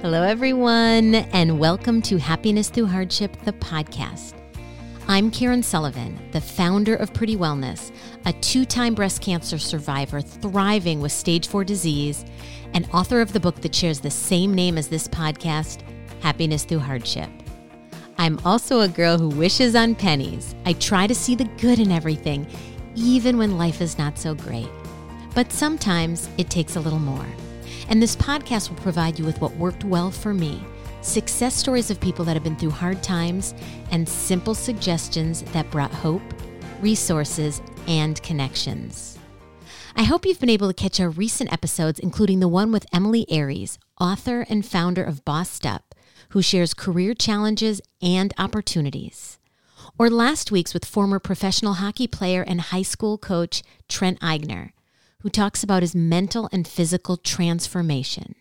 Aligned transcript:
Hello, 0.00 0.22
everyone, 0.22 1.16
and 1.16 1.58
welcome 1.58 2.00
to 2.02 2.18
Happiness 2.18 2.68
Through 2.68 2.86
Hardship, 2.86 3.36
the 3.42 3.52
podcast. 3.54 4.34
I'm 5.08 5.28
Karen 5.28 5.60
Sullivan, 5.60 6.16
the 6.30 6.40
founder 6.40 6.94
of 6.94 7.12
Pretty 7.12 7.36
Wellness, 7.36 7.90
a 8.24 8.32
two 8.34 8.64
time 8.64 8.94
breast 8.94 9.20
cancer 9.20 9.58
survivor 9.58 10.20
thriving 10.20 11.00
with 11.00 11.10
stage 11.10 11.48
four 11.48 11.64
disease, 11.64 12.24
and 12.74 12.88
author 12.94 13.20
of 13.20 13.32
the 13.32 13.40
book 13.40 13.56
that 13.56 13.74
shares 13.74 13.98
the 13.98 14.08
same 14.08 14.54
name 14.54 14.78
as 14.78 14.86
this 14.86 15.08
podcast, 15.08 15.80
Happiness 16.20 16.62
Through 16.62 16.78
Hardship. 16.78 17.28
I'm 18.18 18.38
also 18.44 18.82
a 18.82 18.88
girl 18.88 19.18
who 19.18 19.30
wishes 19.30 19.74
on 19.74 19.96
pennies. 19.96 20.54
I 20.64 20.74
try 20.74 21.08
to 21.08 21.14
see 21.14 21.34
the 21.34 21.50
good 21.60 21.80
in 21.80 21.90
everything, 21.90 22.46
even 22.94 23.36
when 23.36 23.58
life 23.58 23.80
is 23.80 23.98
not 23.98 24.16
so 24.16 24.36
great. 24.36 24.70
But 25.34 25.50
sometimes 25.50 26.28
it 26.38 26.50
takes 26.50 26.76
a 26.76 26.80
little 26.80 27.00
more. 27.00 27.26
And 27.88 28.02
this 28.02 28.16
podcast 28.16 28.68
will 28.68 28.76
provide 28.76 29.18
you 29.18 29.24
with 29.24 29.40
what 29.40 29.56
worked 29.56 29.84
well 29.84 30.10
for 30.10 30.34
me 30.34 30.62
success 31.00 31.54
stories 31.54 31.90
of 31.90 32.00
people 32.00 32.24
that 32.24 32.34
have 32.34 32.42
been 32.42 32.56
through 32.56 32.70
hard 32.70 33.02
times 33.02 33.54
and 33.90 34.06
simple 34.06 34.54
suggestions 34.54 35.42
that 35.52 35.70
brought 35.70 35.92
hope, 35.92 36.22
resources, 36.80 37.62
and 37.86 38.20
connections. 38.22 39.16
I 39.96 40.02
hope 40.02 40.26
you've 40.26 40.40
been 40.40 40.50
able 40.50 40.68
to 40.68 40.74
catch 40.74 41.00
our 41.00 41.08
recent 41.08 41.52
episodes, 41.52 41.98
including 41.98 42.40
the 42.40 42.48
one 42.48 42.72
with 42.72 42.86
Emilie 42.92 43.26
Aries, 43.30 43.78
author 44.00 44.44
and 44.48 44.66
founder 44.66 45.02
of 45.02 45.24
Bossed 45.24 45.64
Up, 45.64 45.94
who 46.30 46.42
shares 46.42 46.74
career 46.74 47.14
challenges 47.14 47.80
and 48.02 48.34
opportunities. 48.36 49.38
Or 49.98 50.10
last 50.10 50.52
week's 50.52 50.74
with 50.74 50.84
former 50.84 51.18
professional 51.18 51.74
hockey 51.74 52.06
player 52.06 52.42
and 52.42 52.60
high 52.60 52.82
school 52.82 53.18
coach 53.18 53.62
Trent 53.88 54.20
Eigner 54.20 54.72
who 55.22 55.28
talks 55.28 55.62
about 55.62 55.82
his 55.82 55.94
mental 55.94 56.48
and 56.52 56.66
physical 56.66 57.16
transformation. 57.16 58.34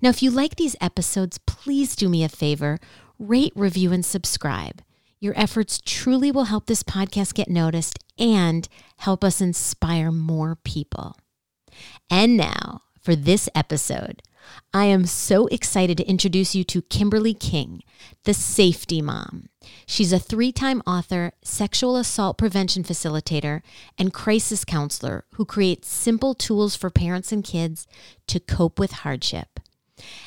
Now, 0.00 0.10
if 0.10 0.22
you 0.22 0.30
like 0.30 0.56
these 0.56 0.76
episodes, 0.80 1.38
please 1.38 1.96
do 1.96 2.08
me 2.08 2.24
a 2.24 2.28
favor 2.28 2.78
rate, 3.18 3.52
review, 3.54 3.92
and 3.92 4.04
subscribe. 4.04 4.82
Your 5.20 5.38
efforts 5.38 5.80
truly 5.84 6.32
will 6.32 6.44
help 6.44 6.66
this 6.66 6.82
podcast 6.82 7.34
get 7.34 7.48
noticed 7.48 7.98
and 8.18 8.68
help 8.96 9.22
us 9.22 9.40
inspire 9.40 10.10
more 10.10 10.56
people. 10.64 11.16
And 12.10 12.36
now, 12.36 12.82
for 13.00 13.14
this 13.14 13.48
episode, 13.54 14.22
I 14.74 14.86
am 14.86 15.06
so 15.06 15.46
excited 15.46 15.96
to 15.98 16.08
introduce 16.08 16.56
you 16.56 16.64
to 16.64 16.82
Kimberly 16.82 17.34
King, 17.34 17.82
the 18.24 18.34
safety 18.34 19.00
mom. 19.00 19.48
She's 19.86 20.12
a 20.12 20.18
three 20.18 20.52
time 20.52 20.82
author, 20.86 21.32
sexual 21.42 21.96
assault 21.96 22.38
prevention 22.38 22.82
facilitator, 22.82 23.62
and 23.98 24.12
crisis 24.12 24.64
counselor 24.64 25.24
who 25.34 25.44
creates 25.44 25.88
simple 25.88 26.34
tools 26.34 26.76
for 26.76 26.90
parents 26.90 27.32
and 27.32 27.44
kids 27.44 27.86
to 28.28 28.40
cope 28.40 28.78
with 28.78 28.92
hardship. 28.92 29.60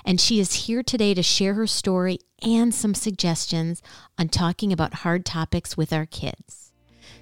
And 0.06 0.22
she 0.22 0.40
is 0.40 0.66
here 0.66 0.84
today 0.84 1.14
to 1.14 1.24
share 1.24 1.56
her 1.56 1.68
story 1.68 2.20
and 2.42 2.74
some 2.74 2.94
suggestions 2.94 3.82
on 4.18 4.30
talking 4.30 4.72
about 4.72 4.96
hard 4.96 5.26
topics 5.26 5.76
with 5.76 5.92
our 5.92 6.06
kids. 6.06 6.72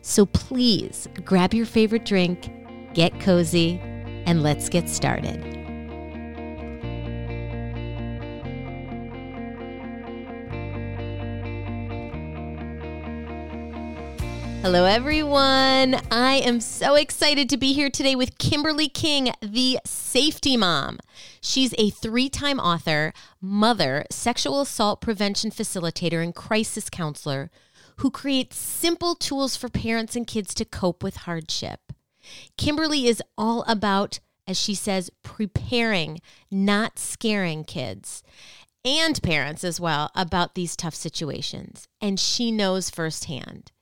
So 0.02 0.26
please 0.26 1.08
grab 1.24 1.54
your 1.54 1.66
favorite 1.66 2.06
drink, 2.06 2.52
get 2.94 3.20
cozy, 3.20 3.80
and 4.26 4.44
let's 4.44 4.70
get 4.70 4.90
started. 4.90 5.63
Hello, 14.64 14.86
everyone. 14.86 15.96
I 16.10 16.36
am 16.36 16.62
so 16.62 16.96
excited 16.96 17.50
to 17.50 17.58
be 17.58 17.74
here 17.74 17.90
today 17.90 18.16
with 18.16 18.38
Kimberly 18.38 18.88
King, 18.88 19.34
the 19.42 19.78
safety 19.84 20.56
mom. 20.56 21.00
She's 21.42 21.76
a 21.78 21.90
three 21.90 22.30
time 22.30 22.62
author, 22.62 23.12
mother, 23.42 24.06
sexual 24.10 24.62
assault 24.62 25.02
prevention 25.02 25.52
facilitator, 25.52 26.24
and 26.24 26.34
crisis 26.34 26.90
counselor 26.90 27.52
who 27.98 28.10
creates 28.10 28.56
simple 28.56 29.16
tools 29.16 29.58
for 29.58 29.68
parents 29.68 30.16
and 30.16 30.26
kids 30.26 30.54
to 30.54 30.64
cope 30.64 31.04
with 31.04 31.18
hardship. 31.18 31.92
Kimberly 32.58 33.06
is 33.06 33.22
all 33.38 33.66
about, 33.68 34.22
as 34.48 34.58
she 34.58 34.76
says, 34.76 35.12
preparing, 35.24 36.22
not 36.50 36.98
scaring 36.98 37.66
kids 37.66 38.24
and 38.86 39.22
parents 39.22 39.66
as 39.66 39.82
well 39.82 40.10
about 40.16 40.56
these 40.56 40.78
tough 40.78 40.96
situations. 40.96 41.90
And 42.00 42.18
she 42.18 42.50
knows 42.50 42.90
firsthand. 42.90 43.74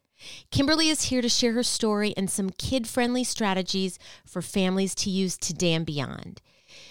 Kimberly 0.52 0.90
is 0.90 1.04
here 1.04 1.22
to 1.22 1.30
share 1.30 1.54
her 1.54 1.64
story 1.64 2.14
and 2.16 2.30
some 2.30 2.50
kid 2.50 2.88
friendly 2.88 3.24
strategies 3.24 3.98
for 4.26 4.42
families 4.42 4.96
to 4.96 5.09
use 5.09 5.38
today 5.38 5.74
and 5.74 5.86
beyond. 5.86 6.42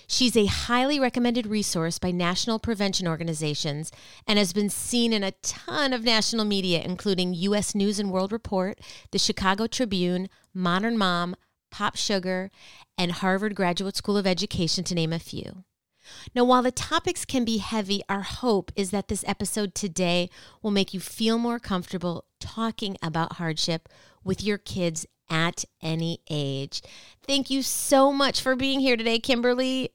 She's 0.07 0.37
a 0.37 0.47
highly 0.47 1.01
recommended 1.01 1.47
resource 1.47 1.99
by 1.99 2.11
national 2.11 2.59
prevention 2.59 3.07
organizations 3.07 3.91
and 4.27 4.39
has 4.39 4.53
been 4.53 4.69
seen 4.69 5.13
in 5.13 5.25
a 5.25 5.33
ton 5.43 5.93
of 5.93 6.05
national 6.05 6.45
media, 6.45 6.83
including 6.85 7.35
U.S. 7.35 7.75
News 7.75 7.99
and 7.99 8.11
World 8.11 8.33
Report, 8.33 8.79
the 9.11 9.19
Chicago 9.19 9.67
Tribune, 9.67 10.29
Modern 10.53 10.99
Mom, 10.99 11.37
Pop 11.71 11.97
Sugar, 11.97 12.51
and 12.99 13.13
Harvard 13.13 13.55
Graduate 13.55 13.97
School 13.97 14.17
of 14.17 14.27
Education, 14.27 14.85
to 14.85 14.95
name 14.95 15.13
a 15.13 15.19
few. 15.19 15.65
Now, 16.35 16.45
while 16.45 16.63
the 16.63 16.71
topics 16.71 17.25
can 17.25 17.45
be 17.45 17.59
heavy, 17.59 18.03
our 18.09 18.23
hope 18.23 18.73
is 18.77 18.91
that 18.91 19.09
this 19.09 19.25
episode 19.27 19.75
today 19.75 20.31
will 20.63 20.71
make 20.71 20.95
you 20.95 21.01
feel 21.01 21.39
more 21.39 21.59
comfortable 21.59 22.25
talking 22.39 22.97
about 23.03 23.35
hardship 23.35 23.89
with 24.25 24.43
your 24.43 24.59
kids 24.59 25.07
at 25.31 25.65
any 25.81 26.21
age. 26.29 26.83
Thank 27.27 27.51
you 27.51 27.63
so 27.63 28.13
much 28.13 28.41
for 28.41 28.57
being 28.57 28.81
here 28.81 28.97
today, 28.97 29.19
Kimberly. 29.19 29.91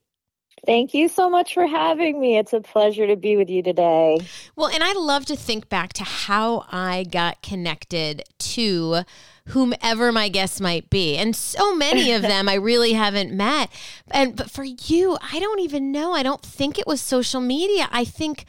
Thank 0.65 0.93
you 0.93 1.07
so 1.07 1.29
much 1.29 1.53
for 1.53 1.67
having 1.67 2.19
me. 2.19 2.37
It's 2.37 2.53
a 2.53 2.61
pleasure 2.61 3.07
to 3.07 3.15
be 3.15 3.37
with 3.37 3.49
you 3.49 3.61
today. 3.61 4.19
Well, 4.55 4.67
and 4.67 4.83
I 4.83 4.93
love 4.93 5.25
to 5.27 5.35
think 5.35 5.69
back 5.69 5.93
to 5.93 6.03
how 6.03 6.65
I 6.71 7.03
got 7.03 7.41
connected 7.41 8.23
to 8.39 9.03
whomever 9.49 10.11
my 10.11 10.29
guests 10.29 10.59
might 10.59 10.89
be. 10.89 11.17
And 11.17 11.35
so 11.35 11.75
many 11.75 12.11
of 12.11 12.21
them 12.23 12.49
I 12.49 12.55
really 12.55 12.93
haven't 12.93 13.31
met. 13.31 13.69
And 14.11 14.35
but 14.35 14.49
for 14.49 14.63
you, 14.63 15.17
I 15.31 15.39
don't 15.39 15.59
even 15.59 15.91
know. 15.91 16.13
I 16.13 16.23
don't 16.23 16.41
think 16.41 16.79
it 16.79 16.87
was 16.87 17.01
social 17.01 17.41
media. 17.41 17.87
I 17.91 18.05
think 18.05 18.45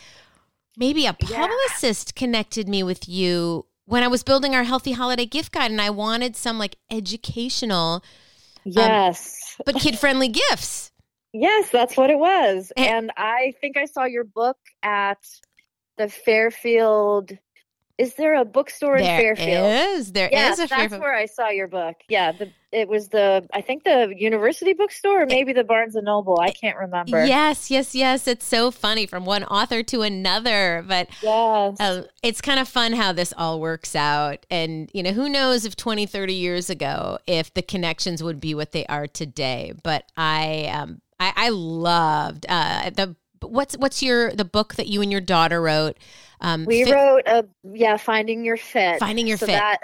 maybe 0.76 1.06
a 1.06 1.12
publicist 1.12 2.12
yeah. 2.14 2.18
connected 2.20 2.68
me 2.68 2.82
with 2.82 3.08
you 3.08 3.66
when 3.84 4.02
I 4.02 4.08
was 4.08 4.22
building 4.22 4.54
our 4.54 4.64
healthy 4.64 4.92
holiday 4.92 5.26
gift 5.26 5.52
guide 5.52 5.70
and 5.70 5.80
I 5.80 5.90
wanted 5.90 6.36
some 6.36 6.58
like 6.58 6.76
educational 6.90 8.02
um, 8.66 8.72
Yes. 8.72 9.56
Um, 9.58 9.62
but 9.64 9.76
kid-friendly 9.76 10.28
gifts. 10.28 10.90
Yes, 11.40 11.70
that's 11.70 11.96
what 11.96 12.10
it 12.10 12.18
was. 12.18 12.72
And, 12.76 12.86
and 12.86 13.12
I 13.16 13.54
think 13.60 13.76
I 13.76 13.84
saw 13.84 14.04
your 14.04 14.24
book 14.24 14.58
at 14.82 15.18
the 15.98 16.08
Fairfield 16.08 17.32
is 17.98 18.14
there 18.14 18.34
a 18.34 18.44
bookstore 18.44 18.98
there 18.98 19.30
in 19.30 19.36
Fairfield? 19.36 19.48
There 19.48 19.98
is. 19.98 20.12
There 20.12 20.28
yes, 20.30 20.58
is 20.58 20.66
a 20.66 20.68
that's 20.68 20.92
where 20.92 21.14
I 21.14 21.24
saw 21.24 21.48
your 21.48 21.66
book. 21.66 21.96
Yeah, 22.10 22.32
the, 22.32 22.52
it 22.70 22.88
was 22.88 23.08
the 23.08 23.48
I 23.54 23.62
think 23.62 23.84
the 23.84 24.12
University 24.14 24.74
Bookstore 24.74 25.22
or 25.22 25.26
maybe 25.26 25.54
the 25.54 25.64
Barnes 25.64 25.96
and 25.96 26.04
Noble. 26.04 26.38
I 26.38 26.50
can't 26.50 26.76
remember. 26.76 27.24
Yes, 27.24 27.70
yes, 27.70 27.94
yes. 27.94 28.28
It's 28.28 28.44
so 28.44 28.70
funny 28.70 29.06
from 29.06 29.24
one 29.24 29.44
author 29.44 29.82
to 29.84 30.02
another, 30.02 30.84
but 30.86 31.08
yes. 31.22 31.80
Uh, 31.80 32.02
it's 32.22 32.42
kind 32.42 32.60
of 32.60 32.68
fun 32.68 32.92
how 32.92 33.12
this 33.12 33.32
all 33.38 33.60
works 33.60 33.96
out. 33.96 34.44
And 34.50 34.90
you 34.92 35.02
know, 35.02 35.12
who 35.12 35.30
knows 35.30 35.64
if 35.64 35.74
20, 35.74 36.04
30 36.04 36.34
years 36.34 36.68
ago 36.68 37.18
if 37.26 37.54
the 37.54 37.62
connections 37.62 38.22
would 38.22 38.40
be 38.40 38.54
what 38.54 38.72
they 38.72 38.84
are 38.86 39.06
today. 39.06 39.72
But 39.82 40.04
I 40.18 40.66
um 40.66 41.00
I, 41.18 41.32
I 41.36 41.48
loved 41.50 42.46
uh 42.48 42.90
the 42.90 43.16
what's 43.42 43.76
what's 43.76 44.02
your 44.02 44.32
the 44.32 44.44
book 44.44 44.74
that 44.74 44.86
you 44.86 45.02
and 45.02 45.12
your 45.12 45.20
daughter 45.20 45.60
wrote 45.60 45.96
um, 46.40 46.64
we 46.66 46.84
fit, 46.84 46.94
wrote 46.94 47.22
a 47.26 47.44
yeah, 47.64 47.96
finding 47.96 48.44
your 48.44 48.56
fit. 48.56 49.00
Finding 49.00 49.26
your 49.26 49.38
so 49.38 49.46
fit. 49.46 49.52
That, 49.52 49.78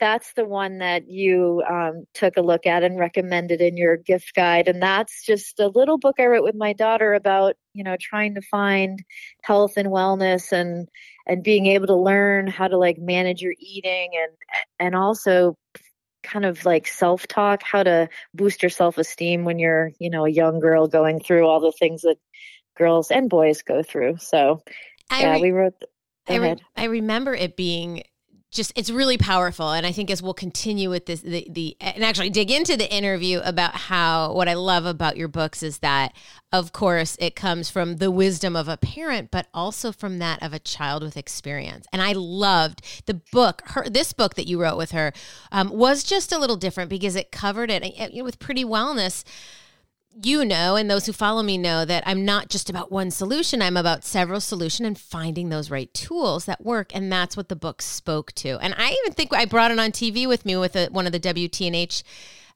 that's 0.00 0.32
the 0.34 0.44
one 0.44 0.78
that 0.78 1.08
you 1.08 1.62
um, 1.68 2.04
took 2.12 2.36
a 2.36 2.42
look 2.42 2.66
at 2.66 2.82
and 2.82 2.98
recommended 2.98 3.60
in 3.60 3.76
your 3.76 3.96
gift 3.96 4.34
guide, 4.34 4.68
and 4.68 4.82
that's 4.82 5.24
just 5.24 5.60
a 5.60 5.68
little 5.68 5.98
book 5.98 6.16
I 6.18 6.26
wrote 6.26 6.44
with 6.44 6.56
my 6.56 6.72
daughter 6.72 7.14
about 7.14 7.54
you 7.72 7.84
know 7.84 7.96
trying 8.00 8.34
to 8.34 8.42
find 8.42 9.02
health 9.42 9.76
and 9.76 9.88
wellness 9.88 10.52
and 10.52 10.88
and 11.26 11.42
being 11.42 11.66
able 11.66 11.86
to 11.88 11.96
learn 11.96 12.46
how 12.46 12.68
to 12.68 12.76
like 12.78 12.98
manage 12.98 13.42
your 13.42 13.54
eating 13.58 14.10
and 14.20 14.32
and 14.78 14.94
also 14.94 15.56
kind 16.26 16.44
of 16.44 16.64
like 16.64 16.86
self 16.86 17.26
talk, 17.26 17.62
how 17.62 17.82
to 17.82 18.08
boost 18.34 18.62
your 18.62 18.70
self 18.70 18.98
esteem 18.98 19.44
when 19.44 19.58
you're, 19.58 19.92
you 19.98 20.10
know, 20.10 20.26
a 20.26 20.30
young 20.30 20.60
girl 20.60 20.88
going 20.88 21.20
through 21.20 21.46
all 21.46 21.60
the 21.60 21.72
things 21.72 22.02
that 22.02 22.18
girls 22.76 23.10
and 23.10 23.30
boys 23.30 23.62
go 23.62 23.82
through. 23.82 24.18
So, 24.18 24.62
I 25.08 25.20
yeah, 25.22 25.34
re- 25.34 25.40
we 25.40 25.50
wrote 25.52 25.74
I, 26.28 26.36
re- 26.36 26.56
I 26.76 26.84
remember 26.84 27.34
it 27.34 27.56
being 27.56 28.02
just 28.56 28.72
it's 28.74 28.90
really 28.90 29.18
powerful. 29.18 29.70
And 29.72 29.86
i 29.86 29.92
think 29.92 30.10
as 30.10 30.22
we'll 30.22 30.34
continue 30.34 30.90
with 30.90 31.06
this 31.06 31.20
the, 31.20 31.46
the 31.50 31.76
and 31.80 32.04
actually 32.04 32.30
dig 32.30 32.50
into 32.50 32.76
the 32.76 32.92
interview 32.92 33.40
about 33.44 33.74
how 33.74 34.32
what 34.32 34.48
i 34.48 34.54
love 34.54 34.86
about 34.86 35.16
your 35.16 35.28
books 35.28 35.62
is 35.62 35.78
that 35.78 36.14
of 36.52 36.72
course 36.72 37.16
it 37.20 37.36
comes 37.36 37.70
from 37.70 37.96
the 37.96 38.10
wisdom 38.10 38.56
of 38.56 38.68
a 38.68 38.76
parent 38.76 39.30
but 39.30 39.46
also 39.52 39.92
from 39.92 40.18
that 40.18 40.42
of 40.42 40.52
a 40.52 40.58
child 40.58 41.02
with 41.02 41.16
experience. 41.16 41.86
And 41.92 42.02
i 42.02 42.12
loved 42.12 42.82
the 43.06 43.14
book 43.32 43.62
her 43.66 43.88
this 43.88 44.12
book 44.12 44.34
that 44.34 44.46
you 44.46 44.60
wrote 44.60 44.76
with 44.76 44.92
her 44.92 45.12
um, 45.52 45.70
was 45.70 46.02
just 46.02 46.32
a 46.32 46.38
little 46.38 46.56
different 46.56 46.90
because 46.90 47.16
it 47.16 47.30
covered 47.30 47.70
it, 47.70 47.84
it 47.84 48.22
with 48.22 48.38
pretty 48.38 48.64
wellness 48.64 49.24
you 50.22 50.44
know, 50.44 50.76
and 50.76 50.90
those 50.90 51.06
who 51.06 51.12
follow 51.12 51.42
me 51.42 51.58
know 51.58 51.84
that 51.84 52.02
I'm 52.06 52.24
not 52.24 52.48
just 52.48 52.70
about 52.70 52.90
one 52.90 53.10
solution. 53.10 53.60
I'm 53.60 53.76
about 53.76 54.04
several 54.04 54.40
solutions 54.40 54.86
and 54.86 54.98
finding 54.98 55.48
those 55.48 55.70
right 55.70 55.92
tools 55.92 56.46
that 56.46 56.64
work. 56.64 56.94
And 56.94 57.12
that's 57.12 57.36
what 57.36 57.48
the 57.48 57.56
book 57.56 57.82
spoke 57.82 58.32
to. 58.34 58.58
And 58.60 58.74
I 58.78 58.90
even 58.90 59.12
think 59.12 59.34
I 59.34 59.44
brought 59.44 59.70
it 59.70 59.78
on 59.78 59.92
TV 59.92 60.26
with 60.26 60.46
me 60.46 60.56
with 60.56 60.74
a, 60.74 60.86
one 60.86 61.06
of 61.06 61.12
the 61.12 61.20
WTNH 61.20 62.02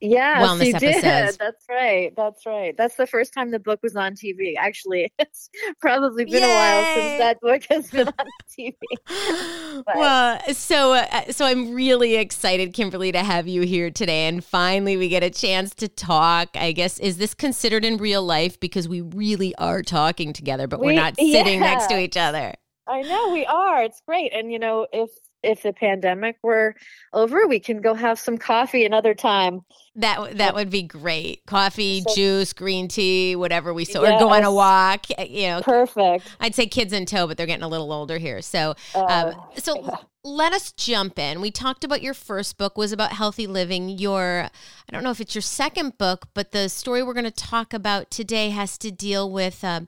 yeah, 0.01 0.41
wellness 0.41 0.65
you 0.65 0.75
episodes. 0.75 1.03
did. 1.03 1.39
That's 1.39 1.65
right. 1.69 2.11
That's 2.17 2.45
right. 2.45 2.75
That's 2.75 2.95
the 2.95 3.05
first 3.05 3.33
time 3.33 3.51
the 3.51 3.59
book 3.59 3.79
was 3.83 3.95
on 3.95 4.15
TV. 4.15 4.55
Actually, 4.57 5.13
it's 5.19 5.49
probably 5.79 6.25
been 6.25 6.41
Yay! 6.41 6.43
a 6.43 6.47
while 6.47 6.95
since 6.95 7.19
that 7.19 7.39
book 7.39 7.63
has 7.69 7.89
been 7.91 8.07
on 8.07 8.25
TV. 8.59 9.83
well, 9.95 10.41
so 10.53 10.93
uh, 10.93 11.31
so 11.31 11.45
I'm 11.45 11.73
really 11.73 12.15
excited, 12.15 12.73
Kimberly, 12.73 13.11
to 13.11 13.19
have 13.19 13.47
you 13.47 13.61
here 13.61 13.91
today, 13.91 14.27
and 14.27 14.43
finally 14.43 14.97
we 14.97 15.07
get 15.07 15.23
a 15.23 15.29
chance 15.29 15.75
to 15.75 15.87
talk. 15.87 16.49
I 16.55 16.71
guess 16.71 16.97
is 16.99 17.17
this 17.17 17.35
considered 17.35 17.85
in 17.85 17.97
real 17.97 18.23
life 18.23 18.59
because 18.59 18.89
we 18.89 19.01
really 19.01 19.53
are 19.55 19.83
talking 19.83 20.33
together, 20.33 20.67
but 20.67 20.79
we, 20.79 20.89
are 20.89 20.93
not 20.93 21.15
sitting 21.17 21.61
yeah. 21.61 21.73
next 21.75 21.87
to 21.87 21.99
each 21.99 22.17
other. 22.17 22.55
I 22.87 23.03
know 23.03 23.31
we 23.31 23.45
are. 23.45 23.83
It's 23.83 24.01
great, 24.07 24.33
and 24.33 24.51
you 24.51 24.57
know 24.57 24.87
if 24.91 25.11
if 25.43 25.63
the 25.63 25.73
pandemic 25.73 26.37
were 26.41 26.75
over, 27.13 27.47
we 27.47 27.59
can 27.59 27.81
go 27.81 27.93
have 27.93 28.19
some 28.19 28.37
coffee 28.37 28.85
another 28.85 29.13
time. 29.13 29.61
That 29.95 30.37
that 30.37 30.55
would 30.55 30.69
be 30.69 30.83
great. 30.83 31.45
Coffee, 31.45 32.01
so, 32.01 32.15
juice, 32.15 32.53
green 32.53 32.87
tea, 32.87 33.35
whatever 33.35 33.73
we 33.73 33.85
so, 33.85 34.03
yes. 34.03 34.21
or 34.21 34.25
go 34.25 34.33
on 34.33 34.43
a 34.43 34.53
walk. 34.53 35.05
Eh, 35.17 35.25
you 35.25 35.47
know, 35.47 35.61
perfect. 35.61 36.25
I'd 36.39 36.55
say 36.55 36.67
kids 36.67 36.93
in 36.93 37.05
tow, 37.05 37.27
but 37.27 37.37
they're 37.37 37.47
getting 37.47 37.63
a 37.63 37.67
little 37.67 37.91
older 37.91 38.17
here. 38.17 38.41
So, 38.41 38.75
uh, 38.95 39.33
um, 39.35 39.41
so 39.57 39.81
yeah 39.81 39.97
let 40.23 40.53
us 40.53 40.71
jump 40.73 41.17
in. 41.17 41.41
We 41.41 41.49
talked 41.49 41.83
about 41.83 42.03
your 42.03 42.13
first 42.13 42.57
book 42.57 42.77
was 42.77 42.91
about 42.91 43.11
healthy 43.11 43.47
living. 43.47 43.89
Your 43.89 44.43
I 44.43 44.91
don't 44.91 45.03
know 45.03 45.09
if 45.11 45.19
it's 45.19 45.33
your 45.33 45.41
second 45.41 45.97
book, 45.97 46.27
but 46.33 46.51
the 46.51 46.69
story 46.69 47.01
we're 47.01 47.13
going 47.13 47.23
to 47.23 47.31
talk 47.31 47.73
about 47.73 48.11
today 48.11 48.49
has 48.49 48.77
to 48.79 48.91
deal 48.91 49.31
with 49.31 49.63
uh, 49.63 49.81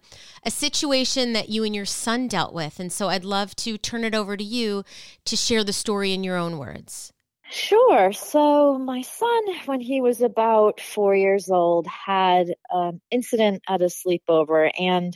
a 0.43 0.49
situation 0.49 1.33
that 1.33 1.49
you 1.49 1.63
and 1.63 1.75
your 1.75 1.85
son 1.85 2.27
dealt 2.27 2.53
with. 2.53 2.79
And 2.79 2.91
so 2.91 3.09
I'd 3.09 3.25
love 3.25 3.55
to 3.57 3.77
turn 3.77 4.03
it 4.03 4.15
over 4.15 4.35
to 4.35 4.43
you 4.43 4.83
to 5.25 5.35
share 5.35 5.63
the 5.63 5.73
story 5.73 6.13
in 6.13 6.23
your 6.23 6.37
own 6.37 6.57
words. 6.57 7.13
Sure. 7.51 8.11
So 8.11 8.79
my 8.79 9.01
son, 9.01 9.41
when 9.65 9.79
he 9.79 10.01
was 10.01 10.21
about 10.21 10.81
four 10.81 11.15
years 11.15 11.51
old, 11.51 11.85
had 11.85 12.55
an 12.71 12.99
incident 13.11 13.61
at 13.69 13.83
a 13.83 13.85
sleepover 13.85 14.71
and 14.79 15.15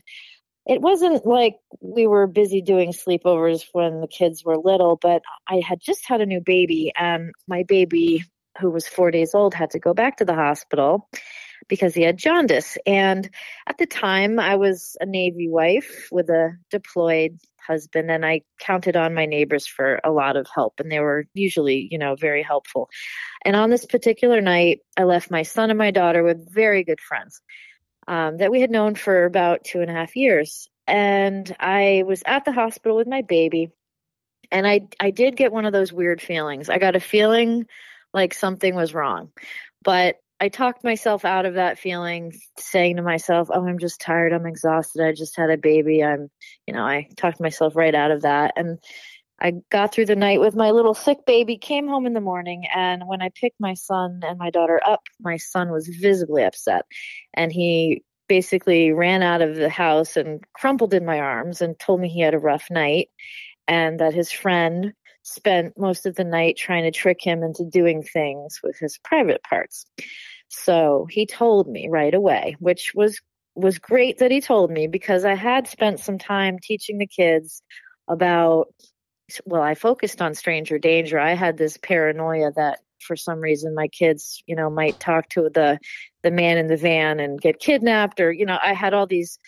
it 0.68 0.82
wasn't 0.82 1.26
like 1.26 1.56
we 1.82 2.08
were 2.08 2.28
busy 2.28 2.62
doing 2.62 2.92
sleepovers 2.92 3.64
when 3.72 4.02
the 4.02 4.08
kids 4.08 4.44
were 4.44 4.58
little, 4.58 4.98
but 5.02 5.22
I 5.48 5.62
had 5.66 5.80
just 5.80 6.06
had 6.06 6.20
a 6.20 6.26
new 6.26 6.42
baby, 6.42 6.92
and 6.96 7.32
my 7.48 7.64
baby, 7.64 8.26
who 8.60 8.70
was 8.70 8.86
four 8.86 9.10
days 9.10 9.34
old, 9.34 9.54
had 9.54 9.72
to 9.72 9.80
go 9.80 9.94
back 9.94 10.18
to 10.18 10.26
the 10.26 10.36
hospital 10.36 11.10
because 11.70 11.94
he 11.94 12.02
had 12.02 12.18
jaundice. 12.18 12.78
And 12.86 13.30
at 13.66 13.78
the 13.78 13.86
time, 13.86 14.40
I 14.40 14.56
was 14.56 14.98
a 15.00 15.06
Navy 15.06 15.48
wife 15.48 16.10
with 16.12 16.30
a 16.30 16.58
deployed 16.70 17.40
husband, 17.66 18.12
and 18.12 18.26
I 18.26 18.42
counted 18.60 18.98
on 18.98 19.14
my 19.14 19.26
neighbors 19.26 19.68
for 19.68 20.02
a 20.04 20.12
lot 20.12 20.36
of 20.36 20.48
help, 20.54 20.82
and 20.82 20.92
they 20.92 21.00
were 21.00 21.28
usually, 21.34 21.88
you 21.90 21.98
know, 21.98 22.16
very 22.16 22.44
helpful. 22.44 22.90
And 23.46 23.56
on 23.56 23.70
this 23.70 23.86
particular 23.86 24.42
night, 24.42 24.80
I 24.98 25.04
left 25.04 25.32
my 25.32 25.44
son 25.44 25.70
and 25.70 25.78
my 25.78 25.92
daughter 25.92 26.24
with 26.24 26.54
very 26.54 26.84
good 26.84 27.00
friends 27.00 27.42
um, 28.08 28.38
that 28.38 28.52
we 28.52 28.62
had 28.62 28.72
known 28.72 28.96
for 28.96 29.26
about 29.26 29.64
two 29.64 29.82
and 29.82 29.92
a 29.92 29.94
half 29.94 30.16
years. 30.16 30.70
And 30.88 31.54
I 31.60 32.04
was 32.08 32.24
at 32.26 32.46
the 32.46 32.54
hospital 32.54 32.98
with 32.98 33.08
my 33.08 33.22
baby, 33.22 33.72
and 34.52 34.66
I 34.66 34.88
I 35.00 35.12
did 35.12 35.36
get 35.36 35.52
one 35.52 35.66
of 35.66 35.74
those 35.74 35.92
weird 35.92 36.22
feelings. 36.22 36.70
I 36.70 36.78
got 36.78 36.96
a 36.96 37.02
feeling 37.02 37.66
like 38.14 38.34
something 38.34 38.74
was 38.76 38.94
wrong, 38.94 39.32
but 39.84 40.18
I 40.40 40.50
talked 40.50 40.84
myself 40.84 41.26
out 41.26 41.46
of 41.46 41.56
that 41.56 41.80
feeling, 41.80 42.34
saying 42.58 42.98
to 42.98 43.02
myself, 43.02 43.50
"Oh, 43.52 43.68
I'm 43.68 43.80
just 43.80 44.00
tired. 44.00 44.34
I'm 44.34 44.46
exhausted. 44.46 45.06
I 45.06 45.12
just 45.12 45.36
had 45.36 45.50
a 45.50 45.58
baby. 45.58 46.04
I'm, 46.04 46.30
you 46.68 46.74
know, 46.74 46.84
I 46.86 47.10
talked 47.18 47.42
myself 47.42 47.76
right 47.76 47.96
out 47.96 48.12
of 48.12 48.22
that." 48.22 48.54
And 48.56 48.80
I 49.40 49.54
got 49.70 49.94
through 49.94 50.08
the 50.08 50.16
night 50.16 50.40
with 50.40 50.56
my 50.56 50.72
little 50.72 50.94
sick 50.94 51.26
baby, 51.26 51.58
came 51.58 51.88
home 51.88 52.06
in 52.06 52.14
the 52.14 52.22
morning, 52.22 52.66
and 52.74 53.04
when 53.08 53.22
I 53.22 53.30
picked 53.30 53.60
my 53.60 53.76
son 53.76 54.22
and 54.24 54.40
my 54.40 54.50
daughter 54.50 54.82
up, 54.86 55.04
my 55.20 55.38
son 55.38 55.72
was 55.72 55.88
visibly 55.88 56.44
upset. 56.44 56.86
And 57.34 57.52
he 57.52 58.04
basically 58.28 58.92
ran 58.92 59.24
out 59.24 59.42
of 59.42 59.56
the 59.56 59.70
house 59.70 60.18
and 60.18 60.44
crumpled 60.54 60.94
in 60.94 61.06
my 61.06 61.20
arms 61.20 61.62
and 61.62 61.80
told 61.80 62.02
me 62.02 62.10
he 62.10 62.22
had 62.22 62.34
a 62.34 62.40
rough 62.40 62.66
night 62.70 63.10
and 63.68 64.00
that 64.00 64.14
his 64.14 64.32
friend 64.32 64.94
spent 65.24 65.78
most 65.78 66.06
of 66.06 66.16
the 66.16 66.24
night 66.24 66.58
trying 66.58 66.84
to 66.84 66.92
trick 66.92 67.18
him 67.22 67.44
into 67.44 67.66
doing 67.66 68.02
things 68.02 68.60
with 68.64 68.78
his 68.80 68.98
private 69.04 69.42
parts. 69.44 69.86
So 70.50 71.08
he 71.10 71.26
told 71.26 71.68
me 71.68 71.90
right 71.90 72.14
away, 72.14 72.56
which 72.60 72.94
was 72.96 73.20
was 73.56 73.80
great 73.80 74.20
that 74.20 74.30
he 74.30 74.40
told 74.40 74.70
me 74.70 74.86
because 74.88 75.26
I 75.26 75.34
had 75.34 75.68
spent 75.68 76.00
some 76.00 76.20
time 76.20 76.60
teaching 76.62 77.00
the 77.00 77.08
kids 77.08 77.64
about 78.08 78.68
well, 79.46 79.62
I 79.62 79.76
focused 79.76 80.22
on 80.22 80.34
stranger 80.34 80.78
danger. 80.78 81.20
I 81.20 81.34
had 81.34 81.58
this 81.58 81.78
paranoia 81.78 82.52
that 82.56 82.80
for 83.02 83.16
some 83.16 83.40
reason 83.40 83.76
my 83.76 83.88
kids, 83.88 84.42
you 84.48 84.56
know, 84.56 84.70
might 84.70 85.00
talk 85.00 85.30
to 85.30 85.50
the 85.54 85.80
the 86.24 86.32
man 86.32 86.58
in 86.58 86.68
the 86.68 86.78
van 86.78 87.20
and 87.20 87.40
get 87.40 87.60
kidnapped 87.60 88.20
or, 88.20 88.32
you 88.32 88.46
know, 88.46 88.58
I 88.62 88.74
had 88.74 88.94
all 88.94 89.08
these 89.08 89.40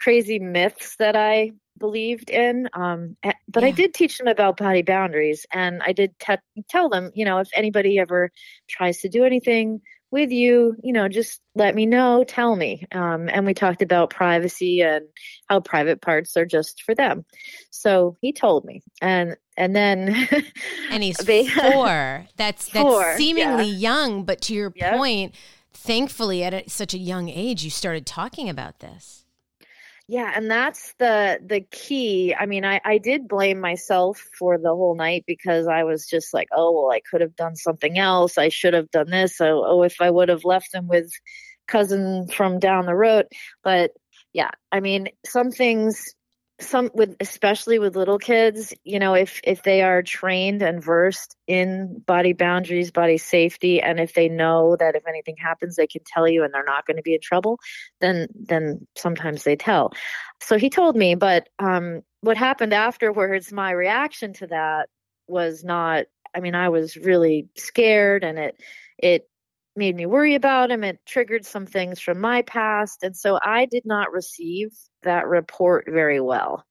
crazy 0.00 0.38
myths 0.38 0.96
that 0.98 1.16
I 1.16 1.52
believed 1.78 2.30
in. 2.30 2.68
Um, 2.74 3.16
but 3.48 3.62
yeah. 3.62 3.68
I 3.68 3.70
did 3.70 3.94
teach 3.94 4.18
them 4.18 4.26
about 4.26 4.56
body 4.56 4.82
boundaries 4.82 5.46
and 5.52 5.82
I 5.82 5.92
did 5.92 6.18
te- 6.18 6.36
tell 6.68 6.88
them, 6.88 7.10
you 7.14 7.24
know, 7.24 7.38
if 7.38 7.48
anybody 7.54 7.98
ever 7.98 8.30
tries 8.68 8.98
to 9.00 9.08
do 9.08 9.24
anything 9.24 9.80
with 10.10 10.30
you, 10.30 10.74
you 10.82 10.92
know, 10.92 11.08
just 11.08 11.40
let 11.54 11.74
me 11.74 11.84
know, 11.84 12.24
tell 12.24 12.56
me. 12.56 12.86
Um, 12.92 13.28
and 13.28 13.44
we 13.44 13.54
talked 13.54 13.82
about 13.82 14.10
privacy 14.10 14.80
and 14.80 15.06
how 15.48 15.60
private 15.60 16.00
parts 16.00 16.36
are 16.36 16.46
just 16.46 16.82
for 16.82 16.94
them. 16.94 17.24
So 17.70 18.16
he 18.20 18.32
told 18.32 18.64
me, 18.64 18.82
and 19.02 19.36
and 19.56 19.76
then 19.76 20.28
and 20.90 21.02
he's 21.02 21.20
four. 21.52 22.26
That's 22.36 22.68
that's 22.68 22.72
four, 22.72 23.16
seemingly 23.16 23.66
yeah. 23.66 23.90
young, 23.90 24.24
but 24.24 24.40
to 24.42 24.54
your 24.54 24.72
yep. 24.74 24.96
point, 24.96 25.34
thankfully 25.72 26.42
at 26.42 26.54
a, 26.54 26.68
such 26.68 26.94
a 26.94 26.98
young 26.98 27.28
age, 27.28 27.62
you 27.62 27.70
started 27.70 28.06
talking 28.06 28.48
about 28.48 28.80
this. 28.80 29.24
Yeah, 30.10 30.32
and 30.34 30.50
that's 30.50 30.94
the 30.98 31.38
the 31.44 31.60
key. 31.60 32.34
I 32.34 32.46
mean, 32.46 32.64
I 32.64 32.80
I 32.84 32.96
did 32.98 33.28
blame 33.28 33.60
myself 33.60 34.18
for 34.38 34.56
the 34.58 34.70
whole 34.70 34.94
night 34.96 35.24
because 35.26 35.66
I 35.68 35.84
was 35.84 36.06
just 36.06 36.32
like, 36.32 36.48
oh 36.52 36.72
well, 36.72 36.90
I 36.90 37.00
could 37.10 37.20
have 37.20 37.36
done 37.36 37.56
something 37.56 37.98
else. 37.98 38.38
I 38.38 38.48
should 38.48 38.72
have 38.74 38.90
done 38.90 39.10
this. 39.10 39.38
Oh, 39.40 39.64
oh 39.66 39.82
if 39.82 40.00
I 40.00 40.10
would 40.10 40.30
have 40.30 40.44
left 40.44 40.72
them 40.72 40.88
with 40.88 41.10
cousin 41.66 42.26
from 42.28 42.58
down 42.58 42.86
the 42.86 42.94
road. 42.94 43.26
But 43.62 43.90
yeah, 44.32 44.50
I 44.72 44.80
mean, 44.80 45.08
some 45.26 45.50
things 45.50 46.14
some 46.60 46.90
with 46.92 47.14
especially 47.20 47.78
with 47.78 47.94
little 47.94 48.18
kids 48.18 48.74
you 48.82 48.98
know 48.98 49.14
if 49.14 49.40
if 49.44 49.62
they 49.62 49.82
are 49.82 50.02
trained 50.02 50.60
and 50.60 50.82
versed 50.82 51.36
in 51.46 52.02
body 52.04 52.32
boundaries 52.32 52.90
body 52.90 53.16
safety 53.16 53.80
and 53.80 54.00
if 54.00 54.12
they 54.14 54.28
know 54.28 54.76
that 54.78 54.96
if 54.96 55.06
anything 55.06 55.36
happens 55.38 55.76
they 55.76 55.86
can 55.86 56.02
tell 56.04 56.26
you 56.26 56.42
and 56.42 56.52
they're 56.52 56.64
not 56.64 56.84
going 56.84 56.96
to 56.96 57.02
be 57.02 57.14
in 57.14 57.20
trouble 57.20 57.60
then 58.00 58.26
then 58.34 58.86
sometimes 58.96 59.44
they 59.44 59.56
tell. 59.56 59.92
So 60.40 60.58
he 60.58 60.68
told 60.68 60.96
me 60.96 61.14
but 61.14 61.48
um 61.60 62.02
what 62.22 62.36
happened 62.36 62.72
afterwards 62.72 63.52
my 63.52 63.70
reaction 63.70 64.32
to 64.34 64.48
that 64.48 64.88
was 65.28 65.62
not 65.62 66.06
i 66.34 66.40
mean 66.40 66.56
i 66.56 66.70
was 66.70 66.96
really 66.96 67.48
scared 67.56 68.24
and 68.24 68.38
it 68.38 68.60
it 68.98 69.28
made 69.76 69.94
me 69.94 70.06
worry 70.06 70.34
about 70.34 70.70
him. 70.70 70.84
It 70.84 70.98
triggered 71.06 71.46
some 71.46 71.66
things 71.66 72.00
from 72.00 72.20
my 72.20 72.42
past. 72.42 73.02
And 73.02 73.16
so 73.16 73.38
I 73.42 73.66
did 73.66 73.84
not 73.84 74.12
receive 74.12 74.70
that 75.02 75.26
report 75.26 75.86
very 75.88 76.20
well. 76.20 76.64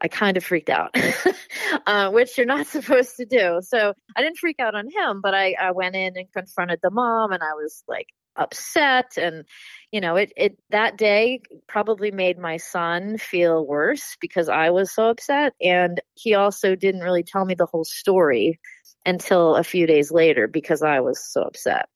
I 0.00 0.08
kind 0.08 0.36
of 0.36 0.44
freaked 0.44 0.68
out, 0.68 0.94
uh, 1.86 2.10
which 2.10 2.36
you're 2.36 2.46
not 2.46 2.66
supposed 2.66 3.16
to 3.16 3.24
do. 3.24 3.60
So 3.62 3.94
I 4.14 4.22
didn't 4.22 4.38
freak 4.38 4.60
out 4.60 4.74
on 4.74 4.88
him, 4.90 5.20
but 5.22 5.34
I, 5.34 5.54
I 5.58 5.70
went 5.70 5.96
in 5.96 6.16
and 6.16 6.32
confronted 6.32 6.80
the 6.82 6.90
mom 6.90 7.32
and 7.32 7.42
I 7.42 7.54
was 7.54 7.82
like 7.88 8.08
upset. 8.36 9.16
And, 9.16 9.44
you 9.92 10.00
know, 10.00 10.16
it, 10.16 10.32
it, 10.36 10.58
that 10.70 10.98
day 10.98 11.40
probably 11.66 12.10
made 12.10 12.38
my 12.38 12.58
son 12.58 13.16
feel 13.16 13.66
worse 13.66 14.16
because 14.20 14.48
I 14.50 14.70
was 14.70 14.94
so 14.94 15.08
upset. 15.08 15.54
And 15.62 16.00
he 16.14 16.34
also 16.34 16.74
didn't 16.74 17.00
really 17.00 17.22
tell 17.22 17.46
me 17.46 17.54
the 17.54 17.66
whole 17.66 17.84
story 17.84 18.60
until 19.06 19.56
a 19.56 19.64
few 19.64 19.86
days 19.86 20.10
later 20.10 20.46
because 20.46 20.82
I 20.82 21.00
was 21.00 21.24
so 21.24 21.42
upset. 21.42 21.88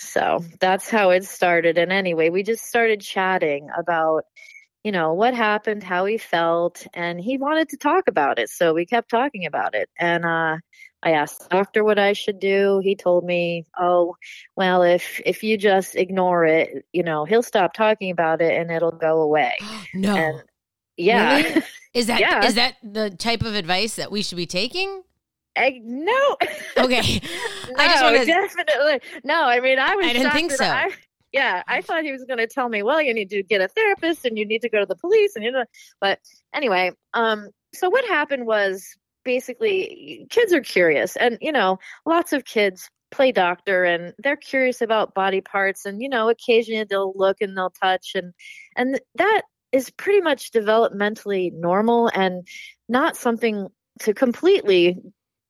So 0.00 0.42
that's 0.60 0.88
how 0.88 1.10
it 1.10 1.24
started. 1.24 1.76
And 1.76 1.92
anyway, 1.92 2.30
we 2.30 2.42
just 2.42 2.64
started 2.64 3.02
chatting 3.02 3.68
about, 3.78 4.24
you 4.82 4.92
know, 4.92 5.12
what 5.12 5.34
happened, 5.34 5.82
how 5.82 6.06
he 6.06 6.16
felt, 6.16 6.86
and 6.94 7.20
he 7.20 7.36
wanted 7.36 7.68
to 7.68 7.76
talk 7.76 8.08
about 8.08 8.38
it. 8.38 8.48
So 8.48 8.72
we 8.72 8.86
kept 8.86 9.10
talking 9.10 9.44
about 9.44 9.74
it. 9.74 9.90
And 9.98 10.24
uh, 10.24 10.56
I 11.02 11.10
asked 11.12 11.40
the 11.40 11.48
doctor 11.50 11.84
what 11.84 11.98
I 11.98 12.14
should 12.14 12.40
do. 12.40 12.80
He 12.82 12.96
told 12.96 13.24
me, 13.26 13.66
"Oh, 13.78 14.16
well, 14.56 14.82
if 14.82 15.20
if 15.26 15.42
you 15.42 15.58
just 15.58 15.96
ignore 15.96 16.46
it, 16.46 16.86
you 16.92 17.02
know, 17.02 17.26
he'll 17.26 17.42
stop 17.42 17.74
talking 17.74 18.10
about 18.10 18.40
it 18.40 18.58
and 18.58 18.70
it'll 18.70 18.92
go 18.92 19.20
away." 19.20 19.54
no. 19.94 20.16
And, 20.16 20.42
yeah. 20.96 21.36
Really? 21.36 21.62
Is 21.92 22.06
that 22.06 22.20
yeah. 22.20 22.46
is 22.46 22.54
that 22.54 22.76
the 22.82 23.10
type 23.10 23.42
of 23.42 23.54
advice 23.54 23.96
that 23.96 24.10
we 24.10 24.22
should 24.22 24.36
be 24.36 24.46
taking? 24.46 25.02
I, 25.56 25.80
no. 25.82 26.36
Okay. 26.78 27.20
no, 27.20 27.74
I 27.78 27.88
just 27.88 28.02
want 28.02 28.16
to 28.16 28.24
definitely 28.24 29.00
no. 29.24 29.42
I 29.42 29.60
mean, 29.60 29.78
I 29.78 29.96
was. 29.96 30.06
I 30.06 30.12
didn't 30.12 30.32
think 30.32 30.52
so. 30.52 30.64
I, 30.64 30.90
yeah, 31.32 31.62
I 31.68 31.80
thought 31.80 32.02
he 32.02 32.12
was 32.12 32.24
going 32.24 32.38
to 32.38 32.46
tell 32.46 32.68
me, 32.68 32.82
well, 32.82 33.00
you 33.00 33.14
need 33.14 33.30
to 33.30 33.42
get 33.42 33.60
a 33.60 33.68
therapist 33.68 34.24
and 34.24 34.36
you 34.36 34.46
need 34.46 34.62
to 34.62 34.68
go 34.68 34.80
to 34.80 34.86
the 34.86 34.96
police 34.96 35.36
and 35.36 35.44
you 35.44 35.52
know. 35.52 35.64
But 36.00 36.18
anyway, 36.54 36.92
um, 37.14 37.48
so 37.74 37.88
what 37.88 38.04
happened 38.04 38.46
was 38.46 38.84
basically 39.24 40.26
kids 40.30 40.52
are 40.52 40.60
curious, 40.60 41.16
and 41.16 41.38
you 41.40 41.52
know, 41.52 41.78
lots 42.06 42.32
of 42.32 42.44
kids 42.44 42.88
play 43.10 43.32
doctor 43.32 43.84
and 43.84 44.14
they're 44.18 44.36
curious 44.36 44.80
about 44.80 45.14
body 45.14 45.40
parts 45.40 45.84
and 45.84 46.00
you 46.00 46.08
know 46.08 46.28
occasionally 46.28 46.84
they'll 46.84 47.12
look 47.16 47.38
and 47.40 47.56
they'll 47.56 47.72
touch 47.82 48.12
and 48.14 48.32
and 48.76 49.00
that 49.16 49.42
is 49.72 49.90
pretty 49.90 50.20
much 50.20 50.52
developmentally 50.52 51.52
normal 51.52 52.08
and 52.14 52.46
not 52.88 53.16
something 53.16 53.68
to 54.00 54.14
completely 54.14 54.96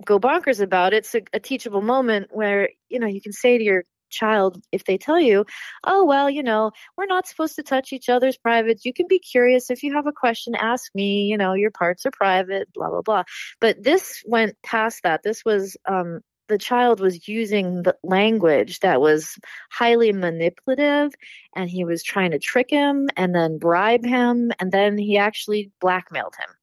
go 0.05 0.19
bonkers 0.19 0.61
about. 0.61 0.93
It's 0.93 1.15
a, 1.15 1.23
a 1.33 1.41
teachable 1.41 1.83
moment 1.83 2.29
where, 2.31 2.71
you 2.89 2.99
know, 2.99 3.07
you 3.07 3.21
can 3.21 3.33
say 3.33 3.59
to 3.59 3.65
your 3.65 3.85
child 4.11 4.63
if 4.73 4.85
they 4.85 4.99
tell 4.99 5.21
you, 5.21 5.45
oh, 5.85 6.05
well, 6.05 6.29
you 6.29 6.43
know, 6.43 6.73
we're 6.97 7.07
not 7.07 7.27
supposed 7.27 7.57
to 7.57 7.63
touch 7.63 7.93
each 7.93 8.09
other's 8.09 8.37
privates. 8.37 8.85
You 8.85 8.93
can 8.93 9.07
be 9.09 9.19
curious. 9.19 9.71
If 9.71 9.83
you 9.83 9.95
have 9.95 10.07
a 10.07 10.13
question, 10.13 10.55
ask 10.55 10.91
me. 10.95 11.25
You 11.25 11.39
know, 11.39 11.55
your 11.55 11.71
parts 11.71 12.05
are 12.07 12.11
private, 12.11 12.73
blah, 12.73 12.91
blah, 12.91 13.03
blah. 13.03 13.23
But 13.61 13.83
this 13.83 14.23
went 14.27 14.57
past 14.63 15.03
that. 15.05 15.23
This 15.23 15.45
was, 15.45 15.77
um, 15.87 16.21
the 16.49 16.59
child 16.59 16.99
was 16.99 17.29
using 17.29 17.85
the 17.85 17.97
language 18.03 18.81
that 18.81 19.01
was 19.01 19.39
highly 19.71 20.13
manipulative 20.13 21.13
and 21.55 21.71
he 21.71 21.85
was 21.85 22.03
trying 22.03 22.33
to 22.33 22.41
trick 22.41 22.69
him 22.69 23.09
and 23.17 23.33
then 23.33 23.59
bribe 23.59 24.05
him 24.05 24.51
and 24.59 24.73
then 24.73 24.99
he 24.99 25.17
actually 25.17 25.71
blackmailed 25.81 26.35
him. 26.35 26.55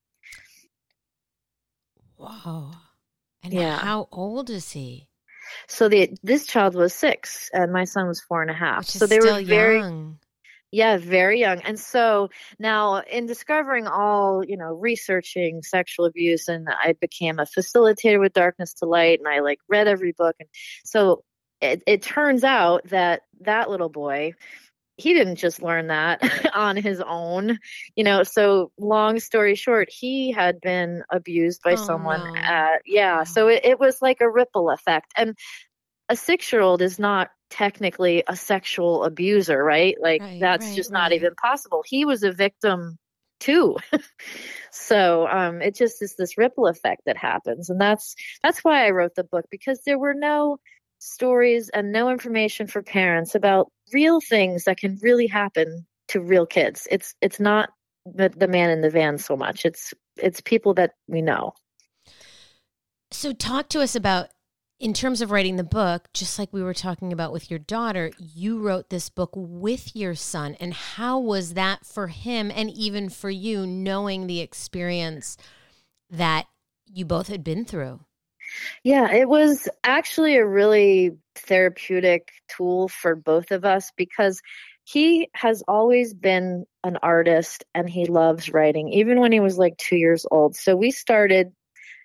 Wow. 2.18 2.72
And 3.42 3.52
yeah. 3.52 3.78
how 3.78 4.08
old 4.12 4.50
is 4.50 4.72
he? 4.72 5.08
So 5.66 5.88
the 5.88 6.10
this 6.22 6.46
child 6.46 6.74
was 6.74 6.92
six, 6.92 7.50
and 7.52 7.72
my 7.72 7.84
son 7.84 8.06
was 8.06 8.20
four 8.20 8.42
and 8.42 8.50
a 8.50 8.54
half. 8.54 8.84
so 8.86 9.06
they 9.06 9.18
were 9.18 9.42
very 9.42 9.78
young. 9.78 10.18
Yeah, 10.70 10.98
very 10.98 11.40
young. 11.40 11.62
And 11.62 11.80
so 11.80 12.28
now 12.58 12.98
in 12.98 13.24
discovering 13.24 13.86
all, 13.86 14.44
you 14.44 14.58
know, 14.58 14.74
researching 14.74 15.62
sexual 15.62 16.04
abuse 16.04 16.48
and 16.48 16.68
I 16.68 16.94
became 17.00 17.38
a 17.38 17.44
facilitator 17.44 18.20
with 18.20 18.34
Darkness 18.34 18.74
to 18.74 18.86
Light 18.86 19.18
and 19.18 19.26
I 19.26 19.40
like 19.40 19.60
read 19.66 19.88
every 19.88 20.12
book 20.12 20.36
and 20.38 20.48
so 20.84 21.24
it, 21.62 21.82
it 21.86 22.02
turns 22.02 22.44
out 22.44 22.86
that 22.88 23.22
that 23.40 23.70
little 23.70 23.88
boy 23.88 24.34
he 24.98 25.14
didn't 25.14 25.36
just 25.36 25.62
learn 25.62 25.86
that 25.86 26.20
on 26.54 26.76
his 26.76 27.00
own, 27.00 27.58
you 27.94 28.04
know. 28.04 28.24
So, 28.24 28.72
long 28.78 29.20
story 29.20 29.54
short, 29.54 29.88
he 29.90 30.32
had 30.32 30.60
been 30.60 31.04
abused 31.08 31.62
by 31.62 31.72
oh, 31.72 31.76
someone. 31.76 32.34
No. 32.34 32.40
At, 32.40 32.82
yeah, 32.84 33.24
so 33.24 33.48
it, 33.48 33.60
it 33.64 33.80
was 33.80 34.02
like 34.02 34.20
a 34.20 34.28
ripple 34.28 34.70
effect. 34.70 35.12
And 35.16 35.38
a 36.08 36.16
six 36.16 36.52
year 36.52 36.60
old 36.60 36.82
is 36.82 36.98
not 36.98 37.30
technically 37.48 38.24
a 38.26 38.34
sexual 38.34 39.04
abuser, 39.04 39.62
right? 39.62 39.96
Like, 40.00 40.20
right, 40.20 40.40
that's 40.40 40.66
right, 40.66 40.76
just 40.76 40.92
right. 40.92 41.00
not 41.00 41.12
even 41.12 41.34
possible. 41.36 41.84
He 41.86 42.04
was 42.04 42.24
a 42.24 42.32
victim 42.32 42.98
too. 43.38 43.76
so 44.72 45.28
um, 45.28 45.62
it 45.62 45.76
just 45.76 46.02
is 46.02 46.16
this 46.16 46.36
ripple 46.36 46.66
effect 46.66 47.02
that 47.06 47.16
happens, 47.16 47.70
and 47.70 47.80
that's 47.80 48.16
that's 48.42 48.64
why 48.64 48.84
I 48.84 48.90
wrote 48.90 49.14
the 49.14 49.24
book 49.24 49.46
because 49.48 49.80
there 49.86 49.98
were 49.98 50.14
no 50.14 50.58
stories 50.98 51.70
and 51.72 51.92
no 51.92 52.10
information 52.10 52.66
for 52.66 52.82
parents 52.82 53.36
about 53.36 53.70
real 53.92 54.20
things 54.20 54.64
that 54.64 54.78
can 54.78 54.98
really 55.02 55.26
happen 55.26 55.86
to 56.08 56.20
real 56.20 56.46
kids. 56.46 56.86
It's 56.90 57.14
it's 57.20 57.40
not 57.40 57.70
the, 58.06 58.30
the 58.30 58.48
man 58.48 58.70
in 58.70 58.80
the 58.80 58.90
van 58.90 59.18
so 59.18 59.36
much. 59.36 59.64
It's 59.64 59.92
it's 60.16 60.40
people 60.40 60.74
that 60.74 60.92
we 61.06 61.22
know. 61.22 61.52
So, 63.10 63.32
talk 63.32 63.68
to 63.70 63.80
us 63.80 63.94
about, 63.94 64.28
in 64.78 64.92
terms 64.92 65.22
of 65.22 65.30
writing 65.30 65.56
the 65.56 65.64
book, 65.64 66.08
just 66.12 66.38
like 66.38 66.52
we 66.52 66.62
were 66.62 66.74
talking 66.74 67.12
about 67.12 67.32
with 67.32 67.50
your 67.50 67.58
daughter, 67.58 68.10
you 68.18 68.60
wrote 68.60 68.90
this 68.90 69.08
book 69.08 69.30
with 69.34 69.96
your 69.96 70.14
son. 70.14 70.56
And 70.60 70.74
how 70.74 71.18
was 71.18 71.54
that 71.54 71.86
for 71.86 72.08
him 72.08 72.52
and 72.54 72.70
even 72.70 73.08
for 73.08 73.30
you, 73.30 73.66
knowing 73.66 74.26
the 74.26 74.40
experience 74.40 75.38
that 76.10 76.46
you 76.86 77.06
both 77.06 77.28
had 77.28 77.42
been 77.42 77.64
through? 77.64 78.00
Yeah, 78.84 79.12
it 79.12 79.28
was 79.28 79.68
actually 79.84 80.36
a 80.36 80.46
really 80.46 81.12
therapeutic 81.36 82.30
tool 82.48 82.88
for 82.88 83.14
both 83.14 83.50
of 83.50 83.64
us 83.64 83.92
because 83.96 84.40
he 84.84 85.28
has 85.34 85.62
always 85.68 86.14
been 86.14 86.64
an 86.82 86.98
artist 87.02 87.64
and 87.74 87.88
he 87.88 88.06
loves 88.06 88.50
writing, 88.50 88.88
even 88.90 89.20
when 89.20 89.32
he 89.32 89.40
was 89.40 89.58
like 89.58 89.76
two 89.76 89.96
years 89.96 90.24
old. 90.30 90.56
So 90.56 90.76
we 90.76 90.90
started 90.90 91.52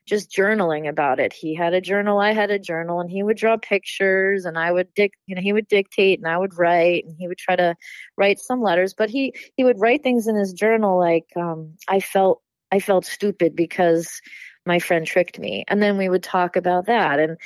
just 0.05 0.29
journaling 0.31 0.89
about 0.89 1.19
it. 1.19 1.31
He 1.31 1.55
had 1.55 1.73
a 1.73 1.79
journal, 1.79 2.19
I 2.19 2.33
had 2.33 2.51
a 2.51 2.59
journal, 2.59 2.99
and 2.99 3.09
he 3.09 3.23
would 3.23 3.37
draw 3.37 3.55
pictures 3.57 4.43
and 4.45 4.57
I 4.57 4.71
would 4.71 4.93
dic 4.93 5.13
you 5.27 5.35
know, 5.35 5.41
he 5.41 5.53
would 5.53 5.67
dictate 5.67 6.19
and 6.19 6.27
I 6.27 6.37
would 6.37 6.57
write 6.57 7.05
and 7.05 7.15
he 7.17 7.27
would 7.27 7.37
try 7.37 7.55
to 7.55 7.75
write 8.17 8.39
some 8.39 8.61
letters, 8.61 8.93
but 8.93 9.09
he 9.09 9.33
he 9.55 9.63
would 9.63 9.79
write 9.79 10.03
things 10.03 10.27
in 10.27 10.35
his 10.35 10.51
journal 10.53 10.99
like 10.99 11.25
um 11.37 11.75
I 11.87 12.01
felt 12.01 12.41
I 12.71 12.79
felt 12.79 13.05
stupid 13.05 13.55
because 13.55 14.19
my 14.65 14.79
friend 14.79 15.05
tricked 15.05 15.39
me. 15.39 15.65
And 15.67 15.81
then 15.81 15.97
we 15.97 16.09
would 16.09 16.23
talk 16.23 16.55
about 16.55 16.85
that. 16.85 17.19
And 17.19 17.37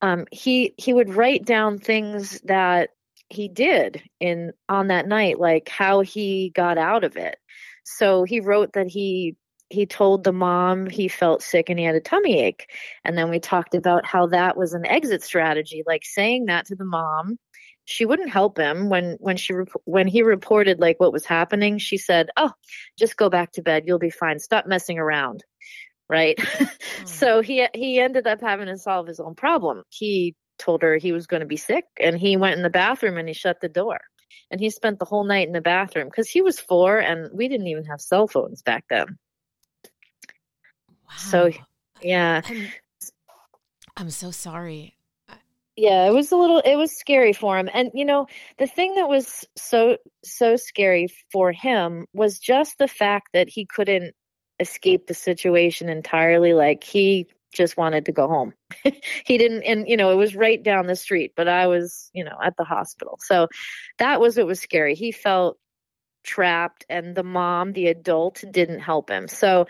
um, 0.00 0.26
he 0.30 0.74
he 0.76 0.92
would 0.92 1.14
write 1.14 1.44
down 1.44 1.78
things 1.78 2.40
that 2.44 2.90
he 3.28 3.48
did 3.48 4.02
in 4.20 4.52
on 4.68 4.88
that 4.88 5.08
night 5.08 5.40
like 5.40 5.68
how 5.68 6.00
he 6.00 6.50
got 6.54 6.78
out 6.78 7.04
of 7.04 7.16
it. 7.16 7.36
So 7.84 8.24
he 8.24 8.40
wrote 8.40 8.74
that 8.74 8.88
he 8.88 9.36
he 9.70 9.86
told 9.86 10.22
the 10.22 10.32
mom 10.32 10.86
he 10.86 11.08
felt 11.08 11.42
sick 11.42 11.70
and 11.70 11.78
he 11.78 11.84
had 11.84 11.94
a 11.94 12.00
tummy 12.00 12.38
ache. 12.40 12.68
And 13.04 13.16
then 13.16 13.30
we 13.30 13.40
talked 13.40 13.74
about 13.74 14.04
how 14.04 14.26
that 14.26 14.56
was 14.56 14.74
an 14.74 14.84
exit 14.86 15.22
strategy 15.22 15.82
like 15.86 16.04
saying 16.04 16.46
that 16.46 16.66
to 16.66 16.76
the 16.76 16.84
mom. 16.84 17.38
She 17.84 18.04
wouldn't 18.04 18.30
help 18.30 18.58
him 18.58 18.90
when 18.90 19.16
when 19.18 19.36
she 19.36 19.54
when 19.84 20.06
he 20.06 20.22
reported 20.22 20.78
like 20.78 21.00
what 21.00 21.12
was 21.12 21.24
happening. 21.24 21.78
She 21.78 21.96
said 21.96 22.28
oh 22.36 22.52
just 22.98 23.16
go 23.16 23.30
back 23.30 23.52
to 23.52 23.62
bed. 23.62 23.84
You'll 23.86 23.98
be 23.98 24.10
fine. 24.10 24.38
Stop 24.38 24.66
messing 24.66 24.98
around 24.98 25.42
right? 26.08 26.38
Mm. 27.02 27.08
so 27.08 27.40
he 27.40 27.66
he 27.74 27.98
ended 27.98 28.26
up 28.28 28.40
having 28.40 28.66
to 28.66 28.76
solve 28.78 29.06
his 29.08 29.18
own 29.18 29.34
problem. 29.34 29.82
He 29.88 30.36
told 30.58 30.82
her 30.82 30.96
he 30.98 31.10
was 31.10 31.26
going 31.26 31.40
to 31.40 31.46
be 31.46 31.56
sick, 31.56 31.84
and 31.98 32.16
he 32.16 32.36
went 32.36 32.56
in 32.56 32.62
the 32.62 32.70
bathroom 32.70 33.16
and 33.16 33.26
he 33.26 33.34
shut 33.34 33.60
the 33.60 33.68
door. 33.68 33.98
And 34.50 34.60
he 34.60 34.70
spent 34.70 34.98
the 34.98 35.04
whole 35.04 35.24
night 35.24 35.46
in 35.48 35.52
the 35.52 35.60
bathroom 35.60 36.06
because 36.08 36.28
he 36.28 36.42
was 36.42 36.60
four, 36.60 36.98
and 36.98 37.30
we 37.32 37.48
didn't 37.48 37.66
even 37.66 37.84
have 37.86 38.00
cell 38.00 38.28
phones 38.28 38.62
back 38.62 38.84
then. 38.90 39.18
Wow. 41.08 41.16
So, 41.16 41.50
yeah. 42.02 42.42
I'm, 42.44 42.68
I'm 43.96 44.10
so 44.10 44.30
sorry. 44.30 44.96
yeah 45.76 46.06
it 46.06 46.12
was 46.12 46.30
a 46.32 46.36
little 46.36 46.60
it 46.60 46.76
was 46.76 46.92
scary 46.96 47.32
for 47.32 47.58
him 47.58 47.68
and 47.72 47.90
you 47.94 48.04
know 48.04 48.26
the 48.58 48.66
thing 48.66 48.94
that 48.96 49.08
was 49.08 49.44
so 49.56 49.96
so 50.24 50.56
scary 50.56 51.08
for 51.32 51.52
him 51.52 52.06
was 52.12 52.38
just 52.38 52.76
the 52.78 52.88
fact 52.88 53.28
that 53.32 53.48
he 53.48 53.64
couldn't 53.66 54.14
escape 54.62 55.06
the 55.06 55.14
situation 55.14 55.88
entirely. 55.88 56.54
Like 56.54 56.82
he 56.84 57.26
just 57.52 57.76
wanted 57.76 58.06
to 58.06 58.12
go 58.12 58.28
home. 58.28 58.54
he 59.26 59.38
didn't, 59.38 59.64
and 59.64 59.86
you 59.86 59.96
know, 59.96 60.10
it 60.10 60.16
was 60.16 60.34
right 60.34 60.62
down 60.62 60.86
the 60.86 60.96
street, 60.96 61.32
but 61.36 61.48
I 61.48 61.66
was, 61.66 62.10
you 62.14 62.24
know, 62.24 62.38
at 62.42 62.56
the 62.56 62.64
hospital. 62.64 63.18
So 63.20 63.48
that 63.98 64.20
was 64.20 64.36
what 64.36 64.46
was 64.46 64.60
scary. 64.60 64.94
He 64.94 65.12
felt 65.12 65.58
trapped, 66.24 66.86
and 66.88 67.14
the 67.14 67.24
mom, 67.24 67.72
the 67.72 67.88
adult, 67.88 68.42
didn't 68.50 68.80
help 68.80 69.10
him. 69.10 69.28
So 69.28 69.66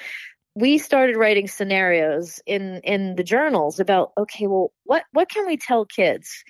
we 0.54 0.78
started 0.78 1.16
writing 1.16 1.48
scenarios 1.48 2.40
in 2.46 2.80
in 2.84 3.16
the 3.16 3.24
journals 3.24 3.80
about 3.80 4.12
okay 4.18 4.46
well 4.46 4.72
what 4.84 5.04
what 5.12 5.28
can 5.28 5.46
we 5.46 5.56
tell 5.56 5.86
kids 5.86 6.44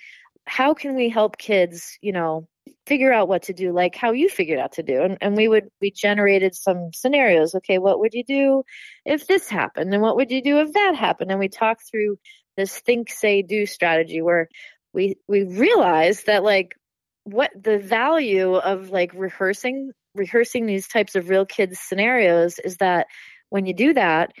how 0.45 0.73
can 0.73 0.95
we 0.95 1.09
help 1.09 1.37
kids 1.37 1.97
you 2.01 2.11
know 2.11 2.47
figure 2.85 3.13
out 3.13 3.27
what 3.27 3.43
to 3.43 3.53
do 3.53 3.71
like 3.71 3.95
how 3.95 4.11
you 4.11 4.29
figured 4.29 4.59
out 4.59 4.73
to 4.73 4.83
do. 4.83 5.01
And, 5.01 5.17
and 5.21 5.35
we 5.35 5.47
would 5.47 5.69
we 5.81 5.91
generated 5.91 6.55
some 6.55 6.91
scenarios. 6.93 7.55
Okay 7.55 7.77
what 7.77 7.99
would 7.99 8.13
you 8.13 8.23
do 8.23 8.63
if 9.05 9.27
this 9.27 9.49
happened? 9.49 9.93
And 9.93 10.01
what 10.01 10.15
would 10.15 10.31
you 10.31 10.41
do 10.41 10.59
if 10.59 10.73
that 10.73 10.95
happened? 10.95 11.31
And 11.31 11.39
we 11.39 11.49
talked 11.49 11.83
through 11.89 12.17
this 12.57 12.77
think 12.79 13.09
say 13.09 13.41
do 13.41 13.65
strategy 13.65 14.21
where 14.21 14.49
we 14.93 15.15
we 15.27 15.43
realized 15.43 16.27
that 16.27 16.43
like 16.43 16.75
what 17.23 17.51
the 17.59 17.79
value 17.79 18.55
of 18.55 18.89
like 18.89 19.13
rehearsing 19.13 19.91
rehearsing 20.15 20.65
these 20.65 20.87
types 20.87 21.15
of 21.15 21.29
real 21.29 21.45
kids 21.45 21.79
scenarios 21.79 22.59
is 22.59 22.77
that 22.77 23.07
when 23.49 23.65
you 23.65 23.73
do 23.73 23.93
that 23.93 24.31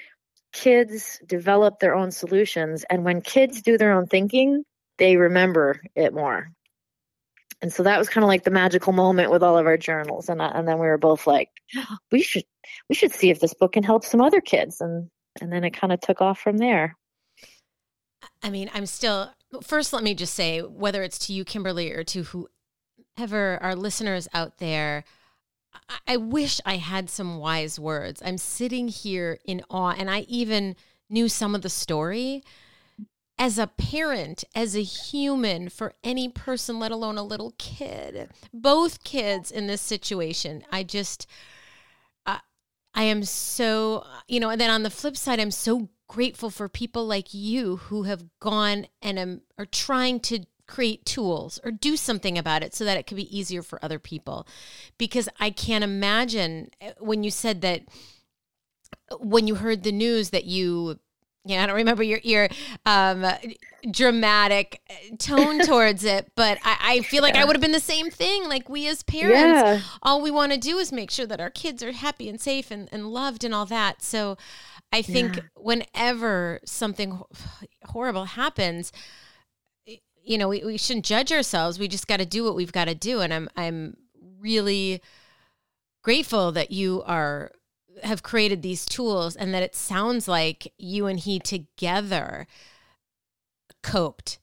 kids 0.51 1.19
develop 1.25 1.79
their 1.79 1.95
own 1.95 2.11
solutions. 2.11 2.85
And 2.89 3.03
when 3.03 3.21
kids 3.21 3.61
do 3.61 3.77
their 3.77 3.93
own 3.93 4.07
thinking 4.07 4.63
they 4.99 5.17
remember 5.17 5.81
it 5.95 6.13
more 6.13 6.51
and 7.63 7.71
so 7.71 7.81
that 7.81 7.97
was 7.97 8.09
kind 8.09 8.25
of 8.25 8.27
like 8.27 8.43
the 8.43 8.51
magical 8.51 8.91
moment 8.91 9.31
with 9.31 9.41
all 9.41 9.57
of 9.57 9.65
our 9.65 9.77
journals. 9.77 10.27
And 10.27 10.41
uh, 10.41 10.51
and 10.53 10.67
then 10.67 10.79
we 10.79 10.85
were 10.85 10.97
both 10.97 11.25
like 11.25 11.49
we 12.11 12.21
should 12.21 12.43
we 12.89 12.95
should 12.95 13.13
see 13.13 13.29
if 13.29 13.39
this 13.39 13.53
book 13.53 13.71
can 13.71 13.83
help 13.83 14.03
some 14.03 14.19
other 14.19 14.41
kids. 14.41 14.81
And 14.81 15.09
and 15.39 15.51
then 15.51 15.63
it 15.63 15.71
kind 15.71 15.93
of 15.93 16.01
took 16.01 16.19
off 16.19 16.37
from 16.37 16.57
there. 16.57 16.97
I 18.43 18.49
mean, 18.49 18.69
I'm 18.73 18.85
still 18.85 19.31
first 19.63 19.93
let 19.93 20.03
me 20.03 20.13
just 20.13 20.33
say 20.33 20.59
whether 20.59 21.03
it's 21.03 21.17
to 21.27 21.33
you 21.33 21.45
Kimberly 21.45 21.93
or 21.93 22.03
to 22.03 22.23
whoever 23.17 23.57
our 23.61 23.77
listeners 23.77 24.27
out 24.33 24.57
there 24.57 25.05
I, 25.87 25.99
I 26.05 26.17
wish 26.17 26.59
I 26.65 26.75
had 26.75 27.09
some 27.09 27.37
wise 27.37 27.79
words. 27.79 28.21
I'm 28.25 28.37
sitting 28.37 28.89
here 28.89 29.39
in 29.45 29.63
awe 29.69 29.95
and 29.97 30.09
I 30.09 30.21
even 30.27 30.75
knew 31.09 31.29
some 31.29 31.55
of 31.55 31.61
the 31.61 31.69
story 31.69 32.43
as 33.37 33.57
a 33.57 33.67
parent, 33.67 34.43
as 34.55 34.75
a 34.75 34.83
human, 34.83 35.69
for 35.69 35.93
any 36.03 36.29
person, 36.29 36.79
let 36.79 36.91
alone 36.91 37.17
a 37.17 37.23
little 37.23 37.53
kid, 37.57 38.29
both 38.53 39.03
kids 39.03 39.51
in 39.51 39.67
this 39.67 39.81
situation, 39.81 40.63
I 40.71 40.83
just, 40.83 41.27
uh, 42.25 42.39
I 42.93 43.03
am 43.03 43.23
so, 43.23 44.05
you 44.27 44.39
know, 44.39 44.49
and 44.49 44.61
then 44.61 44.69
on 44.69 44.83
the 44.83 44.89
flip 44.89 45.17
side, 45.17 45.39
I'm 45.39 45.51
so 45.51 45.89
grateful 46.07 46.51
for 46.51 46.69
people 46.69 47.07
like 47.07 47.33
you 47.33 47.77
who 47.77 48.03
have 48.03 48.25
gone 48.39 48.85
and 49.01 49.41
are 49.57 49.65
trying 49.65 50.19
to 50.19 50.45
create 50.67 51.05
tools 51.05 51.59
or 51.63 51.71
do 51.71 51.97
something 51.97 52.37
about 52.37 52.63
it 52.63 52.73
so 52.73 52.85
that 52.85 52.97
it 52.97 53.07
could 53.07 53.17
be 53.17 53.37
easier 53.37 53.61
for 53.61 53.83
other 53.83 53.99
people. 53.99 54.47
Because 54.97 55.27
I 55.39 55.49
can't 55.49 55.83
imagine 55.83 56.69
uh, 56.81 56.91
when 56.99 57.23
you 57.23 57.31
said 57.31 57.61
that 57.61 57.81
when 59.19 59.47
you 59.47 59.55
heard 59.55 59.83
the 59.83 59.91
news 59.91 60.29
that 60.29 60.45
you 60.45 60.99
yeah, 61.45 61.63
I 61.63 61.65
don't 61.65 61.75
remember 61.75 62.03
your 62.03 62.19
your 62.23 62.47
um, 62.85 63.25
dramatic 63.91 64.81
uh, 64.89 65.15
tone 65.17 65.59
towards 65.65 66.03
it, 66.05 66.31
but 66.35 66.57
I, 66.63 66.77
I 66.81 66.99
feel 67.01 67.21
like 67.21 67.35
yeah. 67.35 67.41
I 67.41 67.45
would 67.45 67.55
have 67.55 67.61
been 67.61 67.73
the 67.73 67.79
same 67.79 68.09
thing. 68.09 68.47
Like 68.47 68.69
we 68.69 68.87
as 68.87 69.03
parents, 69.03 69.35
yeah. 69.35 69.81
all 70.01 70.21
we 70.21 70.31
want 70.31 70.53
to 70.53 70.57
do 70.57 70.77
is 70.77 70.91
make 70.91 71.11
sure 71.11 71.25
that 71.25 71.41
our 71.41 71.49
kids 71.49 71.83
are 71.83 71.91
happy 71.91 72.29
and 72.29 72.39
safe 72.39 72.71
and, 72.71 72.87
and 72.91 73.07
loved 73.07 73.43
and 73.43 73.53
all 73.53 73.65
that. 73.65 74.01
So 74.01 74.37
I 74.93 75.01
think 75.01 75.35
yeah. 75.35 75.43
whenever 75.55 76.61
something 76.65 77.21
horrible 77.85 78.25
happens, 78.25 78.93
you 80.23 80.37
know, 80.37 80.47
we, 80.47 80.63
we 80.63 80.77
shouldn't 80.77 81.05
judge 81.05 81.33
ourselves. 81.33 81.77
We 81.77 81.89
just 81.89 82.07
got 82.07 82.17
to 82.17 82.25
do 82.25 82.45
what 82.45 82.55
we've 82.55 82.71
got 82.71 82.85
to 82.85 82.95
do. 82.95 83.19
And 83.19 83.33
I'm 83.33 83.49
I'm 83.57 83.97
really 84.39 85.01
grateful 86.03 86.53
that 86.53 86.71
you 86.71 87.03
are 87.05 87.51
have 88.03 88.23
created 88.23 88.61
these 88.61 88.85
tools 88.85 89.35
and 89.35 89.53
that 89.53 89.63
it 89.63 89.75
sounds 89.75 90.27
like 90.27 90.73
you 90.77 91.05
and 91.05 91.19
he 91.19 91.39
together 91.39 92.47
coped 93.81 94.39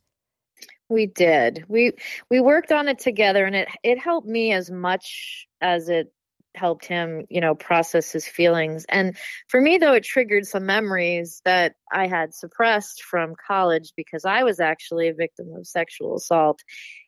we 0.88 1.07
did 1.07 1.64
we 1.69 1.92
we 2.30 2.40
worked 2.40 2.73
on 2.73 2.88
it 2.88 2.99
together 2.99 3.45
and 3.45 3.57
it 3.57 3.69
it 3.83 3.99
helped 3.99 4.26
me 4.26 4.52
as 4.52 4.71
much 4.71 5.47
as 5.61 5.88
it 5.88 6.12
helped 6.54 6.85
him, 6.85 7.26
you 7.28 7.40
know, 7.40 7.54
process 7.54 8.11
his 8.12 8.26
feelings. 8.26 8.85
And 8.88 9.16
for 9.49 9.61
me, 9.61 9.78
though, 9.78 9.95
it 9.95 10.04
triggered 10.04 10.47
some 10.47 10.66
memories 10.66 11.40
that 11.45 11.75
I 11.92 12.07
had 12.07 12.35
suppressed 12.35 13.02
from 13.02 13.35
college 13.47 13.92
because 13.97 14.25
I 14.25 14.42
was 14.42 14.61
actually 14.61 15.09
a 15.09 15.14
victim 15.14 15.52
of 15.57 15.66
sexual 15.66 16.16
assault. 16.16 16.61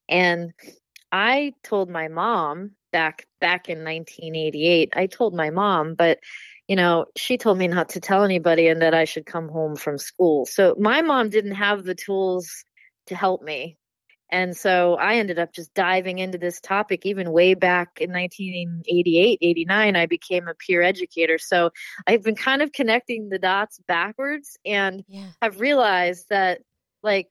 And 0.09 0.53
I 1.11 1.55
told 1.63 1.91
my 1.91 2.09
mom 2.09 2.73
back 2.93 3.27
back 3.41 3.69
in 3.69 3.79
1988. 3.79 4.93
I 4.95 5.07
told 5.07 5.35
my 5.35 5.51
mom, 5.51 5.95
but 5.95 6.21
you 6.69 6.77
know, 6.77 7.07
she 7.17 7.39
told 7.39 7.59
me 7.59 7.67
not 7.67 7.91
to 7.91 8.01
tell 8.01 8.23
anybody 8.23 8.69
and 8.69 8.83
that 8.83 8.95
I 8.95 9.05
should 9.05 9.27
come 9.27 9.49
home 9.49 9.77
from 9.77 9.99
school. 9.99 10.47
So 10.47 10.77
my 10.79 11.03
mom 11.03 11.29
didn't 11.29 11.57
have 11.57 11.85
the 11.85 11.95
tools 11.95 12.65
to 13.07 13.17
help 13.17 13.43
me 13.43 13.77
and 14.33 14.57
so 14.57 14.95
I 14.95 15.17
ended 15.17 15.39
up 15.39 15.53
just 15.53 15.75
diving 15.75 16.19
into 16.19 16.39
this 16.39 16.59
topic 16.59 17.05
even 17.05 17.33
way 17.33 17.53
back 17.53 17.99
in 18.01 18.11
1988, 18.11 19.39
89. 19.43 19.95
I 19.95 20.07
became 20.07 20.49
a 20.49 20.55
peer 20.55 20.81
educator. 20.81 21.37
So 21.37 21.71
I've 22.07 22.23
been 22.23 22.35
kind 22.35 22.63
of 22.63 22.73
connecting 22.73 23.29
the 23.29 23.39
dots 23.39 23.79
backwards 23.87 24.57
and 24.65 25.05
yeah. 25.07 25.29
have 25.43 25.61
realized 25.61 26.31
that, 26.31 26.63
like, 27.03 27.29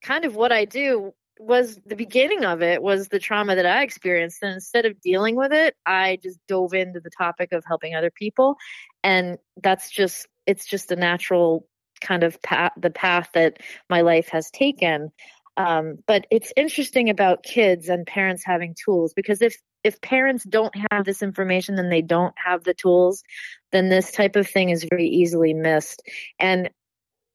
kind 0.00 0.24
of 0.24 0.36
what 0.36 0.52
I 0.52 0.64
do 0.64 1.12
was 1.38 1.80
the 1.84 1.96
beginning 1.96 2.44
of 2.44 2.62
it 2.62 2.82
was 2.82 3.08
the 3.08 3.18
trauma 3.18 3.56
that 3.56 3.66
I 3.66 3.82
experienced. 3.82 4.42
And 4.42 4.54
instead 4.54 4.86
of 4.86 5.00
dealing 5.00 5.36
with 5.36 5.52
it, 5.52 5.74
I 5.84 6.18
just 6.22 6.38
dove 6.46 6.74
into 6.74 7.00
the 7.00 7.10
topic 7.10 7.52
of 7.52 7.64
helping 7.66 7.94
other 7.94 8.10
people. 8.10 8.56
And 9.02 9.38
that's 9.62 9.90
just, 9.90 10.28
it's 10.46 10.66
just 10.66 10.90
a 10.90 10.96
natural 10.96 11.66
kind 12.00 12.22
of 12.22 12.40
path, 12.42 12.72
the 12.76 12.90
path 12.90 13.30
that 13.34 13.58
my 13.90 14.02
life 14.02 14.28
has 14.28 14.50
taken. 14.50 15.10
Um, 15.56 15.98
but 16.06 16.26
it's 16.30 16.52
interesting 16.56 17.10
about 17.10 17.42
kids 17.42 17.88
and 17.88 18.06
parents 18.06 18.42
having 18.44 18.74
tools 18.74 19.12
because 19.14 19.40
if 19.40 19.56
if 19.84 20.00
parents 20.00 20.44
don't 20.44 20.74
have 20.90 21.04
this 21.04 21.22
information 21.22 21.76
then 21.76 21.90
they 21.90 22.00
don't 22.00 22.34
have 22.42 22.64
the 22.64 22.74
tools, 22.74 23.22
then 23.70 23.90
this 23.90 24.10
type 24.10 24.34
of 24.34 24.48
thing 24.48 24.70
is 24.70 24.86
very 24.90 25.06
easily 25.06 25.52
missed. 25.52 26.02
And 26.38 26.70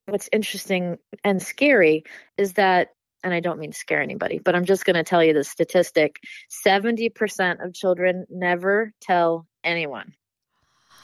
what's 0.07 0.29
interesting 0.33 0.97
and 1.23 1.41
scary 1.41 2.03
is 2.38 2.53
that 2.53 2.89
and 3.23 3.34
I 3.34 3.39
don't 3.39 3.60
mean 3.60 3.71
to 3.71 3.77
scare 3.77 4.01
anybody, 4.01 4.39
but 4.39 4.55
I'm 4.55 4.65
just 4.65 4.86
going 4.86 4.95
to 4.95 5.03
tell 5.03 5.23
you 5.23 5.34
the 5.34 5.43
statistic 5.43 6.19
70% 6.65 7.63
of 7.63 7.73
children 7.73 8.25
never 8.29 8.93
tell 9.01 9.47
anyone. 9.63 10.13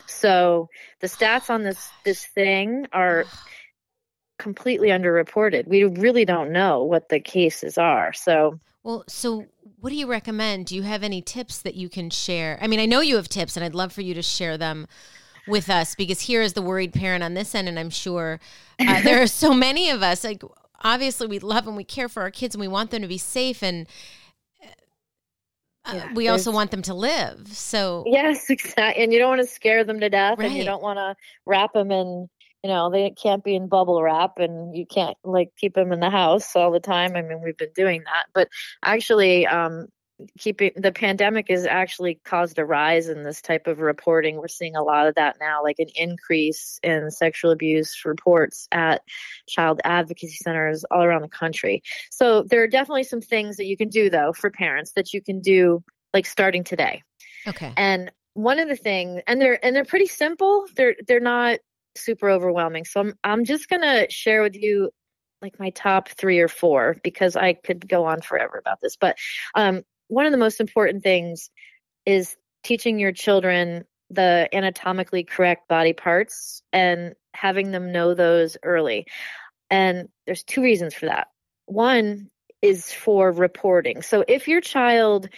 So 0.07 0.69
the 1.01 1.07
stats 1.07 1.49
on 1.49 1.63
this 1.63 1.89
this 2.03 2.25
thing 2.25 2.87
are 2.93 3.25
completely 4.39 4.89
underreported. 4.89 5.67
We 5.67 5.83
really 5.83 6.25
don't 6.25 6.51
know 6.51 6.83
what 6.83 7.09
the 7.09 7.19
cases 7.19 7.77
are. 7.77 8.13
So, 8.13 8.59
well, 8.83 9.03
so 9.07 9.45
what 9.79 9.89
do 9.89 9.95
you 9.95 10.07
recommend? 10.07 10.67
Do 10.67 10.75
you 10.75 10.83
have 10.83 11.03
any 11.03 11.21
tips 11.21 11.59
that 11.61 11.75
you 11.75 11.89
can 11.89 12.09
share? 12.09 12.57
I 12.61 12.67
mean, 12.67 12.79
I 12.79 12.85
know 12.85 13.01
you 13.01 13.15
have 13.15 13.29
tips, 13.29 13.55
and 13.55 13.63
I'd 13.63 13.75
love 13.75 13.93
for 13.93 14.01
you 14.01 14.13
to 14.13 14.21
share 14.21 14.57
them 14.57 14.87
with 15.47 15.69
us 15.69 15.95
because 15.95 16.21
here 16.21 16.41
is 16.41 16.53
the 16.53 16.61
worried 16.61 16.93
parent 16.93 17.23
on 17.23 17.33
this 17.33 17.55
end, 17.55 17.67
and 17.67 17.79
I'm 17.79 17.89
sure 17.89 18.39
uh, 18.79 19.01
there 19.03 19.21
are 19.21 19.27
so 19.27 19.53
many 19.53 19.89
of 19.89 20.03
us. 20.03 20.23
Like, 20.23 20.43
obviously, 20.83 21.27
we 21.27 21.39
love 21.39 21.67
and 21.67 21.75
we 21.75 21.83
care 21.83 22.09
for 22.09 22.21
our 22.21 22.31
kids, 22.31 22.55
and 22.55 22.59
we 22.61 22.67
want 22.67 22.91
them 22.91 23.01
to 23.01 23.07
be 23.07 23.17
safe 23.17 23.63
and. 23.63 23.87
Uh, 25.87 25.91
yeah, 25.93 26.13
we 26.13 26.27
also 26.27 26.51
want 26.51 26.71
them 26.71 26.81
to 26.81 26.95
live. 26.95 27.47
So 27.49 28.03
yes, 28.07 28.49
exactly. 28.49 29.03
And 29.03 29.13
you 29.13 29.19
don't 29.19 29.29
want 29.37 29.41
to 29.41 29.47
scare 29.47 29.83
them 29.83 29.99
to 29.99 30.09
death, 30.09 30.39
right. 30.39 30.47
and 30.47 30.55
you 30.55 30.63
don't 30.63 30.81
want 30.81 30.97
to 30.97 31.15
wrap 31.45 31.73
them 31.73 31.91
in 31.91 32.27
you 32.65 32.71
know 32.71 32.89
they 32.89 33.11
can't 33.11 33.43
be 33.43 33.55
in 33.55 33.67
bubble 33.67 34.01
wrap 34.01 34.39
and 34.39 34.75
you 34.75 34.87
can't 34.87 35.15
like 35.23 35.51
keep 35.55 35.75
them 35.75 35.91
in 35.91 35.99
the 35.99 36.09
house 36.09 36.55
all 36.55 36.71
the 36.71 36.79
time 36.79 37.15
i 37.15 37.21
mean 37.21 37.39
we've 37.43 37.57
been 37.57 37.69
doing 37.75 38.01
that 38.05 38.25
but 38.33 38.47
actually 38.83 39.45
um 39.45 39.85
keeping 40.37 40.71
the 40.75 40.91
pandemic 40.91 41.49
has 41.49 41.65
actually 41.65 42.19
caused 42.23 42.57
a 42.57 42.65
rise 42.65 43.09
in 43.09 43.23
this 43.23 43.41
type 43.41 43.67
of 43.67 43.79
reporting. 43.79 44.37
We're 44.37 44.47
seeing 44.47 44.75
a 44.75 44.83
lot 44.83 45.07
of 45.07 45.15
that 45.15 45.37
now 45.39 45.61
like 45.63 45.79
an 45.79 45.89
increase 45.95 46.79
in 46.83 47.11
sexual 47.11 47.51
abuse 47.51 48.03
reports 48.05 48.67
at 48.71 49.01
child 49.47 49.81
advocacy 49.83 50.37
centers 50.37 50.85
all 50.89 51.03
around 51.03 51.21
the 51.21 51.27
country. 51.27 51.83
So 52.11 52.43
there 52.43 52.63
are 52.63 52.67
definitely 52.67 53.03
some 53.03 53.21
things 53.21 53.57
that 53.57 53.65
you 53.65 53.75
can 53.75 53.89
do 53.89 54.09
though 54.09 54.31
for 54.33 54.49
parents 54.49 54.93
that 54.95 55.13
you 55.13 55.21
can 55.21 55.41
do 55.41 55.83
like 56.13 56.25
starting 56.25 56.63
today. 56.63 57.03
Okay. 57.47 57.73
And 57.75 58.11
one 58.33 58.59
of 58.59 58.69
the 58.69 58.75
things 58.75 59.21
and 59.27 59.41
they're 59.41 59.63
and 59.63 59.75
they're 59.75 59.85
pretty 59.85 60.07
simple. 60.07 60.65
They're 60.75 60.95
they're 61.07 61.19
not 61.19 61.59
super 61.95 62.29
overwhelming. 62.29 62.85
So 62.85 63.01
I'm 63.01 63.13
I'm 63.23 63.45
just 63.45 63.69
gonna 63.69 64.07
share 64.09 64.41
with 64.41 64.55
you 64.55 64.91
like 65.41 65.59
my 65.59 65.69
top 65.71 66.09
three 66.09 66.39
or 66.39 66.47
four 66.47 66.95
because 67.03 67.35
I 67.35 67.53
could 67.53 67.87
go 67.87 68.05
on 68.05 68.21
forever 68.21 68.57
about 68.57 68.79
this. 68.81 68.95
But 68.95 69.17
um, 69.53 69.83
one 70.07 70.25
of 70.25 70.31
the 70.31 70.37
most 70.37 70.59
important 70.59 71.03
things 71.03 71.49
is 72.05 72.35
teaching 72.63 72.99
your 72.99 73.11
children 73.11 73.85
the 74.09 74.47
anatomically 74.53 75.23
correct 75.23 75.67
body 75.67 75.93
parts 75.93 76.61
and 76.71 77.13
having 77.33 77.71
them 77.71 77.91
know 77.91 78.13
those 78.13 78.57
early. 78.63 79.05
And 79.69 80.09
there's 80.25 80.43
two 80.43 80.61
reasons 80.61 80.93
for 80.93 81.07
that. 81.07 81.27
One 81.65 82.29
is 82.61 82.91
for 82.91 83.31
reporting. 83.31 84.01
So 84.01 84.23
if 84.27 84.47
your 84.47 84.61
child 84.61 85.29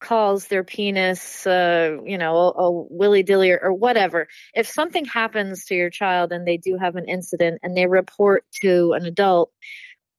calls 0.00 0.46
their 0.48 0.64
penis, 0.64 1.46
uh, 1.46 1.96
you 2.04 2.18
know, 2.18 2.36
a, 2.36 2.50
a 2.50 2.70
willy 2.70 3.22
dilly 3.22 3.50
or, 3.50 3.58
or, 3.58 3.72
whatever. 3.72 4.28
If 4.54 4.68
something 4.68 5.04
happens 5.06 5.64
to 5.66 5.74
your 5.74 5.88
child 5.88 6.30
and 6.30 6.46
they 6.46 6.58
do 6.58 6.76
have 6.78 6.96
an 6.96 7.08
incident 7.08 7.60
and 7.62 7.76
they 7.76 7.86
report 7.86 8.44
to 8.60 8.92
an 8.92 9.06
adult, 9.06 9.50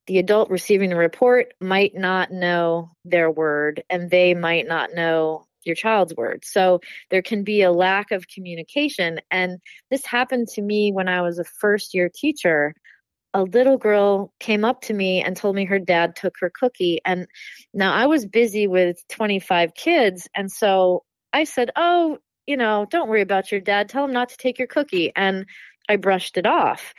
the 0.07 0.19
adult 0.19 0.49
receiving 0.49 0.89
the 0.89 0.95
report 0.95 1.53
might 1.59 1.95
not 1.95 2.31
know 2.31 2.91
their 3.03 3.31
word 3.31 3.83
and 3.89 4.09
they 4.09 4.33
might 4.33 4.67
not 4.67 4.93
know 4.93 5.45
your 5.63 5.75
child's 5.75 6.15
word. 6.15 6.45
So 6.45 6.79
there 7.09 7.23
can 7.23 7.43
be 7.43 7.63
a 7.63 7.71
lack 7.71 8.11
of 8.11 8.27
communication. 8.27 9.19
And 9.31 9.59
this 9.89 10.05
happened 10.05 10.47
to 10.49 10.61
me 10.61 10.91
when 10.91 11.07
I 11.07 11.21
was 11.21 11.39
a 11.39 11.43
first 11.43 11.93
year 11.93 12.09
teacher 12.13 12.75
a 13.35 13.43
little 13.43 13.77
girl 13.77 14.31
came 14.39 14.63
up 14.63 14.79
to 14.83 14.93
me 14.93 15.21
and 15.21 15.35
told 15.35 15.57
me 15.57 15.65
her 15.65 15.77
dad 15.77 16.15
took 16.15 16.35
her 16.39 16.49
cookie. 16.57 17.01
And 17.03 17.27
now 17.73 17.93
I 17.93 18.05
was 18.05 18.25
busy 18.25 18.65
with 18.65 19.05
25 19.09 19.73
kids. 19.75 20.29
And 20.33 20.49
so 20.49 21.03
I 21.33 21.43
said, 21.43 21.69
Oh, 21.75 22.19
you 22.47 22.55
know, 22.55 22.87
don't 22.89 23.09
worry 23.09 23.21
about 23.21 23.51
your 23.51 23.59
dad. 23.59 23.89
Tell 23.89 24.05
him 24.05 24.13
not 24.13 24.29
to 24.29 24.37
take 24.37 24.57
your 24.57 24.69
cookie. 24.69 25.11
And 25.17 25.45
I 25.89 25.97
brushed 25.97 26.37
it 26.37 26.45
off. 26.45 26.93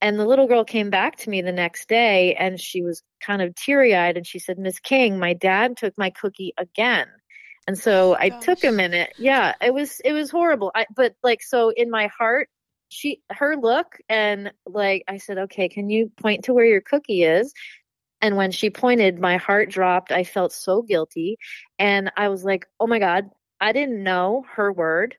And 0.00 0.18
the 0.18 0.26
little 0.26 0.46
girl 0.46 0.64
came 0.64 0.90
back 0.90 1.16
to 1.18 1.30
me 1.30 1.40
the 1.40 1.52
next 1.52 1.88
day 1.88 2.34
and 2.34 2.60
she 2.60 2.82
was 2.82 3.02
kind 3.20 3.40
of 3.40 3.54
teary 3.54 3.94
eyed 3.94 4.16
and 4.16 4.26
she 4.26 4.38
said, 4.38 4.58
Miss 4.58 4.78
King, 4.78 5.18
my 5.18 5.32
dad 5.32 5.76
took 5.76 5.96
my 5.96 6.10
cookie 6.10 6.52
again. 6.58 7.06
And 7.66 7.78
so 7.78 8.12
oh, 8.12 8.16
I 8.18 8.28
gosh. 8.28 8.44
took 8.44 8.64
a 8.64 8.72
minute. 8.72 9.14
Yeah, 9.18 9.54
it 9.62 9.72
was 9.72 10.00
it 10.04 10.12
was 10.12 10.30
horrible. 10.30 10.70
I 10.74 10.86
but 10.94 11.14
like 11.22 11.42
so 11.42 11.70
in 11.70 11.90
my 11.90 12.08
heart 12.08 12.48
she 12.90 13.22
her 13.30 13.56
look 13.56 13.98
and 14.08 14.52
like 14.66 15.04
I 15.08 15.16
said, 15.16 15.38
okay, 15.38 15.68
can 15.68 15.88
you 15.88 16.12
point 16.20 16.44
to 16.44 16.54
where 16.54 16.66
your 16.66 16.82
cookie 16.82 17.22
is? 17.22 17.52
And 18.20 18.36
when 18.36 18.52
she 18.52 18.70
pointed, 18.70 19.18
my 19.18 19.36
heart 19.36 19.70
dropped. 19.70 20.12
I 20.12 20.24
felt 20.24 20.52
so 20.52 20.82
guilty. 20.82 21.38
And 21.78 22.10
I 22.16 22.28
was 22.28 22.44
like, 22.44 22.66
oh 22.80 22.86
my 22.86 22.98
God, 22.98 23.30
I 23.60 23.72
didn't 23.72 24.02
know 24.02 24.44
her 24.54 24.72
word. 24.72 25.16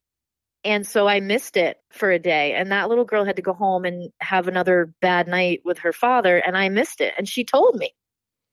And 0.65 0.85
so 0.85 1.07
I 1.07 1.19
missed 1.19 1.55
it 1.55 1.77
for 1.91 2.11
a 2.11 2.19
day. 2.19 2.53
And 2.53 2.71
that 2.71 2.89
little 2.89 3.05
girl 3.05 3.23
had 3.23 3.35
to 3.35 3.41
go 3.41 3.53
home 3.53 3.85
and 3.85 4.11
have 4.19 4.47
another 4.47 4.91
bad 4.99 5.27
night 5.27 5.61
with 5.63 5.79
her 5.79 5.93
father. 5.93 6.37
And 6.37 6.57
I 6.57 6.69
missed 6.69 6.99
it. 6.99 7.13
And 7.17 7.29
she 7.29 7.45
told 7.45 7.75
me, 7.75 7.91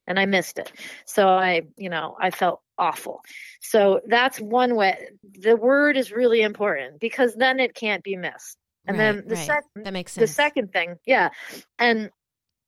and 0.05 0.19
I 0.19 0.25
missed 0.25 0.59
it. 0.59 0.71
So 1.05 1.27
I, 1.27 1.63
you 1.75 1.89
know, 1.89 2.15
I 2.21 2.29
felt 2.29 2.61
awful. 2.77 3.21
So 3.61 4.01
that's 4.07 4.39
one 4.39 4.75
way. 4.75 5.07
The 5.23 5.55
word 5.55 5.97
is 5.97 6.11
really 6.11 6.41
important 6.41 6.99
because 6.99 7.33
then 7.35 7.59
it 7.59 7.73
can't 7.73 8.03
be 8.03 8.15
missed. 8.15 8.57
And 8.85 8.97
right, 8.97 9.13
then 9.13 9.23
the 9.27 9.35
right. 9.35 9.47
second, 9.47 9.85
that 9.85 9.93
makes 9.93 10.11
sense. 10.11 10.29
The 10.29 10.33
second 10.33 10.73
thing, 10.73 10.97
yeah, 11.05 11.29
and 11.79 12.09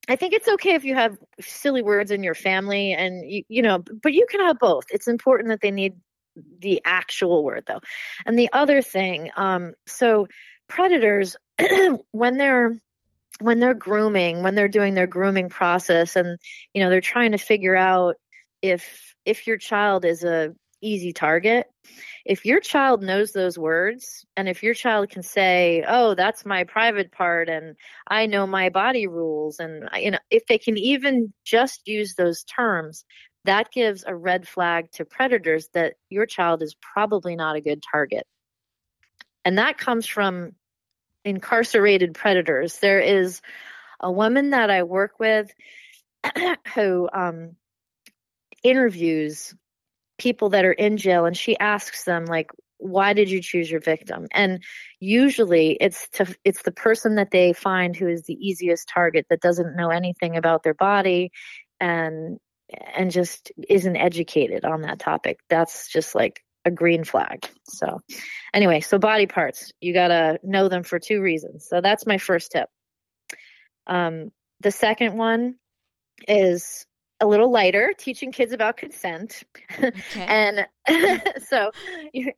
I 0.08 0.16
think 0.16 0.32
it's 0.32 0.48
okay 0.48 0.74
if 0.74 0.84
you 0.84 0.94
have 0.94 1.18
silly 1.40 1.82
words 1.82 2.10
in 2.10 2.22
your 2.22 2.34
family, 2.34 2.94
and 2.94 3.30
you, 3.30 3.42
you 3.48 3.60
know, 3.60 3.82
but 4.02 4.14
you 4.14 4.26
can 4.30 4.40
have 4.40 4.58
both. 4.58 4.84
It's 4.90 5.08
important 5.08 5.50
that 5.50 5.60
they 5.60 5.70
need 5.70 5.94
the 6.60 6.82
actual 6.84 7.44
word 7.44 7.64
though. 7.66 7.80
And 8.24 8.38
the 8.38 8.50
other 8.52 8.82
thing, 8.82 9.30
um, 9.36 9.74
so 9.86 10.28
predators, 10.68 11.36
when 12.12 12.36
they're 12.36 12.76
when 13.40 13.60
they're 13.60 13.74
grooming, 13.74 14.42
when 14.42 14.54
they're 14.54 14.68
doing 14.68 14.94
their 14.94 15.06
grooming 15.06 15.48
process, 15.48 16.16
and 16.16 16.38
you 16.72 16.82
know 16.82 16.90
they're 16.90 17.00
trying 17.00 17.32
to 17.32 17.38
figure 17.38 17.76
out 17.76 18.16
if 18.62 19.14
if 19.24 19.46
your 19.46 19.58
child 19.58 20.04
is 20.04 20.24
a 20.24 20.54
easy 20.82 21.12
target, 21.12 21.66
if 22.24 22.44
your 22.44 22.60
child 22.60 23.02
knows 23.02 23.32
those 23.32 23.58
words, 23.58 24.26
and 24.36 24.48
if 24.48 24.62
your 24.62 24.74
child 24.74 25.10
can 25.10 25.22
say, 25.22 25.84
"Oh, 25.86 26.14
that's 26.14 26.46
my 26.46 26.64
private 26.64 27.12
part," 27.12 27.48
and 27.48 27.76
I 28.06 28.26
know 28.26 28.46
my 28.46 28.68
body 28.70 29.06
rules, 29.06 29.58
and 29.58 29.88
you 29.96 30.10
know, 30.12 30.18
if 30.30 30.46
they 30.46 30.58
can 30.58 30.78
even 30.78 31.32
just 31.44 31.86
use 31.86 32.14
those 32.14 32.44
terms, 32.44 33.04
that 33.46 33.70
gives 33.72 34.04
a 34.06 34.14
red 34.14 34.46
flag 34.46 34.90
to 34.92 35.04
predators 35.04 35.68
that 35.74 35.94
your 36.08 36.26
child 36.26 36.62
is 36.62 36.76
probably 36.80 37.36
not 37.36 37.56
a 37.56 37.60
good 37.60 37.82
target. 37.90 38.26
And 39.44 39.58
that 39.58 39.78
comes 39.78 40.06
from 40.06 40.52
incarcerated 41.24 42.14
predators. 42.14 42.78
There 42.78 43.00
is 43.00 43.40
a 44.00 44.10
woman 44.10 44.50
that 44.50 44.70
I 44.70 44.82
work 44.82 45.18
with 45.18 45.50
who 46.74 47.08
um, 47.12 47.56
interviews 48.62 49.54
people 50.18 50.50
that 50.50 50.64
are 50.64 50.72
in 50.72 50.96
jail 50.96 51.26
and 51.26 51.36
she 51.36 51.58
asks 51.58 52.04
them 52.04 52.24
like 52.24 52.50
why 52.78 53.12
did 53.12 53.30
you 53.30 53.40
choose 53.40 53.70
your 53.70 53.80
victim 53.80 54.26
and 54.32 54.62
usually 54.98 55.76
it's 55.80 56.08
to 56.10 56.34
it's 56.44 56.62
the 56.62 56.72
person 56.72 57.16
that 57.16 57.30
they 57.30 57.52
find 57.52 57.94
who 57.94 58.08
is 58.08 58.22
the 58.22 58.34
easiest 58.34 58.88
target 58.88 59.26
that 59.28 59.40
doesn't 59.40 59.76
know 59.76 59.90
anything 59.90 60.36
about 60.36 60.62
their 60.62 60.74
body 60.74 61.30
and 61.80 62.38
and 62.70 63.10
just 63.10 63.52
isn't 63.68 63.96
educated 63.96 64.64
on 64.64 64.82
that 64.82 64.98
topic. 64.98 65.38
That's 65.48 65.88
just 65.90 66.14
like 66.14 66.42
a 66.64 66.70
green 66.70 67.04
flag. 67.04 67.48
So, 67.64 68.00
anyway, 68.52 68.80
so 68.80 68.98
body 68.98 69.26
parts, 69.26 69.72
you 69.80 69.92
got 69.92 70.08
to 70.08 70.40
know 70.42 70.68
them 70.68 70.82
for 70.82 70.98
two 70.98 71.20
reasons. 71.20 71.66
So, 71.68 71.80
that's 71.80 72.06
my 72.06 72.18
first 72.18 72.52
tip. 72.52 72.68
Um, 73.86 74.32
the 74.60 74.72
second 74.72 75.16
one 75.16 75.56
is 76.26 76.86
a 77.20 77.26
little 77.26 77.50
lighter, 77.50 77.94
teaching 77.96 78.32
kids 78.32 78.52
about 78.52 78.76
consent. 78.76 79.42
Okay. 79.78 80.24
and 80.26 80.66
so 81.48 81.70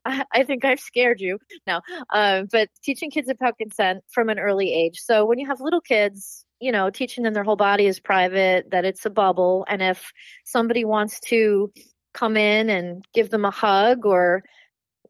I 0.05 0.45
think 0.45 0.65
I've 0.65 0.81
scared 0.81 1.21
you 1.21 1.39
now, 1.67 1.83
uh, 2.13 2.45
but 2.51 2.69
teaching 2.83 3.11
kids 3.11 3.29
about 3.29 3.59
consent 3.59 4.03
from 4.11 4.29
an 4.29 4.39
early 4.39 4.73
age. 4.73 4.99
So 5.01 5.25
when 5.25 5.39
you 5.39 5.47
have 5.47 5.61
little 5.61 5.81
kids, 5.81 6.45
you 6.61 6.73
know, 6.73 6.91
teaching 6.91 7.25
them 7.25 7.35
their 7.35 7.45
whole 7.45 7.57
body 7.57 7.87
is 7.87 8.01
private, 8.01 8.71
that 8.71 8.85
it's 8.85 9.07
a 9.07 9.11
bubble. 9.11 9.65
And 9.69 9.83
if 9.83 10.13
somebody 10.45 10.85
wants 10.85 11.21
to 11.21 11.73
come 12.15 12.37
in 12.37 12.69
and 12.69 13.05
give 13.15 13.31
them 13.31 13.45
a 13.45 13.51
hug 13.51 14.05
or 14.05 14.43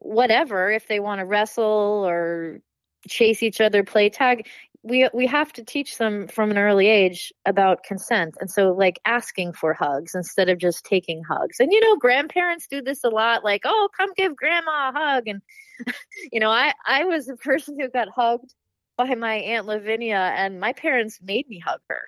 whatever, 0.00 0.70
if 0.70 0.88
they 0.88 1.00
want 1.00 1.20
to 1.20 1.24
wrestle 1.24 2.04
or 2.06 2.60
chase 3.08 3.42
each 3.42 3.60
other, 3.60 3.82
play 3.82 4.10
tag, 4.10 4.46
we 4.82 5.08
we 5.12 5.26
have 5.26 5.52
to 5.52 5.64
teach 5.64 5.98
them 5.98 6.28
from 6.28 6.50
an 6.50 6.58
early 6.58 6.86
age 6.86 7.32
about 7.46 7.82
consent. 7.82 8.36
And 8.40 8.50
so 8.50 8.72
like 8.72 9.00
asking 9.04 9.54
for 9.54 9.74
hugs 9.74 10.14
instead 10.14 10.48
of 10.48 10.58
just 10.58 10.84
taking 10.84 11.22
hugs. 11.28 11.58
And 11.60 11.72
you 11.72 11.80
know 11.80 11.96
grandparents 11.96 12.66
do 12.68 12.80
this 12.82 13.04
a 13.04 13.08
lot 13.08 13.44
like 13.44 13.62
oh 13.64 13.88
come 13.96 14.10
give 14.16 14.36
grandma 14.36 14.90
a 14.90 14.92
hug. 14.92 15.24
And 15.26 15.42
you 16.32 16.40
know 16.40 16.50
i 16.50 16.72
i 16.86 17.04
was 17.04 17.28
a 17.28 17.36
person 17.48 17.76
who 17.78 17.88
got 17.88 18.08
hugged 18.14 18.54
by 18.98 19.14
my 19.14 19.36
Aunt 19.36 19.66
Lavinia, 19.66 20.34
and 20.36 20.60
my 20.60 20.74
parents 20.74 21.18
made 21.22 21.48
me 21.48 21.58
hug 21.58 21.80
her. 21.88 22.02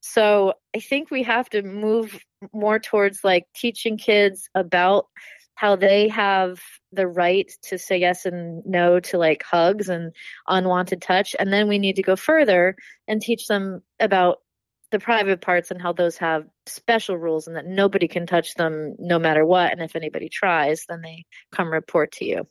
So 0.00 0.54
I 0.74 0.80
think 0.80 1.10
we 1.10 1.22
have 1.22 1.48
to 1.50 1.62
move 1.62 2.18
more 2.52 2.80
towards 2.80 3.22
like 3.22 3.46
teaching 3.54 3.96
kids 3.96 4.48
about 4.54 5.06
how 5.54 5.76
they 5.76 6.08
have 6.08 6.60
the 6.92 7.06
right 7.06 7.50
to 7.62 7.78
say 7.78 7.98
yes 7.98 8.26
and 8.26 8.64
no 8.66 8.98
to 8.98 9.18
like 9.18 9.44
hugs 9.44 9.88
and 9.88 10.12
unwanted 10.48 11.00
touch. 11.00 11.36
And 11.38 11.52
then 11.52 11.68
we 11.68 11.78
need 11.78 11.96
to 11.96 12.02
go 12.02 12.16
further 12.16 12.76
and 13.06 13.20
teach 13.20 13.46
them 13.46 13.82
about 14.00 14.38
the 14.90 14.98
private 14.98 15.40
parts 15.40 15.70
and 15.70 15.80
how 15.80 15.92
those 15.92 16.16
have 16.16 16.44
special 16.66 17.16
rules 17.16 17.46
and 17.46 17.56
that 17.56 17.66
nobody 17.66 18.08
can 18.08 18.26
touch 18.26 18.54
them 18.54 18.94
no 18.98 19.18
matter 19.18 19.44
what. 19.44 19.72
And 19.72 19.80
if 19.80 19.96
anybody 19.96 20.28
tries, 20.28 20.86
then 20.88 21.02
they 21.02 21.24
come 21.52 21.72
report 21.72 22.12
to 22.12 22.24
you. 22.24 22.46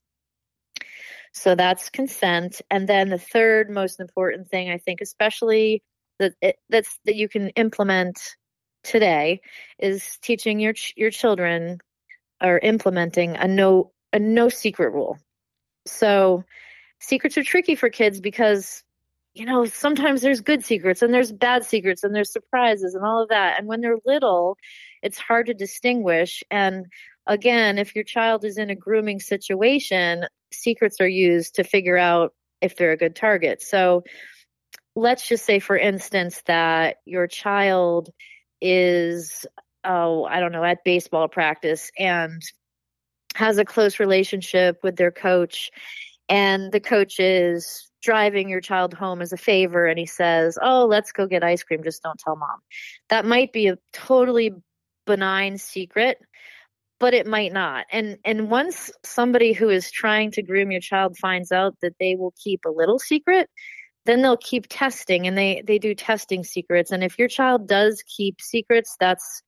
So 1.34 1.56
that's 1.56 1.90
consent. 1.90 2.62
And 2.70 2.88
then 2.88 3.10
the 3.10 3.18
third 3.18 3.70
most 3.70 4.00
important 4.00 4.50
thing, 4.50 4.70
I 4.70 4.78
think, 4.78 5.02
especially 5.02 5.84
that 6.20 6.34
it, 6.42 6.58
that's 6.70 7.00
that 7.06 7.16
you 7.16 7.28
can 7.28 7.50
implement 7.50 8.20
today, 8.84 9.42
is 9.80 10.18
teaching 10.22 10.60
your 10.60 10.76
your 10.96 11.10
children 11.10 11.80
or 12.42 12.60
implementing 12.60 13.36
a 13.36 13.48
no 13.48 13.92
a 14.14 14.20
no 14.20 14.50
secret 14.50 14.94
rule. 14.94 15.18
So 15.88 16.44
secrets 17.00 17.38
are 17.38 17.44
tricky 17.44 17.76
for 17.76 17.90
kids 17.90 18.22
because 18.22 18.84
you 19.34 19.46
know 19.46 19.66
sometimes 19.66 20.22
there's 20.22 20.42
good 20.42 20.64
secrets 20.64 21.02
and 21.02 21.14
there's 21.14 21.32
bad 21.32 21.66
secrets 21.66 22.04
and 22.04 22.16
there's 22.16 22.32
surprises 22.32 22.94
and 22.94 23.04
all 23.04 23.24
of 23.24 23.30
that 23.30 23.60
and 23.60 23.68
when 23.68 23.82
they're 23.82 23.98
little 24.06 24.58
it's 25.04 25.20
hard 25.20 25.46
to 25.46 25.54
distinguish 25.54 26.44
and 26.50 26.88
again 27.28 27.78
if 27.78 27.94
your 27.96 28.04
child 28.04 28.44
is 28.44 28.58
in 28.58 28.70
a 28.70 28.76
grooming 28.76 29.20
situation 29.20 30.26
secrets 30.54 31.02
are 31.02 31.08
used 31.08 31.56
to 31.56 31.64
figure 31.64 31.98
out 31.98 32.34
if 32.62 32.78
they're 32.78 32.94
a 32.94 32.98
good 32.98 33.16
target. 33.16 33.62
So 33.62 34.04
let's 34.96 35.28
just 35.28 35.46
say, 35.46 35.60
for 35.60 35.78
instance, 35.78 36.42
that 36.46 36.98
your 37.06 37.28
child 37.28 38.10
is, 38.62 39.46
oh, 39.84 40.24
I 40.24 40.40
don't 40.40 40.52
know, 40.52 40.64
at 40.64 40.84
baseball 40.84 41.28
practice 41.28 41.92
and 42.00 42.42
has 43.36 43.58
a 43.58 43.66
close 43.66 44.00
relationship 44.00 44.80
with 44.84 44.96
their 44.96 45.12
coach, 45.12 45.72
and 46.30 46.72
the 46.72 46.80
coach 46.80 47.20
is 47.20 47.90
driving 48.02 48.50
your 48.50 48.62
child 48.62 48.94
home 48.94 49.22
as 49.22 49.34
a 49.34 49.38
favor 49.38 49.86
and 49.86 49.98
he 49.98 50.06
says, 50.06 50.58
Oh, 50.62 50.86
let's 50.86 51.14
go 51.14 51.26
get 51.26 51.44
ice 51.44 51.64
cream, 51.64 51.84
just 51.84 52.04
don't 52.04 52.20
tell 52.20 52.36
mom. 52.36 52.60
That 53.10 53.26
might 53.26 53.54
be 53.54 53.68
a 53.68 53.78
totally 53.94 54.52
benign 55.06 55.58
secret, 55.58 56.18
but 57.00 57.14
it 57.14 57.28
might 57.28 57.54
not. 57.54 57.86
And 57.92 58.18
and 58.26 58.50
once 58.50 58.92
somebody 59.04 59.54
who 59.54 59.70
is 59.70 59.92
trying 59.92 60.32
to 60.32 60.44
groom 60.44 60.72
your 60.72 60.82
child 60.82 61.18
finds 61.18 61.52
out 61.52 61.76
that 61.82 61.96
they 62.00 62.16
will 62.16 62.34
keep 62.44 62.62
a 62.66 62.70
little 62.70 63.00
secret, 63.00 63.50
then 64.06 64.22
they'll 64.22 64.38
keep 64.38 64.68
testing 64.70 65.28
and 65.28 65.38
they 65.38 65.64
they 65.66 65.80
do 65.80 65.96
testing 65.96 66.44
secrets 66.44 66.92
and 66.92 67.04
if 67.04 67.20
your 67.20 67.28
child 67.28 67.68
does 67.68 68.04
keep 68.08 68.42
secrets, 68.42 68.96
that's 69.00 69.44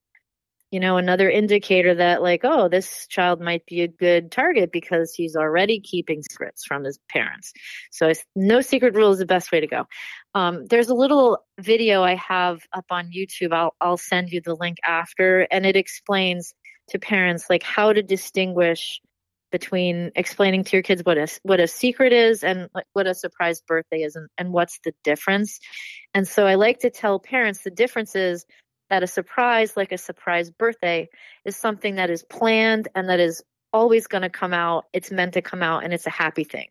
you 0.72 0.80
know 0.80 0.98
another 0.98 1.30
indicator 1.30 1.96
that 1.96 2.22
like 2.22 2.42
oh 2.44 2.68
this 2.68 3.08
child 3.08 3.40
might 3.42 3.66
be 3.66 3.82
a 3.82 3.88
good 3.88 4.32
target 4.32 4.72
because 4.72 5.14
he's 5.14 5.36
already 5.36 5.80
keeping 5.80 6.22
secrets 6.24 6.66
from 6.66 6.84
his 6.84 7.00
parents. 7.10 7.54
So 7.92 8.12
no 8.36 8.62
secret 8.62 8.96
rule 8.96 9.12
is 9.12 9.20
the 9.20 9.26
best 9.26 9.52
way 9.52 9.60
to 9.60 9.68
go. 9.68 9.86
Um, 10.34 10.66
there's 10.66 10.90
a 10.90 10.96
little 10.96 11.40
video 11.60 12.04
i 12.04 12.16
have 12.16 12.60
up 12.74 12.86
on 12.90 13.12
youtube. 13.12 13.54
I'll, 13.54 13.76
I'll 13.80 13.98
send 13.98 14.30
you 14.32 14.42
the 14.42 14.56
link 14.56 14.78
after 14.84 15.48
and 15.52 15.66
it 15.66 15.76
explains 15.76 16.54
to 16.90 17.00
parents 17.00 17.46
like 17.50 17.64
how 17.64 17.94
to 17.94 18.04
distinguish 18.04 19.02
between 19.52 20.12
explaining 20.16 20.64
to 20.66 20.76
your 20.76 20.84
kids 20.84 21.02
what 21.06 21.18
a 21.18 21.28
what 21.44 21.62
a 21.62 21.68
secret 21.68 22.12
is 22.12 22.44
and 22.44 22.70
what 22.92 23.08
a 23.08 23.16
surprise 23.16 23.62
birthday 23.62 24.02
is 24.02 24.16
and, 24.16 24.28
and 24.38 24.52
what's 24.52 24.80
the 24.84 24.94
difference. 25.04 25.60
And 26.14 26.28
so 26.28 26.46
I 26.46 26.56
like 26.56 26.80
to 26.80 26.90
tell 26.90 27.20
parents 27.20 27.62
the 27.62 27.72
difference 27.72 28.16
is 28.16 28.46
that 28.90 29.04
a 29.04 29.08
surprise 29.08 29.76
like 29.76 29.92
a 29.92 29.98
surprise 29.98 30.52
birthday 30.52 31.10
is 31.44 31.56
something 31.56 31.96
that 31.96 32.10
is 32.10 32.24
planned 32.24 32.88
and 32.96 33.10
that 33.10 33.20
is 33.20 33.44
always 33.74 34.08
going 34.08 34.22
to 34.22 34.30
come 34.30 34.54
out. 34.54 34.86
It's 34.94 35.12
meant 35.12 35.34
to 35.34 35.42
come 35.42 35.64
out 35.64 35.84
and 35.84 35.94
it's 35.94 36.08
a 36.08 36.12
happy 36.12 36.44
thing. 36.44 36.68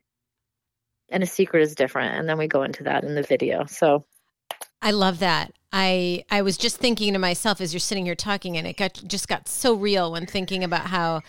And 1.10 1.22
a 1.22 1.26
secret 1.26 1.62
is 1.62 1.74
different 1.74 2.14
and 2.14 2.28
then 2.28 2.38
we 2.38 2.46
go 2.46 2.62
into 2.62 2.84
that 2.84 3.04
in 3.04 3.14
the 3.14 3.22
video. 3.22 3.66
So 3.66 4.04
I 4.80 4.90
love 4.90 5.18
that. 5.20 5.52
I 5.72 6.24
I 6.30 6.42
was 6.42 6.56
just 6.56 6.76
thinking 6.76 7.14
to 7.14 7.18
myself 7.18 7.60
as 7.60 7.72
you're 7.72 7.80
sitting 7.80 8.04
here 8.04 8.14
talking, 8.14 8.56
and 8.56 8.66
it 8.66 8.76
got 8.76 9.02
just 9.06 9.28
got 9.28 9.48
so 9.48 9.74
real 9.74 10.12
when 10.12 10.26
thinking 10.26 10.62
about 10.62 10.86
how 10.86 11.22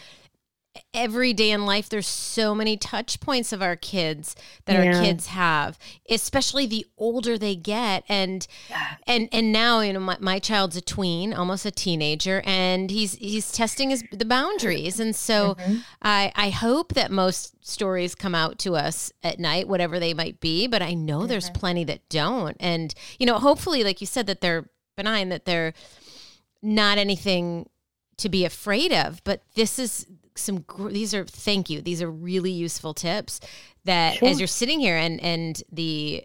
every 0.93 1.33
day 1.33 1.51
in 1.51 1.65
life 1.65 1.89
there's 1.89 2.07
so 2.07 2.53
many 2.55 2.77
touch 2.77 3.19
points 3.19 3.53
of 3.53 3.61
our 3.61 3.75
kids 3.75 4.35
that 4.65 4.73
yeah. 4.83 4.95
our 4.95 5.03
kids 5.03 5.27
have 5.27 5.77
especially 6.09 6.65
the 6.65 6.85
older 6.97 7.37
they 7.37 7.55
get 7.55 8.03
and 8.09 8.47
yeah. 8.69 8.95
and 9.07 9.29
and 9.31 9.51
now 9.51 9.79
you 9.79 9.93
know 9.93 9.99
my, 9.99 10.17
my 10.19 10.39
child's 10.39 10.75
a 10.75 10.81
tween 10.81 11.33
almost 11.33 11.65
a 11.65 11.71
teenager 11.71 12.41
and 12.45 12.91
he's 12.91 13.13
he's 13.15 13.51
testing 13.51 13.89
his 13.89 14.03
the 14.11 14.25
boundaries 14.25 14.99
and 14.99 15.15
so 15.15 15.55
mm-hmm. 15.55 15.77
i 16.01 16.31
i 16.35 16.49
hope 16.49 16.93
that 16.93 17.11
most 17.11 17.53
stories 17.65 18.15
come 18.15 18.35
out 18.35 18.57
to 18.59 18.75
us 18.75 19.11
at 19.23 19.39
night 19.39 19.67
whatever 19.67 19.99
they 19.99 20.13
might 20.13 20.39
be 20.39 20.67
but 20.67 20.81
i 20.81 20.93
know 20.93 21.19
mm-hmm. 21.19 21.27
there's 21.27 21.49
plenty 21.51 21.83
that 21.83 22.07
don't 22.09 22.57
and 22.59 22.93
you 23.19 23.25
know 23.25 23.39
hopefully 23.39 23.83
like 23.83 24.01
you 24.01 24.07
said 24.07 24.27
that 24.27 24.41
they're 24.41 24.69
benign 24.95 25.29
that 25.29 25.45
they're 25.45 25.73
not 26.61 26.97
anything 26.97 27.69
to 28.17 28.29
be 28.29 28.45
afraid 28.45 28.93
of 28.93 29.21
but 29.23 29.41
this 29.55 29.77
is 29.77 30.07
some 30.35 30.65
these 30.89 31.13
are 31.13 31.25
thank 31.25 31.69
you 31.69 31.81
these 31.81 32.01
are 32.01 32.11
really 32.11 32.51
useful 32.51 32.93
tips 32.93 33.39
that 33.85 34.17
sure. 34.17 34.27
as 34.27 34.39
you're 34.39 34.47
sitting 34.47 34.79
here 34.79 34.97
and 34.97 35.21
and 35.21 35.63
the 35.71 36.23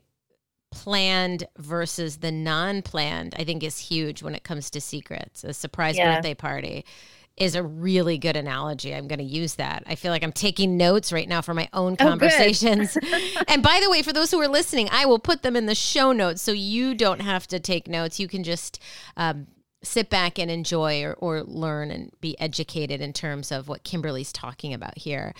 planned 0.70 1.46
versus 1.59 2.18
the 2.18 2.31
non-planned 2.31 3.35
i 3.38 3.44
think 3.44 3.62
is 3.62 3.79
huge 3.79 4.23
when 4.23 4.35
it 4.35 4.44
comes 4.44 4.70
to 4.70 4.81
secrets 4.81 5.44
a 5.44 5.53
surprise 5.53 5.96
yeah. 5.96 6.14
birthday 6.14 6.35
party 6.35 6.85
is 7.40 7.55
a 7.55 7.62
really 7.62 8.18
good 8.18 8.37
analogy. 8.37 8.94
I'm 8.94 9.09
going 9.09 9.18
to 9.18 9.25
use 9.25 9.55
that. 9.55 9.83
I 9.87 9.94
feel 9.94 10.12
like 10.12 10.23
I'm 10.23 10.33
taking 10.33 10.77
notes 10.77 11.11
right 11.11 11.27
now 11.27 11.40
for 11.40 11.55
my 11.55 11.68
own 11.73 11.96
oh, 11.99 12.05
conversations. 12.05 12.96
Oh, 13.03 13.42
and 13.49 13.62
by 13.62 13.81
the 13.83 13.90
way, 13.90 14.03
for 14.03 14.12
those 14.12 14.31
who 14.31 14.40
are 14.40 14.49
listening, 14.49 14.88
I 14.92 15.07
will 15.07 15.18
put 15.18 15.42
them 15.42 15.57
in 15.57 15.64
the 15.64 15.75
show 15.75 16.12
notes 16.12 16.42
so 16.42 16.53
you 16.53 16.94
don't 16.94 17.23
have 17.23 17.46
to 17.49 17.59
take 17.59 17.88
notes. 17.88 18.20
You 18.20 18.29
can 18.29 18.44
just 18.44 18.79
um, 19.16 19.46
sit 19.83 20.11
back 20.11 20.38
and 20.38 20.51
enjoy 20.51 21.03
or, 21.03 21.14
or 21.14 21.43
learn 21.43 21.90
and 21.90 22.12
be 22.21 22.38
educated 22.38 23.01
in 23.01 23.12
terms 23.12 23.51
of 23.51 23.69
what 23.69 23.85
Kimberly's 23.85 24.33
talking 24.33 24.75
about 24.75 24.99
here. 24.99 25.35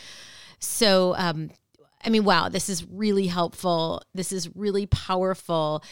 So, 0.59 1.15
um, 1.17 1.51
I 2.05 2.09
mean, 2.09 2.25
wow, 2.25 2.49
this 2.49 2.69
is 2.69 2.87
really 2.87 3.27
helpful. 3.27 4.03
This 4.15 4.33
is 4.33 4.55
really 4.57 4.87
powerful. 4.87 5.85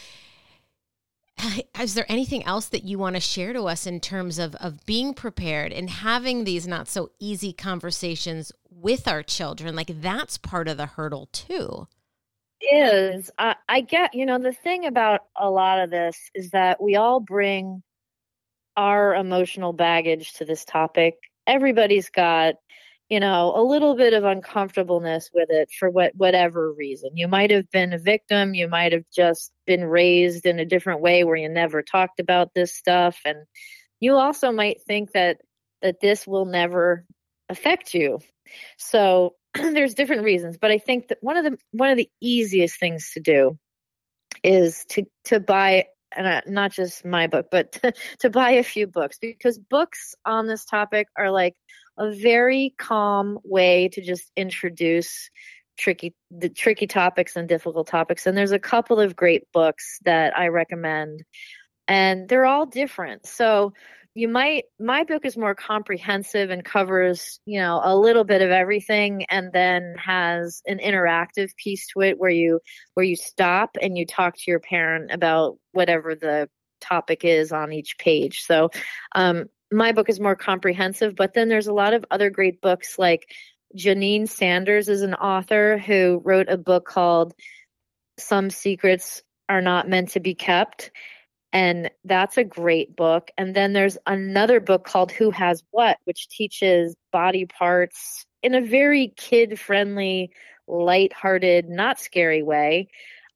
Is 1.78 1.94
there 1.94 2.06
anything 2.08 2.44
else 2.44 2.66
that 2.68 2.84
you 2.84 2.98
want 2.98 3.14
to 3.16 3.20
share 3.20 3.52
to 3.52 3.64
us 3.64 3.86
in 3.86 4.00
terms 4.00 4.38
of, 4.38 4.54
of 4.56 4.84
being 4.86 5.14
prepared 5.14 5.72
and 5.72 5.88
having 5.88 6.44
these 6.44 6.66
not 6.66 6.88
so 6.88 7.10
easy 7.20 7.52
conversations 7.52 8.50
with 8.70 9.06
our 9.06 9.22
children? 9.22 9.76
Like, 9.76 10.00
that's 10.00 10.38
part 10.38 10.66
of 10.66 10.78
the 10.78 10.86
hurdle, 10.86 11.28
too. 11.32 11.86
Is 12.72 13.30
I, 13.38 13.54
I 13.68 13.82
get, 13.82 14.14
you 14.14 14.26
know, 14.26 14.38
the 14.38 14.52
thing 14.52 14.86
about 14.86 15.20
a 15.36 15.48
lot 15.48 15.78
of 15.78 15.90
this 15.90 16.18
is 16.34 16.50
that 16.50 16.82
we 16.82 16.96
all 16.96 17.20
bring 17.20 17.82
our 18.78 19.14
emotional 19.16 19.72
baggage 19.72 20.34
to 20.34 20.44
this 20.44 20.64
topic. 20.64 21.14
Everybody's 21.48 22.10
got, 22.10 22.54
you 23.08 23.18
know, 23.18 23.52
a 23.56 23.62
little 23.62 23.96
bit 23.96 24.14
of 24.14 24.22
uncomfortableness 24.22 25.30
with 25.34 25.50
it 25.50 25.68
for 25.76 25.90
what 25.90 26.12
whatever 26.14 26.72
reason. 26.72 27.10
You 27.16 27.26
might 27.26 27.50
have 27.50 27.68
been 27.70 27.92
a 27.92 27.98
victim, 27.98 28.54
you 28.54 28.68
might 28.68 28.92
have 28.92 29.04
just 29.14 29.50
been 29.66 29.84
raised 29.84 30.46
in 30.46 30.60
a 30.60 30.64
different 30.64 31.00
way 31.00 31.24
where 31.24 31.36
you 31.36 31.48
never 31.48 31.82
talked 31.82 32.20
about 32.20 32.54
this 32.54 32.72
stuff 32.72 33.18
and 33.24 33.38
you 33.98 34.14
also 34.14 34.52
might 34.52 34.80
think 34.86 35.10
that 35.12 35.38
that 35.82 36.00
this 36.00 36.24
will 36.24 36.44
never 36.44 37.04
affect 37.48 37.94
you. 37.94 38.20
So 38.76 39.34
there's 39.54 39.94
different 39.94 40.22
reasons, 40.22 40.56
but 40.56 40.70
I 40.70 40.78
think 40.78 41.08
that 41.08 41.18
one 41.20 41.36
of 41.36 41.44
the 41.44 41.58
one 41.72 41.90
of 41.90 41.96
the 41.96 42.08
easiest 42.20 42.78
things 42.78 43.10
to 43.14 43.20
do 43.20 43.58
is 44.44 44.84
to 44.90 45.04
to 45.24 45.40
buy 45.40 45.86
and 46.16 46.42
not 46.46 46.72
just 46.72 47.04
my 47.04 47.26
book, 47.26 47.48
but 47.50 47.72
to, 47.82 47.92
to 48.20 48.30
buy 48.30 48.52
a 48.52 48.62
few 48.62 48.86
books 48.86 49.18
because 49.20 49.58
books 49.58 50.14
on 50.24 50.46
this 50.46 50.64
topic 50.64 51.08
are 51.16 51.30
like 51.30 51.54
a 51.96 52.12
very 52.12 52.74
calm 52.78 53.38
way 53.44 53.88
to 53.88 54.00
just 54.00 54.30
introduce 54.36 55.30
tricky 55.76 56.12
the 56.32 56.48
tricky 56.48 56.88
topics 56.88 57.36
and 57.36 57.48
difficult 57.48 57.86
topics 57.86 58.26
and 58.26 58.36
there's 58.36 58.50
a 58.50 58.58
couple 58.58 58.98
of 58.98 59.14
great 59.14 59.44
books 59.52 60.00
that 60.04 60.36
I 60.36 60.48
recommend 60.48 61.22
and 61.88 62.28
they're 62.28 62.46
all 62.46 62.66
different. 62.66 63.26
So 63.26 63.72
you 64.18 64.26
might 64.26 64.64
my 64.80 65.04
book 65.04 65.24
is 65.24 65.36
more 65.36 65.54
comprehensive 65.54 66.50
and 66.50 66.64
covers 66.64 67.38
you 67.46 67.60
know 67.60 67.80
a 67.84 67.96
little 67.96 68.24
bit 68.24 68.42
of 68.42 68.50
everything 68.50 69.24
and 69.30 69.52
then 69.52 69.94
has 69.96 70.60
an 70.66 70.78
interactive 70.78 71.54
piece 71.54 71.86
to 71.86 72.00
it 72.00 72.18
where 72.18 72.30
you 72.30 72.58
where 72.94 73.06
you 73.06 73.14
stop 73.14 73.76
and 73.80 73.96
you 73.96 74.04
talk 74.04 74.34
to 74.34 74.50
your 74.50 74.58
parent 74.58 75.12
about 75.12 75.56
whatever 75.70 76.16
the 76.16 76.48
topic 76.80 77.24
is 77.24 77.52
on 77.52 77.72
each 77.72 77.96
page. 77.98 78.42
So 78.42 78.70
um, 79.14 79.46
my 79.70 79.92
book 79.92 80.08
is 80.08 80.18
more 80.18 80.36
comprehensive 80.36 81.14
but 81.14 81.32
then 81.34 81.48
there's 81.48 81.68
a 81.68 81.72
lot 81.72 81.94
of 81.94 82.04
other 82.10 82.28
great 82.28 82.60
books 82.60 82.98
like 82.98 83.32
Jayneen 83.76 84.28
sanders 84.28 84.88
is 84.88 85.02
an 85.02 85.14
author 85.14 85.78
who 85.78 86.20
wrote 86.24 86.48
a 86.48 86.58
book 86.58 86.86
called 86.86 87.34
some 88.18 88.50
secrets 88.50 89.22
are 89.48 89.62
not 89.62 89.88
meant 89.88 90.10
to 90.10 90.20
be 90.20 90.34
kept 90.34 90.90
and 91.52 91.90
that's 92.04 92.36
a 92.36 92.44
great 92.44 92.94
book. 92.94 93.30
And 93.38 93.54
then 93.54 93.72
there's 93.72 93.98
another 94.06 94.60
book 94.60 94.84
called 94.84 95.10
Who 95.12 95.30
Has 95.30 95.62
What, 95.70 95.98
which 96.04 96.28
teaches 96.28 96.94
body 97.10 97.46
parts 97.46 98.26
in 98.42 98.54
a 98.54 98.60
very 98.60 99.12
kid 99.16 99.58
friendly, 99.58 100.30
light-hearted, 100.66 101.68
not 101.68 101.98
scary 101.98 102.42
way. 102.42 102.88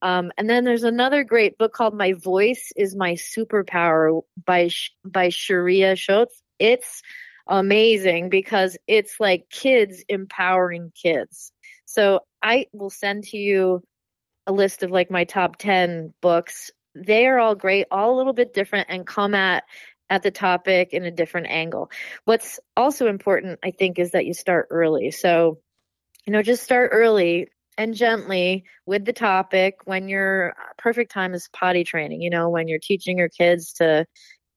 Um, 0.02 0.32
and 0.36 0.50
then 0.50 0.64
there's 0.64 0.82
another 0.82 1.24
great 1.24 1.56
book 1.58 1.72
called 1.72 1.94
My 1.94 2.12
Voice 2.12 2.72
is 2.76 2.94
My 2.96 3.12
Superpower 3.12 4.22
by 4.44 4.68
by 5.04 5.28
Sharia 5.28 5.96
Schultz. 5.96 6.42
It's 6.58 7.02
amazing 7.46 8.28
because 8.28 8.76
it's 8.86 9.20
like 9.20 9.48
kids 9.48 10.04
empowering 10.08 10.92
kids. 11.00 11.52
So 11.84 12.20
I 12.42 12.66
will 12.72 12.90
send 12.90 13.24
to 13.24 13.36
you 13.36 13.82
a 14.46 14.52
list 14.52 14.82
of 14.82 14.90
like 14.90 15.10
my 15.10 15.24
top 15.24 15.56
10 15.56 16.12
books 16.20 16.70
they 16.94 17.26
are 17.26 17.38
all 17.38 17.54
great, 17.54 17.86
all 17.90 18.14
a 18.14 18.16
little 18.16 18.32
bit 18.32 18.54
different 18.54 18.88
and 18.90 19.06
come 19.06 19.34
at 19.34 19.64
at 20.10 20.22
the 20.22 20.30
topic 20.30 20.90
in 20.92 21.04
a 21.04 21.10
different 21.10 21.46
angle. 21.48 21.90
What's 22.26 22.60
also 22.76 23.06
important, 23.06 23.60
I 23.64 23.70
think, 23.70 23.98
is 23.98 24.10
that 24.10 24.26
you 24.26 24.34
start 24.34 24.68
early. 24.70 25.10
So, 25.10 25.58
you 26.26 26.32
know, 26.32 26.42
just 26.42 26.62
start 26.62 26.90
early 26.92 27.48
and 27.78 27.94
gently 27.94 28.64
with 28.84 29.06
the 29.06 29.14
topic 29.14 29.76
when 29.84 30.08
your 30.08 30.50
uh, 30.50 30.72
perfect 30.76 31.12
time 31.12 31.32
is 31.32 31.48
potty 31.54 31.84
training, 31.84 32.20
you 32.20 32.28
know, 32.28 32.50
when 32.50 32.68
you're 32.68 32.78
teaching 32.78 33.16
your 33.16 33.30
kids 33.30 33.72
to 33.74 34.04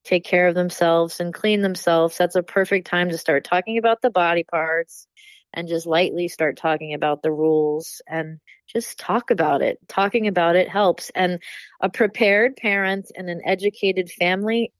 take 0.04 0.24
care 0.24 0.46
of 0.48 0.54
themselves 0.54 1.20
and 1.20 1.32
clean 1.32 1.62
themselves. 1.62 2.18
That's 2.18 2.36
a 2.36 2.42
perfect 2.42 2.86
time 2.86 3.08
to 3.08 3.18
start 3.18 3.44
talking 3.44 3.78
about 3.78 4.02
the 4.02 4.10
body 4.10 4.44
parts 4.44 5.06
and 5.54 5.68
just 5.68 5.86
lightly 5.86 6.28
start 6.28 6.58
talking 6.58 6.92
about 6.92 7.22
the 7.22 7.32
rules 7.32 8.02
and 8.06 8.40
just 8.66 8.98
talk 8.98 9.30
about 9.30 9.62
it. 9.62 9.78
Talking 9.88 10.26
about 10.26 10.56
it 10.56 10.68
helps. 10.68 11.10
And 11.14 11.40
a 11.80 11.88
prepared 11.88 12.56
parent 12.56 13.10
and 13.16 13.28
an 13.28 13.40
educated 13.44 14.10
family 14.10 14.72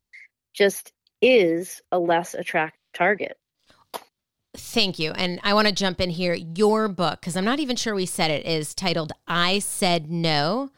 just 0.54 0.92
is 1.20 1.80
a 1.92 1.98
less 1.98 2.34
attractive 2.34 2.80
target. 2.94 3.38
Thank 4.56 4.98
you. 4.98 5.12
And 5.12 5.38
I 5.42 5.52
want 5.52 5.68
to 5.68 5.74
jump 5.74 6.00
in 6.00 6.10
here. 6.10 6.34
Your 6.34 6.88
book, 6.88 7.20
because 7.20 7.36
I'm 7.36 7.44
not 7.44 7.60
even 7.60 7.76
sure 7.76 7.94
we 7.94 8.06
said 8.06 8.30
it, 8.30 8.46
is 8.46 8.74
titled 8.74 9.12
I 9.28 9.58
Said 9.58 10.10
No 10.10 10.70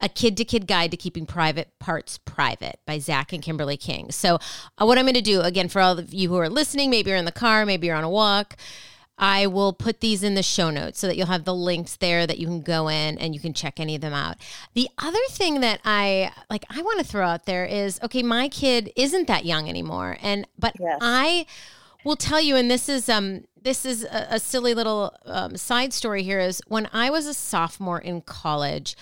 a 0.00 0.08
kid 0.08 0.36
to 0.36 0.44
kid 0.44 0.66
guide 0.66 0.90
to 0.90 0.96
keeping 0.96 1.26
private 1.26 1.78
parts 1.78 2.18
private 2.18 2.78
by 2.86 2.98
Zach 2.98 3.32
and 3.32 3.42
Kimberly 3.42 3.76
King. 3.76 4.10
So, 4.10 4.38
uh, 4.78 4.86
what 4.86 4.98
I'm 4.98 5.04
going 5.04 5.14
to 5.14 5.22
do 5.22 5.40
again 5.40 5.68
for 5.68 5.80
all 5.80 5.98
of 5.98 6.12
you 6.12 6.28
who 6.28 6.36
are 6.36 6.48
listening, 6.48 6.90
maybe 6.90 7.10
you're 7.10 7.18
in 7.18 7.24
the 7.24 7.32
car, 7.32 7.64
maybe 7.64 7.86
you're 7.86 7.96
on 7.96 8.04
a 8.04 8.10
walk, 8.10 8.56
I 9.18 9.46
will 9.46 9.72
put 9.72 10.00
these 10.00 10.22
in 10.22 10.34
the 10.34 10.42
show 10.42 10.70
notes 10.70 10.98
so 10.98 11.06
that 11.06 11.16
you'll 11.16 11.26
have 11.26 11.44
the 11.44 11.54
links 11.54 11.96
there 11.96 12.26
that 12.26 12.38
you 12.38 12.46
can 12.46 12.60
go 12.60 12.88
in 12.88 13.18
and 13.18 13.34
you 13.34 13.40
can 13.40 13.54
check 13.54 13.80
any 13.80 13.94
of 13.94 14.00
them 14.02 14.12
out. 14.12 14.36
The 14.74 14.88
other 14.98 15.18
thing 15.30 15.60
that 15.60 15.80
I 15.84 16.32
like 16.50 16.64
I 16.68 16.82
want 16.82 16.98
to 16.98 17.04
throw 17.04 17.26
out 17.26 17.46
there 17.46 17.64
is 17.64 17.98
okay, 18.02 18.22
my 18.22 18.48
kid 18.48 18.92
isn't 18.94 19.26
that 19.28 19.44
young 19.44 19.68
anymore 19.68 20.18
and 20.20 20.46
but 20.58 20.74
yes. 20.78 20.98
I 21.00 21.46
will 22.04 22.16
tell 22.16 22.40
you 22.40 22.56
and 22.56 22.70
this 22.70 22.88
is 22.88 23.08
um 23.08 23.44
this 23.62 23.84
is 23.84 24.04
a, 24.04 24.26
a 24.30 24.38
silly 24.38 24.74
little 24.74 25.12
um, 25.24 25.56
side 25.56 25.92
story 25.92 26.22
here 26.22 26.38
is 26.38 26.62
when 26.68 26.88
I 26.92 27.10
was 27.10 27.26
a 27.26 27.34
sophomore 27.34 27.98
in 27.98 28.20
college, 28.20 28.96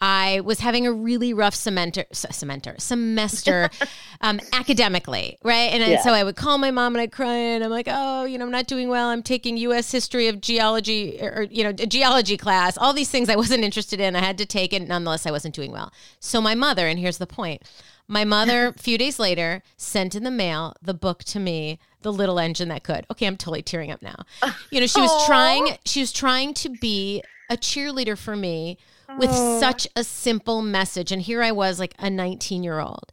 I 0.00 0.40
was 0.40 0.60
having 0.60 0.86
a 0.86 0.92
really 0.92 1.32
rough 1.32 1.54
semester, 1.54 2.04
semester, 2.12 2.74
semester 2.78 3.70
um, 4.20 4.40
academically, 4.52 5.38
right? 5.42 5.72
And, 5.72 5.82
yeah. 5.82 6.02
so 6.02 6.12
I 6.12 6.22
would 6.22 6.36
call 6.36 6.58
my 6.58 6.70
mom 6.70 6.94
and 6.94 7.00
I'd 7.00 7.12
cry 7.12 7.34
and 7.34 7.64
I'm 7.64 7.70
like, 7.70 7.88
oh, 7.90 8.24
you 8.24 8.36
know, 8.36 8.44
I'm 8.44 8.50
not 8.50 8.66
doing 8.66 8.90
well. 8.90 9.08
I'm 9.08 9.22
taking 9.22 9.56
U.S. 9.56 9.90
history 9.90 10.28
of 10.28 10.42
geology 10.42 11.18
or, 11.20 11.46
you 11.50 11.64
know, 11.64 11.70
a 11.70 11.86
geology 11.86 12.36
class, 12.36 12.76
all 12.76 12.92
these 12.92 13.08
things 13.08 13.30
I 13.30 13.36
wasn't 13.36 13.64
interested 13.64 13.98
in. 13.98 14.14
I 14.14 14.20
had 14.20 14.36
to 14.38 14.46
take 14.46 14.74
it. 14.74 14.86
Nonetheless, 14.86 15.24
I 15.24 15.30
wasn't 15.30 15.54
doing 15.54 15.72
well. 15.72 15.92
So 16.20 16.42
my 16.42 16.54
mother, 16.54 16.86
and 16.86 16.98
here's 16.98 17.18
the 17.18 17.26
point. 17.26 17.62
My 18.06 18.24
mother, 18.24 18.68
a 18.68 18.72
few 18.74 18.98
days 18.98 19.18
later, 19.18 19.62
sent 19.78 20.14
in 20.14 20.24
the 20.24 20.30
mail 20.30 20.74
the 20.82 20.94
book 20.94 21.24
to 21.24 21.40
me, 21.40 21.78
The 22.02 22.12
Little 22.12 22.38
Engine 22.38 22.68
That 22.68 22.84
Could. 22.84 23.06
Okay, 23.10 23.26
I'm 23.26 23.36
totally 23.36 23.62
tearing 23.62 23.90
up 23.90 24.02
now. 24.02 24.24
You 24.70 24.80
know, 24.80 24.86
she 24.86 25.00
was 25.00 25.10
Aww. 25.10 25.26
trying, 25.26 25.78
she 25.86 26.00
was 26.00 26.12
trying 26.12 26.54
to 26.54 26.68
be 26.68 27.22
a 27.50 27.56
cheerleader 27.56 28.16
for 28.16 28.36
me 28.36 28.76
with 29.18 29.30
oh. 29.32 29.60
such 29.60 29.86
a 29.96 30.04
simple 30.04 30.62
message. 30.62 31.12
And 31.12 31.22
here 31.22 31.42
I 31.42 31.52
was, 31.52 31.78
like 31.78 31.94
a 31.98 32.10
19 32.10 32.62
year 32.62 32.80
old. 32.80 33.12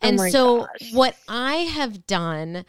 And 0.00 0.18
oh 0.18 0.28
so, 0.28 0.58
gosh. 0.60 0.92
what 0.92 1.16
I 1.28 1.54
have 1.54 2.06
done 2.06 2.64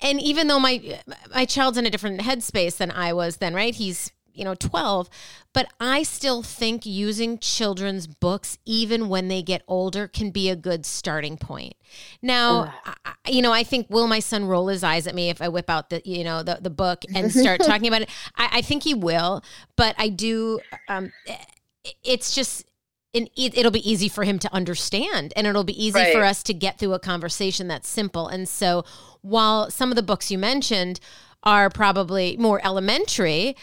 and 0.00 0.20
even 0.20 0.46
though 0.46 0.60
my 0.60 1.00
my 1.34 1.44
child's 1.44 1.78
in 1.78 1.86
a 1.86 1.90
different 1.90 2.20
headspace 2.20 2.76
than 2.76 2.90
I 2.90 3.12
was 3.12 3.38
then, 3.38 3.54
right? 3.54 3.74
He's 3.74 4.12
you 4.38 4.44
know 4.44 4.54
12 4.54 5.10
but 5.52 5.68
i 5.80 6.04
still 6.04 6.44
think 6.44 6.86
using 6.86 7.38
children's 7.38 8.06
books 8.06 8.56
even 8.64 9.08
when 9.08 9.26
they 9.26 9.42
get 9.42 9.62
older 9.66 10.06
can 10.06 10.30
be 10.30 10.48
a 10.48 10.54
good 10.54 10.86
starting 10.86 11.36
point 11.36 11.74
now 12.22 12.72
I, 13.04 13.14
you 13.26 13.42
know 13.42 13.52
i 13.52 13.64
think 13.64 13.88
will 13.90 14.06
my 14.06 14.20
son 14.20 14.44
roll 14.44 14.68
his 14.68 14.84
eyes 14.84 15.08
at 15.08 15.14
me 15.16 15.28
if 15.28 15.42
i 15.42 15.48
whip 15.48 15.68
out 15.68 15.90
the 15.90 16.00
you 16.04 16.22
know 16.22 16.44
the, 16.44 16.58
the 16.60 16.70
book 16.70 17.02
and 17.12 17.32
start 17.32 17.60
talking 17.64 17.88
about 17.88 18.02
it 18.02 18.10
I, 18.36 18.58
I, 18.58 18.62
think 18.62 18.84
he 18.84 18.94
will 18.94 19.42
but 19.74 19.96
i 19.98 20.08
do 20.08 20.60
um, 20.88 21.10
it's 22.02 22.34
just 22.34 22.64
and 23.14 23.30
it'll 23.36 23.72
be 23.72 23.90
easy 23.90 24.08
for 24.08 24.24
him 24.24 24.38
to 24.38 24.52
understand 24.52 25.32
and 25.34 25.46
it'll 25.46 25.64
be 25.64 25.82
easy 25.82 25.98
right. 25.98 26.12
for 26.12 26.22
us 26.22 26.42
to 26.42 26.52
get 26.52 26.78
through 26.78 26.92
a 26.92 26.98
conversation 26.98 27.68
that's 27.68 27.88
simple 27.88 28.28
and 28.28 28.48
so 28.48 28.84
while 29.22 29.70
some 29.70 29.90
of 29.90 29.96
the 29.96 30.02
books 30.02 30.30
you 30.30 30.38
mentioned 30.38 31.00
are 31.42 31.70
probably 31.70 32.36
more 32.36 32.60
elementary 32.64 33.56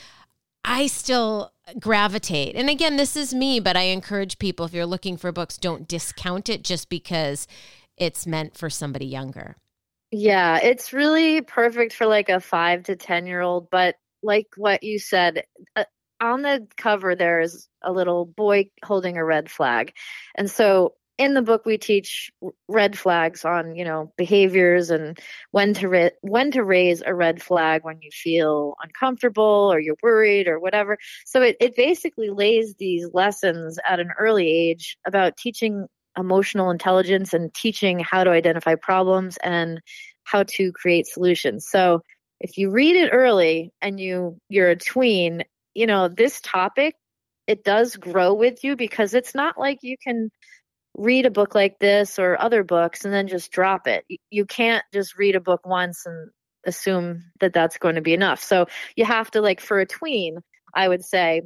I 0.66 0.88
still 0.88 1.54
gravitate. 1.80 2.56
And 2.56 2.70
again, 2.70 2.98
this 2.98 3.16
is 3.16 3.34
me, 3.34 3.60
but 3.60 3.78
I 3.78 3.84
encourage 3.84 4.40
people 4.40 4.66
if 4.66 4.74
you're 4.74 4.86
looking 4.86 5.16
for 5.16 5.32
books, 5.32 5.58
don't 5.58 5.88
discount 5.88 6.50
it 6.50 6.64
just 6.64 6.90
because 6.90 7.48
it's 7.98 8.26
meant 8.26 8.58
for 8.58 8.70
somebody 8.70 9.06
younger. 9.06 9.58
Yeah, 10.12 10.58
it's 10.58 10.92
really 10.92 11.42
perfect 11.42 11.94
for 11.94 12.08
like 12.08 12.30
a 12.30 12.40
5 12.40 12.84
to 12.84 12.96
10 12.96 13.28
year 13.28 13.42
old, 13.42 13.70
but 13.70 13.96
like 14.24 14.48
what 14.58 14.84
you 14.84 14.98
said, 14.98 15.44
uh, 15.76 15.86
on 16.26 16.42
the 16.42 16.68
cover 16.78 17.16
there 17.16 17.40
is 17.40 17.68
a 17.82 17.92
little 17.92 18.26
boy 18.26 18.70
holding 18.84 19.18
a 19.18 19.26
red 19.26 19.50
flag. 19.50 19.94
And 20.36 20.50
so 20.50 20.94
in 21.18 21.34
the 21.34 21.42
book 21.42 21.66
we 21.66 21.78
teach 21.78 22.32
red 22.68 22.98
flags 22.98 23.46
on 23.46 23.76
you 23.76 23.86
know 23.86 24.12
behaviors 24.18 24.90
and 24.90 25.20
when 25.52 25.74
to 25.74 25.88
ra- 25.88 26.10
when 26.22 26.52
to 26.52 26.64
raise 26.64 27.02
a 27.06 27.14
red 27.14 27.42
flag 27.42 27.84
when 27.84 28.02
you 28.02 28.10
feel 28.12 28.76
uncomfortable 28.84 29.70
or 29.72 29.80
you're 29.80 29.96
worried 30.04 30.48
or 30.48 30.60
whatever 30.60 30.98
so 31.26 31.42
it, 31.42 31.56
it 31.60 31.76
basically 31.76 32.30
lays 32.30 32.76
these 32.76 33.08
lessons 33.14 33.80
at 33.88 34.00
an 34.00 34.10
early 34.20 34.48
age 34.48 34.98
about 35.06 35.38
teaching 35.38 35.88
emotional 36.18 36.70
intelligence 36.70 37.34
and 37.34 37.54
teaching 37.54 38.00
how 38.00 38.24
to 38.24 38.30
identify 38.30 38.76
problems 38.76 39.38
and 39.38 39.80
how 40.24 40.44
to 40.44 40.72
create 40.74 41.08
solutions 41.08 41.68
so 41.68 42.02
if 42.42 42.58
you 42.58 42.70
read 42.70 42.96
it 42.96 43.10
early 43.12 43.72
and 43.82 44.00
you 44.00 44.38
you're 44.50 44.70
a 44.70 44.76
tween 44.76 45.44
you 45.76 45.88
know 45.88 46.08
this 46.08 46.42
topic 46.42 46.96
it 47.48 47.64
does 47.64 47.96
grow 47.96 48.34
with 48.34 48.64
you 48.64 48.76
because 48.76 49.14
it's 49.14 49.36
not 49.36 49.58
like 49.58 49.80
you 49.84 49.98
can 50.04 50.32
read 50.98 51.26
a 51.26 51.32
book 51.32 51.56
like 51.56 51.80
this 51.80 52.18
or 52.20 52.42
other 52.42 52.64
books 52.64 53.06
and 53.06 53.14
then 53.14 53.28
just 53.28 53.52
drop 53.52 53.88
it. 53.88 54.06
You 54.30 54.46
can't 54.46 54.84
just 54.94 55.18
read 55.18 55.36
a 55.36 55.42
book 55.42 55.66
once 55.66 56.06
and 56.06 56.30
assume 56.66 57.24
that 57.40 57.54
that's 57.54 57.78
going 57.78 57.96
to 57.96 58.02
be 58.02 58.14
enough. 58.14 58.42
So 58.42 58.68
you 58.96 59.06
have 59.06 59.30
to, 59.32 59.42
like, 59.42 59.60
for 59.60 59.80
a 59.80 59.86
tween, 59.86 60.38
I 60.74 60.88
would 60.88 61.04
say, 61.04 61.42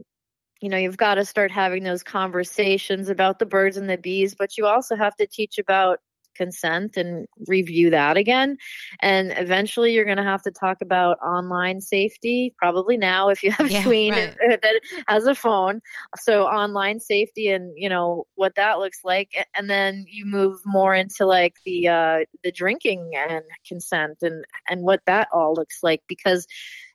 you 0.61 0.69
know, 0.69 0.77
you've 0.77 0.97
got 0.97 1.15
to 1.15 1.25
start 1.25 1.51
having 1.51 1.83
those 1.83 2.03
conversations 2.03 3.09
about 3.09 3.39
the 3.39 3.45
birds 3.45 3.77
and 3.77 3.89
the 3.89 3.97
bees, 3.97 4.35
but 4.35 4.57
you 4.57 4.65
also 4.65 4.95
have 4.95 5.15
to 5.15 5.27
teach 5.27 5.57
about 5.57 5.99
consent 6.39 6.95
and 6.95 7.27
review 7.47 7.89
that 7.89 8.15
again. 8.15 8.55
And 9.01 9.33
eventually 9.35 9.93
you're 9.93 10.05
going 10.05 10.17
to 10.17 10.23
have 10.23 10.41
to 10.43 10.51
talk 10.51 10.77
about 10.81 11.19
online 11.19 11.81
safety, 11.81 12.53
probably 12.57 12.95
now 12.95 13.27
if 13.27 13.43
you 13.43 13.51
have 13.51 13.69
yeah, 13.69 13.83
tween 13.83 14.13
right. 14.13 14.37
that 14.61 14.81
has 15.07 15.25
a 15.25 15.35
phone. 15.35 15.81
So 16.17 16.45
online 16.45 17.01
safety 17.01 17.49
and, 17.49 17.73
you 17.75 17.89
know, 17.89 18.25
what 18.35 18.55
that 18.55 18.79
looks 18.79 18.99
like. 19.03 19.31
And 19.55 19.69
then 19.69 20.05
you 20.07 20.25
move 20.25 20.59
more 20.65 20.95
into 20.95 21.25
like 21.25 21.55
the, 21.65 21.89
uh, 21.89 22.19
the 22.43 22.51
drinking 22.53 23.11
and 23.15 23.43
consent 23.67 24.19
and, 24.21 24.45
and 24.69 24.83
what 24.83 25.01
that 25.05 25.27
all 25.33 25.53
looks 25.53 25.79
like 25.83 26.01
because 26.07 26.47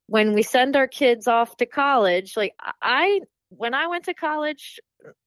when 0.06 0.32
we 0.32 0.42
send 0.42 0.76
our 0.76 0.88
kids 0.88 1.26
off 1.26 1.56
to 1.58 1.66
college, 1.66 2.34
like 2.36 2.54
I, 2.82 3.20
when 3.48 3.74
I 3.74 3.86
went 3.86 4.04
to 4.06 4.14
college, 4.14 4.80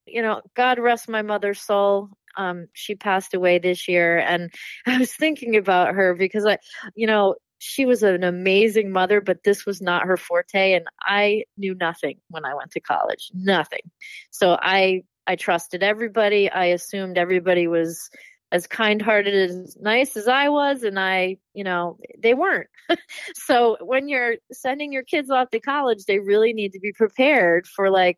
you 0.05 0.21
know, 0.21 0.41
God 0.55 0.79
rest 0.79 1.09
my 1.09 1.21
mother's 1.21 1.61
soul. 1.61 2.09
Um, 2.37 2.67
she 2.73 2.95
passed 2.95 3.33
away 3.33 3.59
this 3.59 3.87
year, 3.87 4.17
and 4.17 4.53
I 4.87 4.97
was 4.97 5.13
thinking 5.13 5.55
about 5.55 5.95
her 5.95 6.15
because 6.15 6.45
I, 6.45 6.57
you 6.95 7.07
know, 7.07 7.35
she 7.59 7.85
was 7.85 8.03
an 8.03 8.23
amazing 8.23 8.91
mother, 8.91 9.19
but 9.19 9.43
this 9.43 9.65
was 9.65 9.81
not 9.81 10.05
her 10.05 10.17
forte, 10.17 10.73
and 10.73 10.85
I 11.01 11.45
knew 11.57 11.75
nothing 11.75 12.19
when 12.29 12.45
I 12.45 12.53
went 12.53 12.71
to 12.71 12.79
college, 12.79 13.31
nothing. 13.33 13.81
So 14.31 14.57
I 14.61 15.03
I 15.25 15.35
trusted 15.35 15.83
everybody. 15.83 16.49
I 16.49 16.67
assumed 16.67 17.17
everybody 17.17 17.67
was 17.67 18.09
as 18.51 18.65
kind-hearted 18.65 19.33
as 19.33 19.75
nice 19.79 20.15
as 20.15 20.27
I 20.27 20.47
was 20.47 20.83
and 20.83 20.97
I, 20.97 21.37
you 21.53 21.65
know, 21.65 21.97
they 22.17 22.33
weren't. 22.33 22.69
so 23.35 23.77
when 23.81 24.07
you're 24.07 24.35
sending 24.53 24.93
your 24.93 25.03
kids 25.03 25.29
off 25.29 25.49
to 25.49 25.59
college, 25.59 26.05
they 26.05 26.19
really 26.19 26.53
need 26.53 26.71
to 26.73 26.79
be 26.79 26.93
prepared 26.93 27.67
for 27.67 27.89
like 27.89 28.17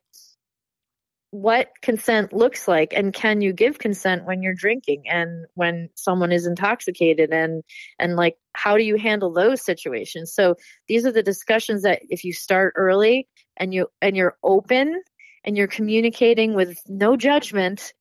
what 1.31 1.69
consent 1.81 2.33
looks 2.33 2.67
like 2.67 2.91
and 2.93 3.13
can 3.13 3.41
you 3.41 3.53
give 3.53 3.77
consent 3.77 4.25
when 4.25 4.41
you're 4.41 4.55
drinking 4.55 5.03
and 5.07 5.45
when 5.53 5.89
someone 5.93 6.31
is 6.31 6.47
intoxicated 6.47 7.31
and 7.31 7.63
and 7.99 8.15
like 8.15 8.35
how 8.55 8.77
do 8.77 8.83
you 8.83 8.95
handle 8.95 9.31
those 9.31 9.63
situations? 9.63 10.33
So 10.33 10.55
these 10.87 11.05
are 11.05 11.11
the 11.11 11.23
discussions 11.23 11.83
that 11.83 12.01
if 12.09 12.23
you 12.23 12.33
start 12.33 12.73
early 12.75 13.27
and 13.57 13.73
you 13.73 13.87
and 14.01 14.17
you're 14.17 14.37
open 14.43 15.01
and 15.43 15.55
you're 15.55 15.67
communicating 15.67 16.55
with 16.55 16.79
no 16.87 17.15
judgment 17.15 17.93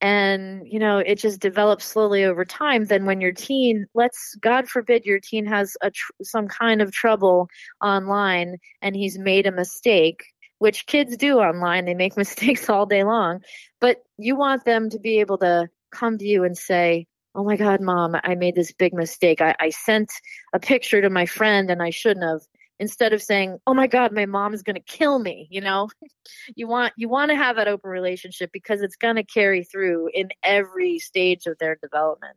and 0.00 0.62
you 0.66 0.78
know 0.78 0.98
it 0.98 1.16
just 1.16 1.40
develops 1.40 1.84
slowly 1.84 2.24
over 2.24 2.44
time 2.44 2.84
then 2.84 3.04
when 3.04 3.20
your 3.20 3.32
teen 3.32 3.84
let's 3.94 4.36
god 4.40 4.68
forbid 4.68 5.04
your 5.04 5.18
teen 5.18 5.44
has 5.44 5.76
a 5.82 5.90
tr- 5.90 6.12
some 6.22 6.46
kind 6.46 6.80
of 6.80 6.92
trouble 6.92 7.48
online 7.82 8.56
and 8.80 8.94
he's 8.94 9.18
made 9.18 9.44
a 9.46 9.50
mistake 9.50 10.22
which 10.58 10.86
kids 10.86 11.16
do 11.16 11.38
online. 11.38 11.84
They 11.84 11.94
make 11.94 12.16
mistakes 12.16 12.68
all 12.68 12.86
day 12.86 13.04
long. 13.04 13.40
But 13.80 13.98
you 14.16 14.36
want 14.36 14.64
them 14.64 14.90
to 14.90 14.98
be 14.98 15.20
able 15.20 15.38
to 15.38 15.68
come 15.90 16.18
to 16.18 16.26
you 16.26 16.44
and 16.44 16.56
say, 16.56 17.06
Oh 17.34 17.44
my 17.44 17.56
God, 17.56 17.80
mom, 17.80 18.16
I 18.24 18.34
made 18.34 18.56
this 18.56 18.72
big 18.72 18.92
mistake. 18.92 19.40
I, 19.40 19.54
I 19.60 19.70
sent 19.70 20.10
a 20.52 20.58
picture 20.58 21.00
to 21.00 21.10
my 21.10 21.26
friend 21.26 21.70
and 21.70 21.82
I 21.82 21.90
shouldn't 21.90 22.24
have. 22.24 22.40
Instead 22.80 23.12
of 23.12 23.20
saying, 23.20 23.58
"Oh 23.66 23.74
my 23.74 23.88
God, 23.88 24.12
my 24.12 24.26
mom 24.26 24.54
is 24.54 24.62
going 24.62 24.76
to 24.76 24.80
kill 24.80 25.18
me," 25.18 25.48
you 25.50 25.60
know, 25.60 25.88
you 26.56 26.68
want 26.68 26.92
you 26.96 27.08
want 27.08 27.30
to 27.30 27.36
have 27.36 27.56
that 27.56 27.66
open 27.66 27.90
relationship 27.90 28.50
because 28.52 28.82
it's 28.82 28.94
going 28.94 29.16
to 29.16 29.24
carry 29.24 29.64
through 29.64 30.10
in 30.14 30.28
every 30.44 31.00
stage 31.00 31.46
of 31.46 31.58
their 31.58 31.76
development. 31.82 32.36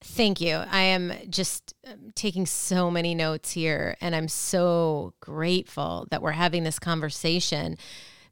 Thank 0.00 0.40
you. 0.40 0.54
I 0.70 0.82
am 0.82 1.12
just 1.28 1.74
um, 1.86 2.12
taking 2.14 2.46
so 2.46 2.90
many 2.90 3.14
notes 3.14 3.50
here, 3.52 3.96
and 4.00 4.14
I'm 4.14 4.28
so 4.28 5.14
grateful 5.20 6.06
that 6.10 6.22
we're 6.22 6.32
having 6.32 6.62
this 6.62 6.78
conversation 6.78 7.76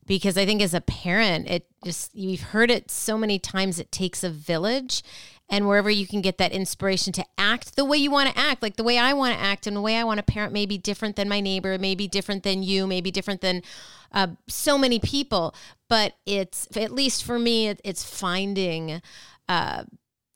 because 0.07 0.39
I 0.39 0.47
think 0.47 0.63
as 0.63 0.75
a 0.75 0.81
parent, 0.81 1.49
it 1.51 1.67
just, 1.85 2.15
you've 2.15 2.41
heard 2.41 2.71
it 2.71 2.91
so 2.91 3.19
many 3.19 3.41
times, 3.41 3.81
it 3.81 3.91
takes 3.91 4.23
a 4.23 4.31
village. 4.31 5.03
And 5.49 5.69
wherever 5.69 5.91
you 5.91 6.07
can 6.07 6.23
get 6.23 6.39
that 6.39 6.53
inspiration 6.53 7.13
to 7.15 7.25
act 7.39 7.77
the 7.77 7.85
way 7.85 7.99
you 7.99 8.11
want 8.11 8.31
to 8.31 8.39
act, 8.39 8.63
like 8.63 8.77
the 8.77 8.85
way 8.85 8.99
I 8.99 9.13
want 9.13 9.35
to 9.35 9.41
act 9.41 9.67
and 9.67 9.77
the 9.77 9.81
way 9.81 9.97
I 9.97 10.05
want 10.05 10.19
to 10.19 10.25
parent 10.25 10.53
may 10.53 10.67
be 10.67 10.79
different 10.79 11.15
than 11.15 11.29
my 11.29 11.41
neighbor, 11.41 11.79
may 11.79 11.95
be 11.95 12.09
different 12.09 12.43
than 12.43 12.63
you, 12.65 12.87
may 12.87 13.01
be 13.01 13.13
different 13.13 13.41
than 13.41 13.63
uh, 14.13 14.29
so 14.49 14.77
many 14.77 14.99
people. 14.99 15.55
But 15.89 16.15
it's, 16.27 16.69
at 16.77 16.91
least 16.91 17.25
for 17.25 17.39
me, 17.39 17.69
it, 17.69 17.81
it's 17.85 18.03
finding. 18.05 19.01
Uh, 19.49 19.85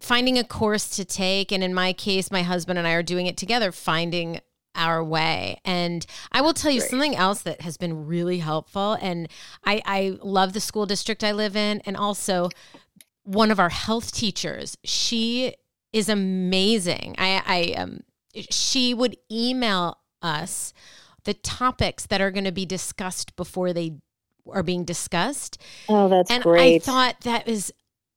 finding 0.00 0.38
a 0.38 0.44
course 0.44 0.88
to 0.96 1.04
take 1.04 1.52
and 1.52 1.62
in 1.62 1.74
my 1.74 1.92
case 1.92 2.30
my 2.30 2.42
husband 2.42 2.78
and 2.78 2.88
I 2.88 2.92
are 2.92 3.02
doing 3.02 3.26
it 3.26 3.36
together 3.36 3.70
finding 3.70 4.40
our 4.74 5.02
way. 5.02 5.60
And 5.64 6.06
I 6.32 6.40
will 6.40 6.54
tell 6.54 6.70
you 6.70 6.80
Great. 6.80 6.90
something 6.90 7.16
else 7.16 7.42
that 7.42 7.60
has 7.62 7.76
been 7.76 8.06
really 8.06 8.38
helpful. 8.38 8.96
And 9.00 9.28
I, 9.64 9.82
I 9.84 10.18
love 10.22 10.52
the 10.52 10.60
school 10.60 10.86
district 10.86 11.24
I 11.24 11.32
live 11.32 11.56
in. 11.56 11.80
And 11.84 11.96
also, 11.96 12.50
one 13.24 13.50
of 13.50 13.60
our 13.60 13.68
health 13.68 14.12
teachers, 14.12 14.76
she 14.84 15.54
is 15.92 16.08
amazing. 16.08 17.14
I, 17.18 17.42
I 17.46 17.80
um, 17.80 18.00
she 18.50 18.94
would 18.94 19.16
email 19.30 19.98
us 20.22 20.72
the 21.24 21.34
topics 21.34 22.06
that 22.06 22.20
are 22.20 22.30
going 22.30 22.44
to 22.44 22.52
be 22.52 22.64
discussed 22.64 23.36
before 23.36 23.72
they 23.72 23.96
are 24.50 24.62
being 24.62 24.84
discussed. 24.84 25.60
Oh, 25.88 26.08
that's 26.08 26.30
and 26.30 26.42
great. 26.42 26.76
I 26.76 26.78
thought 26.78 27.20
that 27.22 27.46
was 27.46 27.72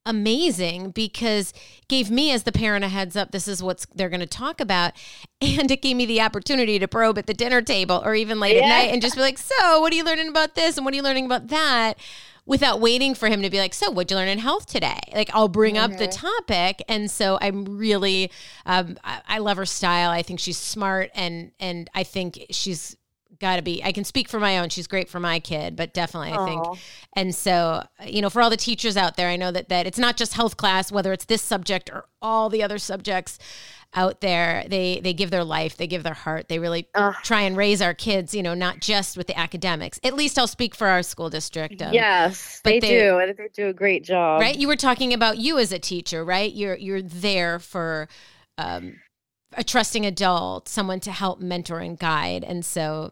amazing 0.06 0.92
because 0.92 1.54
gave 1.88 2.12
me 2.12 2.32
as 2.32 2.44
the 2.44 2.52
parent 2.52 2.84
a 2.84 2.90
heads 2.90 3.16
up 3.16 3.32
this 3.32 3.48
is 3.48 3.64
what 3.64 3.86
they're 3.96 4.10
going 4.10 4.20
to 4.20 4.26
talk 4.26 4.60
about. 4.60 4.94
And 5.44 5.70
it 5.70 5.82
gave 5.82 5.98
me 5.98 6.06
the 6.06 6.22
opportunity 6.22 6.80
to 6.80 6.88
probe 6.88 7.18
at 7.18 7.28
the 7.28 7.34
dinner 7.34 7.62
table 7.62 8.02
or 8.06 8.16
even 8.16 8.40
late 8.40 8.56
yeah. 8.56 8.64
at 8.64 8.70
night 8.70 8.94
and 8.94 9.02
just 9.02 9.16
be 9.16 9.22
like 9.22 9.38
so 9.38 9.82
what 9.82 9.92
are 9.92 9.96
you 9.96 10.06
learning 10.06 10.30
about 10.30 10.56
this 10.56 10.78
and 10.78 10.86
what 10.86 10.94
are 10.94 10.96
you 10.96 11.04
learning 11.04 11.26
about 11.26 11.50
that? 11.50 11.98
Without 12.46 12.80
waiting 12.80 13.14
for 13.14 13.28
him 13.28 13.42
to 13.42 13.50
be 13.50 13.60
like 13.60 13.74
so 13.74 13.92
what'd 13.92 14.10
you 14.10 14.16
learn 14.16 14.30
in 14.30 14.40
health 14.40 14.68
today? 14.68 15.02
Like 15.14 15.30
i'll 15.34 15.50
bring 15.50 15.76
mm-hmm. 15.76 15.92
up 15.92 16.00
the 16.00 16.08
topic. 16.08 16.82
And 16.88 17.12
so 17.12 17.38
i'm 17.42 17.66
really 17.66 18.32
um, 18.66 18.98
I, 19.04 19.22
I 19.28 19.38
love 19.40 19.58
her 19.58 19.66
style. 19.66 20.12
I 20.12 20.22
think 20.22 20.40
she's 20.40 20.58
smart 20.58 21.12
and 21.14 21.52
and 21.60 21.90
i 21.94 22.04
think 22.04 22.46
she's 22.52 22.96
got 23.44 23.58
to 23.58 23.62
be. 23.62 23.84
I 23.84 23.92
can 23.92 24.06
speak 24.06 24.30
for 24.30 24.40
my 24.40 24.58
own. 24.58 24.70
She's 24.70 24.88
great 24.88 25.10
for 25.10 25.20
my 25.20 25.40
kid, 25.40 25.76
but 25.76 25.94
definitely, 25.94 26.32
I 26.32 26.46
think. 26.46 26.80
And 27.14 27.36
so, 27.36 27.84
you 28.06 28.22
know, 28.22 28.30
for 28.30 28.42
all 28.42 28.50
the 28.50 28.58
teachers 28.58 28.96
out 28.96 29.18
there, 29.18 29.28
I 29.28 29.36
know 29.36 29.52
that 29.52 29.70
that 29.70 29.86
it's 29.86 30.00
not 30.00 30.18
just 30.18 30.34
health 30.34 30.56
class, 30.56 30.92
whether 30.92 31.12
it's 31.12 31.26
this 31.26 31.42
subject 31.42 31.90
or 31.92 32.06
all 32.22 32.50
the 32.50 32.64
other 32.64 32.80
subjects 32.80 33.38
out 33.96 34.22
there 34.22 34.66
they 34.68 35.00
they 35.02 35.14
give 35.14 35.30
their 35.30 35.44
life 35.44 35.78
they 35.78 35.86
give 35.86 36.02
their 36.02 36.16
heart 36.16 36.48
they 36.48 36.58
really 36.58 36.88
uh, 36.96 37.14
try 37.22 37.42
and 37.42 37.56
raise 37.56 37.80
our 37.80 37.94
kids 37.94 38.34
you 38.34 38.42
know 38.42 38.56
not 38.56 38.80
just 38.80 39.16
with 39.16 39.28
the 39.28 39.38
academics 39.38 40.00
at 40.04 40.16
least 40.16 40.40
i'll 40.40 40.48
speak 40.48 40.74
for 40.74 40.88
our 40.88 41.04
school 41.04 41.30
district 41.30 41.80
um, 41.80 41.94
yes 41.94 42.60
they, 42.64 42.80
they, 42.80 42.90
do 42.90 43.20
and 43.20 43.38
they 43.38 43.50
do 43.54 43.68
a 43.68 43.74
great 43.74 44.04
job 44.04 44.42
right 44.42 44.58
you 44.58 44.68
were 44.68 44.76
talking 44.76 45.14
about 45.14 45.38
you 45.38 45.60
as 45.60 45.72
a 45.72 45.78
teacher 45.78 46.26
right 46.26 46.54
you're 46.54 46.76
you're 46.76 47.04
there 47.04 47.60
for 47.60 48.08
um, 48.58 48.96
a 49.56 49.64
trusting 49.64 50.08
adult 50.08 50.68
someone 50.68 51.00
to 51.00 51.12
help 51.12 51.40
mentor 51.40 51.78
and 51.78 52.00
guide 52.00 52.44
and 52.44 52.66
so 52.66 53.12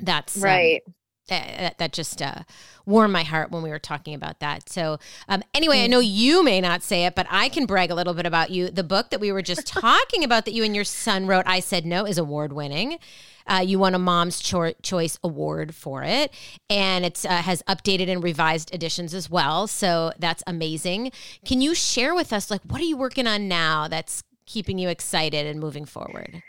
that's 0.00 0.36
um, 0.36 0.42
right 0.42 0.82
um, 0.86 0.94
that, 1.28 1.78
that 1.78 1.92
just 1.92 2.20
uh, 2.20 2.42
warmed 2.86 3.12
my 3.12 3.22
heart 3.22 3.50
when 3.50 3.62
we 3.62 3.70
were 3.70 3.78
talking 3.78 4.14
about 4.14 4.40
that. 4.40 4.68
So, 4.68 4.98
um, 5.28 5.42
anyway, 5.54 5.84
I 5.84 5.86
know 5.86 6.00
you 6.00 6.42
may 6.42 6.60
not 6.60 6.82
say 6.82 7.04
it, 7.04 7.14
but 7.14 7.26
I 7.30 7.48
can 7.48 7.66
brag 7.66 7.90
a 7.90 7.94
little 7.94 8.14
bit 8.14 8.26
about 8.26 8.50
you. 8.50 8.70
The 8.70 8.84
book 8.84 9.10
that 9.10 9.20
we 9.20 9.30
were 9.30 9.42
just 9.42 9.66
talking 9.66 10.24
about 10.24 10.44
that 10.46 10.52
you 10.52 10.64
and 10.64 10.74
your 10.74 10.84
son 10.84 11.26
wrote, 11.26 11.46
I 11.46 11.60
Said 11.60 11.86
No, 11.86 12.04
is 12.04 12.18
award 12.18 12.52
winning. 12.52 12.98
Uh, 13.46 13.60
you 13.60 13.78
won 13.78 13.94
a 13.94 13.98
Mom's 13.98 14.40
Cho- 14.40 14.74
Choice 14.82 15.18
Award 15.24 15.74
for 15.74 16.02
it, 16.02 16.32
and 16.68 17.06
it 17.06 17.24
uh, 17.24 17.36
has 17.36 17.62
updated 17.62 18.10
and 18.10 18.22
revised 18.22 18.74
editions 18.74 19.14
as 19.14 19.30
well. 19.30 19.66
So 19.66 20.12
that's 20.18 20.42
amazing. 20.46 21.12
Can 21.46 21.62
you 21.62 21.74
share 21.74 22.14
with 22.14 22.32
us, 22.32 22.50
like, 22.50 22.60
what 22.66 22.78
are 22.78 22.84
you 22.84 22.98
working 22.98 23.26
on 23.26 23.48
now 23.48 23.88
that's 23.88 24.22
keeping 24.44 24.78
you 24.78 24.90
excited 24.90 25.46
and 25.46 25.60
moving 25.60 25.86
forward? 25.86 26.42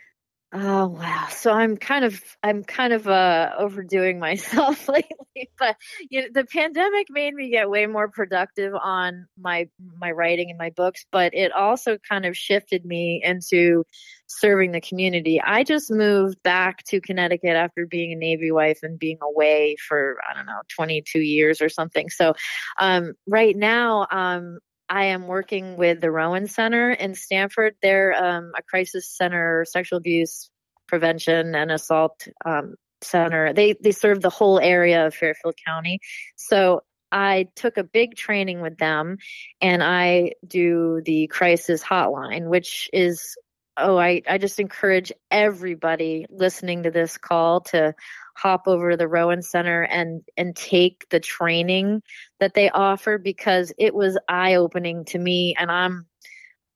Oh 0.51 0.87
wow. 0.87 1.27
So 1.29 1.51
I'm 1.51 1.77
kind 1.77 2.03
of 2.03 2.23
I'm 2.41 2.63
kind 2.63 2.91
of 2.91 3.07
uh 3.07 3.51
overdoing 3.59 4.17
myself 4.19 4.87
lately, 4.87 5.51
but 5.59 5.75
you 6.09 6.21
know, 6.23 6.27
the 6.33 6.43
pandemic 6.43 7.05
made 7.11 7.35
me 7.35 7.51
get 7.51 7.69
way 7.69 7.85
more 7.85 8.07
productive 8.09 8.73
on 8.73 9.27
my 9.39 9.69
my 9.99 10.09
writing 10.09 10.49
and 10.49 10.57
my 10.57 10.71
books, 10.71 11.05
but 11.11 11.35
it 11.35 11.51
also 11.51 11.99
kind 11.99 12.25
of 12.25 12.35
shifted 12.35 12.83
me 12.83 13.21
into 13.23 13.83
serving 14.25 14.71
the 14.71 14.81
community. 14.81 15.39
I 15.39 15.63
just 15.63 15.91
moved 15.91 16.41
back 16.41 16.83
to 16.85 16.99
Connecticut 16.99 17.55
after 17.55 17.85
being 17.85 18.11
a 18.13 18.15
Navy 18.15 18.51
wife 18.51 18.79
and 18.81 18.97
being 18.97 19.19
away 19.21 19.75
for 19.87 20.17
I 20.27 20.33
don't 20.33 20.47
know 20.47 20.61
22 20.75 21.19
years 21.19 21.61
or 21.61 21.69
something. 21.69 22.09
So 22.09 22.33
um 22.79 23.13
right 23.27 23.55
now 23.55 24.07
um 24.09 24.57
I 24.89 25.05
am 25.05 25.27
working 25.27 25.77
with 25.77 26.01
the 26.01 26.11
Rowan 26.11 26.47
Center 26.47 26.91
in 26.91 27.13
Stamford. 27.13 27.75
They're 27.81 28.13
um, 28.13 28.51
a 28.57 28.63
crisis 28.63 29.09
center, 29.09 29.65
sexual 29.65 29.97
abuse 29.97 30.49
prevention 30.87 31.53
and 31.53 31.71
assault 31.71 32.27
um, 32.43 32.75
center. 33.01 33.53
They 33.53 33.75
they 33.81 33.91
serve 33.91 34.21
the 34.21 34.31
whole 34.31 34.59
area 34.59 35.07
of 35.07 35.13
Fairfield 35.13 35.55
County. 35.65 35.99
So 36.35 36.81
I 37.11 37.47
took 37.55 37.77
a 37.77 37.83
big 37.83 38.15
training 38.15 38.61
with 38.61 38.77
them, 38.77 39.17
and 39.61 39.83
I 39.83 40.33
do 40.45 41.01
the 41.05 41.27
crisis 41.27 41.83
hotline, 41.83 42.49
which 42.49 42.89
is 42.91 43.35
oh 43.77 43.97
I 43.97 44.23
I 44.27 44.39
just 44.39 44.59
encourage 44.59 45.11
everybody 45.29 46.25
listening 46.29 46.83
to 46.83 46.91
this 46.91 47.17
call 47.17 47.61
to 47.61 47.93
hop 48.39 48.67
over 48.67 48.91
to 48.91 48.97
the 48.97 49.07
Rowan 49.07 49.41
Center 49.41 49.83
and 49.83 50.21
and 50.37 50.55
take 50.55 51.07
the 51.09 51.19
training 51.19 52.01
that 52.39 52.53
they 52.53 52.69
offer 52.69 53.17
because 53.17 53.73
it 53.77 53.93
was 53.93 54.17
eye 54.27 54.55
opening 54.55 55.05
to 55.05 55.19
me 55.19 55.55
and 55.57 55.69
I'm 55.71 56.05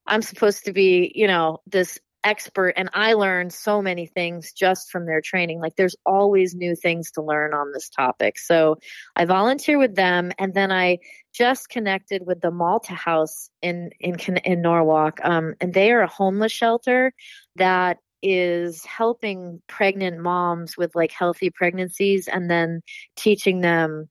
I'm 0.06 0.22
supposed 0.22 0.66
to 0.66 0.74
be, 0.74 1.12
you 1.16 1.28
know, 1.28 1.60
this 1.66 2.00
expert 2.24 2.74
and 2.78 2.90
I 2.94 3.14
learned 3.14 3.54
so 3.54 3.82
many 3.82 4.06
things 4.06 4.54
just 4.54 4.92
from 4.92 5.06
their 5.06 5.22
training. 5.22 5.60
Like 5.60 5.76
there's 5.76 5.96
always 6.06 6.56
new 6.56 6.76
things 6.76 7.12
to 7.12 7.22
learn 7.22 7.54
on 7.54 7.72
this 7.74 7.90
topic. 7.90 8.40
So 8.40 8.78
I 9.16 9.26
volunteer 9.26 9.78
with 9.78 9.96
them 9.96 10.32
and 10.40 10.54
then 10.54 10.72
I 10.72 11.00
just 11.34 11.70
connected 11.70 12.26
with 12.26 12.42
the 12.42 12.52
Malta 12.52 12.94
House 12.94 13.50
in 13.62 13.92
in 14.00 14.18
in 14.20 14.62
Norwalk. 14.62 15.20
Um, 15.24 15.56
and 15.60 15.74
they 15.74 15.92
are 15.92 16.02
a 16.02 16.08
homeless 16.08 16.52
shelter 16.52 17.14
that 17.56 17.98
is 18.24 18.84
helping 18.86 19.62
pregnant 19.68 20.20
moms 20.20 20.78
with 20.78 20.96
like 20.96 21.12
healthy 21.12 21.50
pregnancies 21.50 22.28
and 22.28 22.50
then 22.50 22.82
teaching 23.16 23.62
them 23.62 24.08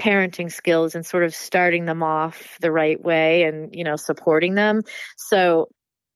parenting 0.00 0.50
skills 0.50 0.94
and 0.94 1.06
sort 1.06 1.22
of 1.22 1.34
starting 1.34 1.84
them 1.84 2.02
off 2.02 2.56
the 2.60 2.72
right 2.72 3.02
way 3.02 3.44
and 3.44 3.74
you 3.74 3.84
know 3.84 3.96
supporting 3.96 4.54
them 4.54 4.82
so 5.16 5.68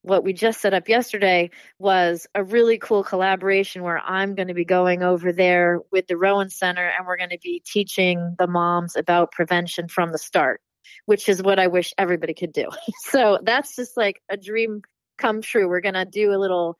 what 0.07 0.23
we 0.23 0.33
just 0.33 0.61
set 0.61 0.73
up 0.73 0.87
yesterday 0.87 1.49
was 1.79 2.27
a 2.33 2.43
really 2.43 2.77
cool 2.77 3.03
collaboration 3.03 3.83
where 3.83 3.99
I'm 3.99 4.35
going 4.35 4.47
to 4.47 4.53
be 4.53 4.65
going 4.65 5.03
over 5.03 5.33
there 5.33 5.79
with 5.91 6.07
the 6.07 6.17
Rowan 6.17 6.49
Center 6.49 6.87
and 6.87 7.05
we're 7.05 7.17
going 7.17 7.31
to 7.31 7.39
be 7.41 7.61
teaching 7.65 8.35
the 8.39 8.47
moms 8.47 8.95
about 8.95 9.31
prevention 9.31 9.87
from 9.89 10.11
the 10.11 10.17
start, 10.17 10.61
which 11.05 11.27
is 11.27 11.43
what 11.43 11.59
I 11.59 11.67
wish 11.67 11.93
everybody 11.97 12.33
could 12.33 12.53
do. 12.53 12.69
so 13.09 13.39
that's 13.43 13.75
just 13.75 13.97
like 13.97 14.21
a 14.29 14.37
dream 14.37 14.81
come 15.17 15.41
true. 15.41 15.67
We're 15.67 15.81
going 15.81 15.95
to 15.95 16.05
do 16.05 16.31
a 16.31 16.39
little 16.39 16.77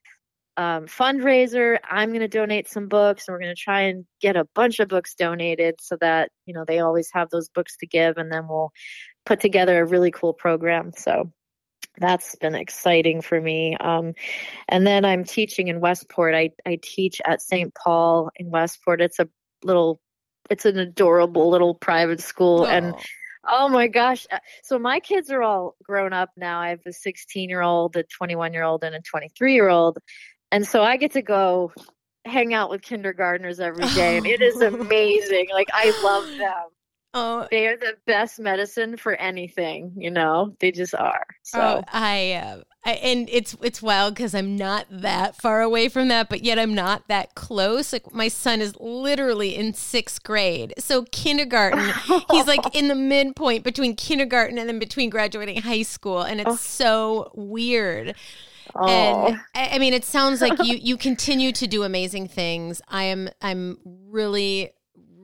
um, 0.57 0.87
fundraiser. 0.87 1.77
I'm 1.87 2.09
going 2.09 2.21
to 2.21 2.27
donate 2.27 2.67
some 2.67 2.87
books, 2.87 3.27
and 3.27 3.33
we're 3.33 3.39
going 3.39 3.55
to 3.55 3.61
try 3.61 3.81
and 3.81 4.05
get 4.19 4.35
a 4.35 4.47
bunch 4.55 4.79
of 4.79 4.89
books 4.89 5.15
donated 5.15 5.75
so 5.79 5.97
that 6.01 6.31
you 6.45 6.53
know 6.53 6.65
they 6.67 6.79
always 6.79 7.09
have 7.13 7.29
those 7.29 7.49
books 7.49 7.77
to 7.77 7.87
give, 7.87 8.17
and 8.17 8.31
then 8.31 8.47
we'll 8.47 8.71
put 9.25 9.39
together 9.39 9.81
a 9.81 9.85
really 9.85 10.11
cool 10.11 10.33
program. 10.33 10.91
So 10.95 11.31
that's 11.99 12.35
been 12.35 12.55
exciting 12.55 13.21
for 13.21 13.39
me. 13.39 13.77
Um, 13.79 14.13
and 14.67 14.85
then 14.85 15.05
I'm 15.05 15.23
teaching 15.23 15.67
in 15.67 15.79
Westport. 15.79 16.33
I 16.33 16.51
I 16.65 16.79
teach 16.81 17.21
at 17.23 17.41
St. 17.41 17.73
Paul 17.75 18.31
in 18.35 18.49
Westport. 18.49 19.01
It's 19.01 19.19
a 19.19 19.29
little, 19.63 20.01
it's 20.49 20.65
an 20.65 20.79
adorable 20.79 21.49
little 21.49 21.75
private 21.75 22.19
school, 22.19 22.65
and 22.65 22.95
Oh 23.49 23.69
my 23.69 23.87
gosh. 23.87 24.27
Uh, 24.29 24.39
so 24.63 24.77
my 24.77 24.99
kids 24.99 25.31
are 25.31 25.41
all 25.41 25.75
grown 25.81 26.11
up 26.11 26.31
now. 26.35 26.59
I 26.59 26.69
have 26.69 26.81
a 26.85 26.91
16 26.91 27.49
year 27.49 27.61
old, 27.61 27.95
a 27.95 28.03
21 28.03 28.53
year 28.53 28.63
old, 28.63 28.83
and 28.83 28.93
a 28.93 29.01
23 29.01 29.53
year 29.53 29.69
old. 29.69 29.97
And 30.51 30.65
so 30.65 30.83
I 30.83 30.97
get 30.97 31.11
to 31.13 31.21
go 31.21 31.71
hang 32.25 32.53
out 32.53 32.69
with 32.69 32.81
kindergartners 32.81 33.59
every 33.59 33.87
day. 33.89 34.17
And 34.17 34.25
it 34.25 34.41
is 34.41 34.61
amazing. 34.61 35.47
Like, 35.53 35.69
I 35.73 35.89
love 36.03 36.37
them. 36.37 36.69
Oh, 37.13 37.47
they 37.49 37.67
are 37.67 37.77
the 37.77 37.95
best 38.05 38.39
medicine 38.39 38.95
for 38.95 39.15
anything, 39.15 39.93
you 39.97 40.11
know. 40.11 40.55
They 40.59 40.71
just 40.71 40.93
are. 40.93 41.25
So 41.41 41.59
oh, 41.59 41.83
I, 41.91 42.33
uh, 42.33 42.61
I, 42.85 42.91
and 42.91 43.27
it's 43.31 43.55
it's 43.63 43.81
wild 43.81 44.13
because 44.13 44.35
I'm 44.35 44.55
not 44.55 44.85
that 44.91 45.35
far 45.35 45.61
away 45.61 45.89
from 45.89 46.09
that, 46.09 46.29
but 46.29 46.43
yet 46.43 46.59
I'm 46.59 46.75
not 46.75 47.07
that 47.07 47.33
close. 47.33 47.91
Like 47.91 48.13
my 48.13 48.27
son 48.27 48.61
is 48.61 48.75
literally 48.79 49.55
in 49.55 49.73
sixth 49.73 50.21
grade, 50.21 50.73
so 50.77 51.05
kindergarten. 51.11 51.91
he's 52.29 52.45
like 52.45 52.75
in 52.75 52.87
the 52.87 52.95
midpoint 52.95 53.63
between 53.63 53.95
kindergarten 53.95 54.57
and 54.59 54.69
then 54.69 54.77
between 54.77 55.09
graduating 55.09 55.61
high 55.61 55.81
school, 55.83 56.21
and 56.21 56.39
it's 56.39 56.51
oh. 56.51 56.55
so 56.55 57.31
weird. 57.33 58.15
Oh. 58.75 59.27
And 59.27 59.39
I 59.55 59.79
mean, 59.79 59.93
it 59.93 60.05
sounds 60.05 60.41
like 60.41 60.57
you 60.63 60.75
you 60.81 60.97
continue 60.97 61.51
to 61.53 61.67
do 61.67 61.83
amazing 61.83 62.27
things. 62.27 62.81
I 62.87 63.03
am 63.03 63.29
I'm 63.41 63.77
really 63.85 64.71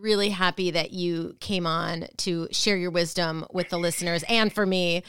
really 0.04 0.30
happy 0.30 0.70
that 0.70 0.92
you 0.92 1.36
came 1.40 1.66
on 1.66 2.06
to 2.18 2.48
share 2.52 2.76
your 2.76 2.92
wisdom 2.92 3.46
with 3.54 3.70
the 3.70 3.80
listeners 3.80 4.24
and 4.28 4.52
for 4.52 4.66
me. 4.66 5.02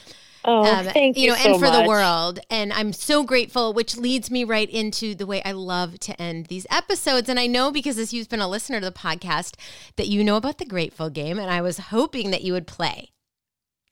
Oh, 0.44 0.64
um, 0.64 0.84
thank 0.86 1.16
you, 1.16 1.24
you 1.24 1.28
know, 1.30 1.36
so 1.36 1.50
and 1.52 1.58
for 1.58 1.66
much. 1.66 1.82
the 1.82 1.88
world. 1.88 2.38
And 2.50 2.72
I'm 2.72 2.92
so 2.92 3.24
grateful, 3.24 3.72
which 3.72 3.96
leads 3.96 4.30
me 4.30 4.44
right 4.44 4.68
into 4.68 5.14
the 5.14 5.26
way 5.26 5.42
I 5.42 5.52
love 5.52 5.98
to 6.00 6.20
end 6.20 6.46
these 6.46 6.66
episodes. 6.70 7.28
And 7.28 7.40
I 7.40 7.46
know 7.46 7.72
because 7.72 7.98
as 7.98 8.12
you've 8.12 8.28
been 8.28 8.40
a 8.40 8.48
listener 8.48 8.78
to 8.78 8.86
the 8.86 8.92
podcast 8.92 9.56
that 9.96 10.06
you 10.06 10.22
know 10.22 10.36
about 10.36 10.58
the 10.58 10.66
grateful 10.66 11.08
game, 11.08 11.38
and 11.38 11.50
I 11.50 11.62
was 11.62 11.78
hoping 11.78 12.30
that 12.30 12.42
you 12.42 12.52
would 12.52 12.66
play. 12.66 13.10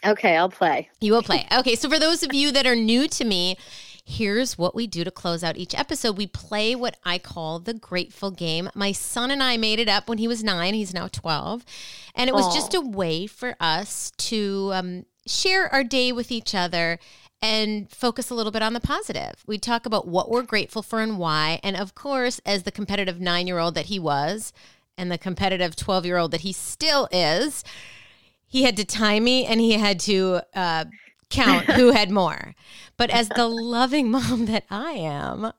Okay, 0.05 0.37
I'll 0.37 0.51
play. 0.51 0.91
You 1.01 1.13
will 1.13 1.23
play. 1.23 1.47
Okay, 1.53 1.75
so 1.75 1.89
for 1.89 1.99
those 1.99 2.23
of 2.23 2.35
you 2.35 2.51
that 2.53 2.67
are 2.67 2.77
new 2.77 3.09
to 3.09 3.25
me, 3.25 3.57
Here's 4.05 4.59
what 4.59 4.75
we 4.75 4.87
do 4.87 5.05
to 5.05 5.11
close 5.11 5.45
out 5.45 5.57
each 5.57 5.75
episode. 5.75 6.17
We 6.17 6.27
play 6.27 6.75
what 6.75 6.97
I 7.05 7.19
call 7.19 7.61
the 7.61 7.75
grateful 7.75 8.31
game. 8.31 8.69
My 8.75 8.93
son 8.93 9.31
and 9.31 9.43
I 9.43 9.57
made 9.57 9.79
it 9.79 9.89
up 9.89 10.09
when 10.09 10.19
he 10.19 10.27
was 10.27 10.43
nine. 10.43 10.75
He's 10.75 10.93
now 10.93 11.09
12. 11.09 11.65
And 12.15 12.29
it 12.29 12.35
was 12.35 12.47
Aww. 12.47 12.55
just 12.55 12.75
a 12.75 12.81
way 12.81 13.27
for 13.27 13.55
us 13.61 14.11
to 14.19 14.71
um, 14.75 15.07
share 15.27 15.73
our 15.73 15.85
day 15.85 16.11
with 16.11 16.33
each 16.33 16.55
other 16.55 16.99
and 17.41 17.91
focus 17.91 18.31
a 18.31 18.35
little 18.35 18.53
bit 18.53 18.63
on 18.63 18.73
the 18.73 18.81
positive. 18.81 19.45
We 19.47 19.59
talk 19.59 19.87
about 19.87 20.07
what 20.07 20.31
we're 20.31 20.43
grateful 20.43 20.83
for 20.83 21.01
and 21.01 21.19
why. 21.19 21.61
And 21.63 21.77
of 21.77 21.95
course, 21.95 22.41
as 22.45 22.65
the 22.65 22.73
competitive 22.73 23.21
nine 23.21 23.47
year 23.47 23.59
old 23.59 23.75
that 23.77 23.87
he 23.87 23.99
was, 23.99 24.53
and 24.97 25.11
the 25.11 25.19
competitive 25.19 25.77
12 25.77 26.07
year 26.07 26.19
old 26.19 26.31
that 26.33 26.43
he 26.43 26.53
still 26.53 27.09
is, 27.11 27.65
he 28.47 28.65
had 28.65 28.77
to 28.77 28.85
time 28.85 29.25
me 29.25 29.47
and 29.47 29.61
he 29.61 29.73
had 29.73 29.99
to 30.01 30.43
uh, 30.55 30.85
count 31.33 31.65
who 31.73 31.91
had 31.93 32.11
more. 32.11 32.55
But 32.97 33.11
as 33.11 33.29
the 33.29 33.49
loving 33.49 34.11
mom 34.17 34.47
that 34.47 34.65
I 34.71 34.93
am, 34.93 35.53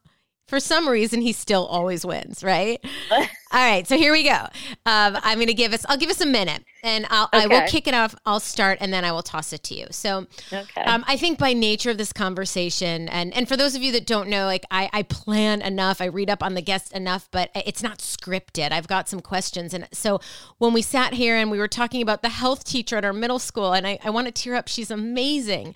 for 0.53 0.59
some 0.59 0.87
reason 0.87 1.19
he 1.19 1.33
still 1.33 1.65
always 1.65 2.05
wins, 2.05 2.43
right? 2.43 2.79
All 3.09 3.59
right, 3.59 3.87
so 3.87 3.97
here 3.97 4.11
we 4.11 4.23
go. 4.23 4.47
Um, 4.85 5.17
I'm 5.23 5.37
going 5.37 5.47
to 5.47 5.53
give 5.55 5.73
us. 5.73 5.83
I'll 5.89 5.97
give 5.97 6.11
us 6.11 6.21
a 6.21 6.27
minute, 6.27 6.63
and 6.83 7.07
I'll, 7.09 7.25
okay. 7.25 7.43
I 7.43 7.47
will 7.47 7.67
kick 7.67 7.87
it 7.87 7.93
off. 7.93 8.15
I'll 8.25 8.39
start, 8.39 8.79
and 8.81 8.91
then 8.91 9.05
I 9.05 9.11
will 9.11 9.21
toss 9.21 9.53
it 9.53 9.61
to 9.65 9.75
you. 9.75 9.85
So, 9.91 10.25
okay. 10.51 10.81
um, 10.81 11.03
I 11.07 11.17
think 11.17 11.37
by 11.37 11.53
nature 11.53 11.91
of 11.91 11.99
this 11.99 12.11
conversation, 12.11 13.07
and 13.09 13.31
and 13.33 13.47
for 13.47 13.55
those 13.55 13.75
of 13.75 13.83
you 13.83 13.91
that 13.91 14.07
don't 14.07 14.27
know, 14.27 14.45
like 14.45 14.65
I, 14.71 14.89
I 14.91 15.03
plan 15.03 15.61
enough, 15.61 16.01
I 16.01 16.05
read 16.05 16.31
up 16.31 16.41
on 16.41 16.55
the 16.55 16.63
guest 16.63 16.93
enough, 16.93 17.29
but 17.29 17.51
it's 17.53 17.83
not 17.83 17.99
scripted. 17.99 18.71
I've 18.71 18.87
got 18.87 19.07
some 19.07 19.21
questions, 19.21 19.75
and 19.75 19.87
so 19.91 20.19
when 20.57 20.73
we 20.73 20.81
sat 20.81 21.13
here 21.13 21.35
and 21.35 21.51
we 21.51 21.59
were 21.59 21.67
talking 21.67 22.01
about 22.01 22.23
the 22.23 22.29
health 22.29 22.63
teacher 22.63 22.97
at 22.97 23.05
our 23.05 23.13
middle 23.13 23.39
school, 23.39 23.73
and 23.73 23.85
I, 23.85 23.99
I 24.03 24.09
want 24.09 24.25
to 24.25 24.31
tear 24.31 24.55
up. 24.55 24.67
She's 24.67 24.89
amazing. 24.89 25.75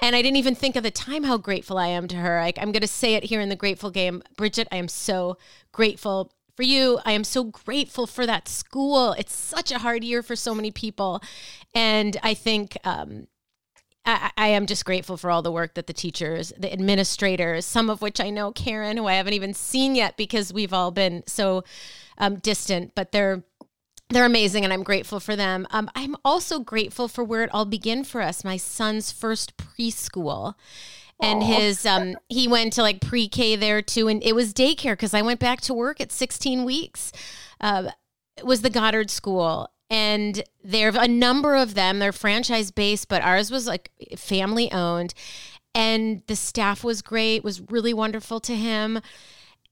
And 0.00 0.14
I 0.14 0.22
didn't 0.22 0.36
even 0.36 0.54
think 0.54 0.76
of 0.76 0.82
the 0.82 0.90
time 0.90 1.24
how 1.24 1.38
grateful 1.38 1.78
I 1.78 1.86
am 1.88 2.06
to 2.08 2.16
her. 2.16 2.40
I'm 2.40 2.72
going 2.72 2.82
to 2.82 2.86
say 2.86 3.14
it 3.14 3.24
here 3.24 3.40
in 3.40 3.48
the 3.48 3.56
grateful 3.56 3.90
game. 3.90 4.22
Bridget, 4.36 4.68
I 4.70 4.76
am 4.76 4.88
so 4.88 5.38
grateful 5.72 6.32
for 6.54 6.62
you. 6.62 6.98
I 7.04 7.12
am 7.12 7.24
so 7.24 7.44
grateful 7.44 8.06
for 8.06 8.26
that 8.26 8.48
school. 8.48 9.12
It's 9.12 9.34
such 9.34 9.70
a 9.70 9.78
hard 9.78 10.04
year 10.04 10.22
for 10.22 10.36
so 10.36 10.54
many 10.54 10.70
people. 10.70 11.22
And 11.74 12.16
I 12.22 12.34
think 12.34 12.76
um, 12.84 13.26
I, 14.04 14.30
I, 14.36 14.48
am 14.48 14.66
just 14.66 14.84
grateful 14.84 15.16
for 15.16 15.30
all 15.30 15.42
the 15.42 15.52
work 15.52 15.74
that 15.74 15.86
the 15.86 15.92
teachers, 15.92 16.52
the 16.58 16.72
administrators, 16.72 17.66
some 17.66 17.90
of 17.90 18.00
which 18.00 18.20
I 18.20 18.30
know 18.30 18.52
Karen, 18.52 18.96
who 18.96 19.06
I 19.06 19.14
haven't 19.14 19.34
even 19.34 19.52
seen 19.52 19.94
yet 19.94 20.16
because 20.16 20.52
we've 20.52 20.72
all 20.72 20.90
been 20.90 21.24
so 21.26 21.64
um, 22.18 22.36
distant, 22.36 22.94
but 22.94 23.12
they're 23.12 23.44
they're 24.08 24.24
amazing 24.24 24.64
and 24.64 24.72
I'm 24.72 24.82
grateful 24.82 25.20
for 25.20 25.34
them. 25.34 25.66
Um, 25.70 25.90
I'm 25.94 26.16
also 26.24 26.60
grateful 26.60 27.08
for 27.08 27.24
where 27.24 27.42
it 27.42 27.50
all 27.52 27.64
began 27.64 28.04
for 28.04 28.20
us. 28.22 28.44
My 28.44 28.56
son's 28.56 29.10
first 29.10 29.56
preschool 29.56 30.54
and 31.20 31.42
Aww. 31.42 31.56
his 31.56 31.86
um 31.86 32.16
he 32.28 32.46
went 32.46 32.74
to 32.74 32.82
like 32.82 33.00
pre-K 33.00 33.56
there 33.56 33.80
too 33.82 34.06
and 34.06 34.22
it 34.22 34.34
was 34.34 34.52
daycare 34.52 34.92
because 34.92 35.14
I 35.14 35.22
went 35.22 35.40
back 35.40 35.60
to 35.62 35.74
work 35.74 36.00
at 36.00 36.12
16 36.12 36.64
weeks. 36.64 37.10
Uh, 37.60 37.90
it 38.36 38.46
was 38.46 38.62
the 38.62 38.70
Goddard 38.70 39.10
School 39.10 39.70
and 39.88 40.42
there 40.62 40.88
are 40.90 41.04
a 41.04 41.08
number 41.08 41.56
of 41.56 41.74
them. 41.74 41.98
They're 41.98 42.12
franchise 42.12 42.70
based, 42.70 43.08
but 43.08 43.22
ours 43.22 43.50
was 43.50 43.66
like 43.66 43.90
family 44.16 44.70
owned 44.72 45.14
and 45.74 46.22
the 46.26 46.36
staff 46.36 46.84
was 46.84 47.02
great, 47.02 47.44
was 47.44 47.60
really 47.70 47.92
wonderful 47.92 48.40
to 48.40 48.54
him 48.54 49.00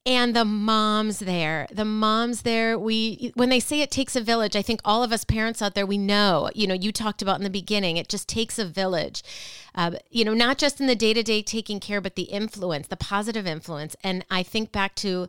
and 0.06 0.36
the 0.36 0.44
moms 0.44 1.20
there. 1.20 1.66
The 1.72 1.84
moms 1.84 2.42
there. 2.42 2.78
We 2.78 3.32
when 3.34 3.48
they 3.48 3.60
say 3.60 3.80
it 3.80 3.90
takes 3.90 4.14
a 4.16 4.20
village 4.20 4.54
i 4.54 4.62
think 4.62 4.80
all 4.84 5.02
of 5.02 5.12
us 5.12 5.24
parents 5.24 5.62
out 5.62 5.74
there 5.74 5.86
we 5.86 5.98
know 5.98 6.50
you 6.54 6.66
know 6.66 6.74
you 6.74 6.92
talked 6.92 7.22
about 7.22 7.38
in 7.38 7.44
the 7.44 7.50
beginning 7.50 7.96
it 7.96 8.08
just 8.08 8.28
takes 8.28 8.58
a 8.58 8.64
village. 8.64 9.22
Uh, 9.74 9.92
you 10.10 10.24
know 10.24 10.34
not 10.34 10.58
just 10.58 10.80
in 10.80 10.86
the 10.86 10.94
day-to-day 10.94 11.42
taking 11.42 11.80
care 11.80 12.00
but 12.00 12.16
the 12.16 12.24
influence 12.24 12.88
the 12.88 12.96
positive 12.96 13.46
influence. 13.46 13.96
And 14.04 14.24
i 14.30 14.42
think 14.42 14.72
back 14.72 14.94
to 14.96 15.28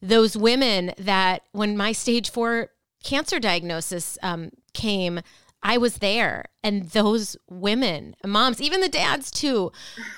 those 0.00 0.36
women 0.36 0.92
that 0.98 1.42
when 1.52 1.76
my 1.76 1.92
stage 1.92 2.30
four 2.30 2.70
cancer 3.02 3.40
diagnosis 3.40 4.18
um, 4.22 4.50
came 4.74 5.20
I 5.62 5.78
was 5.78 5.98
there, 5.98 6.46
and 6.62 6.88
those 6.90 7.36
women, 7.48 8.16
moms, 8.26 8.60
even 8.60 8.80
the 8.80 8.88
dads 8.88 9.30
too, 9.30 9.70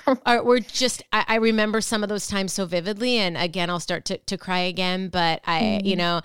are 0.25 0.43
were 0.43 0.59
just. 0.59 1.03
I, 1.11 1.25
I, 1.27 1.35
remember 1.35 1.81
some 1.81 2.01
of 2.01 2.09
those 2.09 2.27
times 2.27 2.53
so 2.53 2.65
vividly, 2.65 3.17
and 3.17 3.37
again, 3.37 3.69
I'll 3.69 3.79
start 3.79 4.05
to 4.05 4.17
to 4.17 4.37
cry 4.37 4.59
again. 4.59 5.09
But 5.09 5.41
I, 5.45 5.61
mm-hmm. 5.61 5.87
you 5.87 5.95
know, 5.95 6.21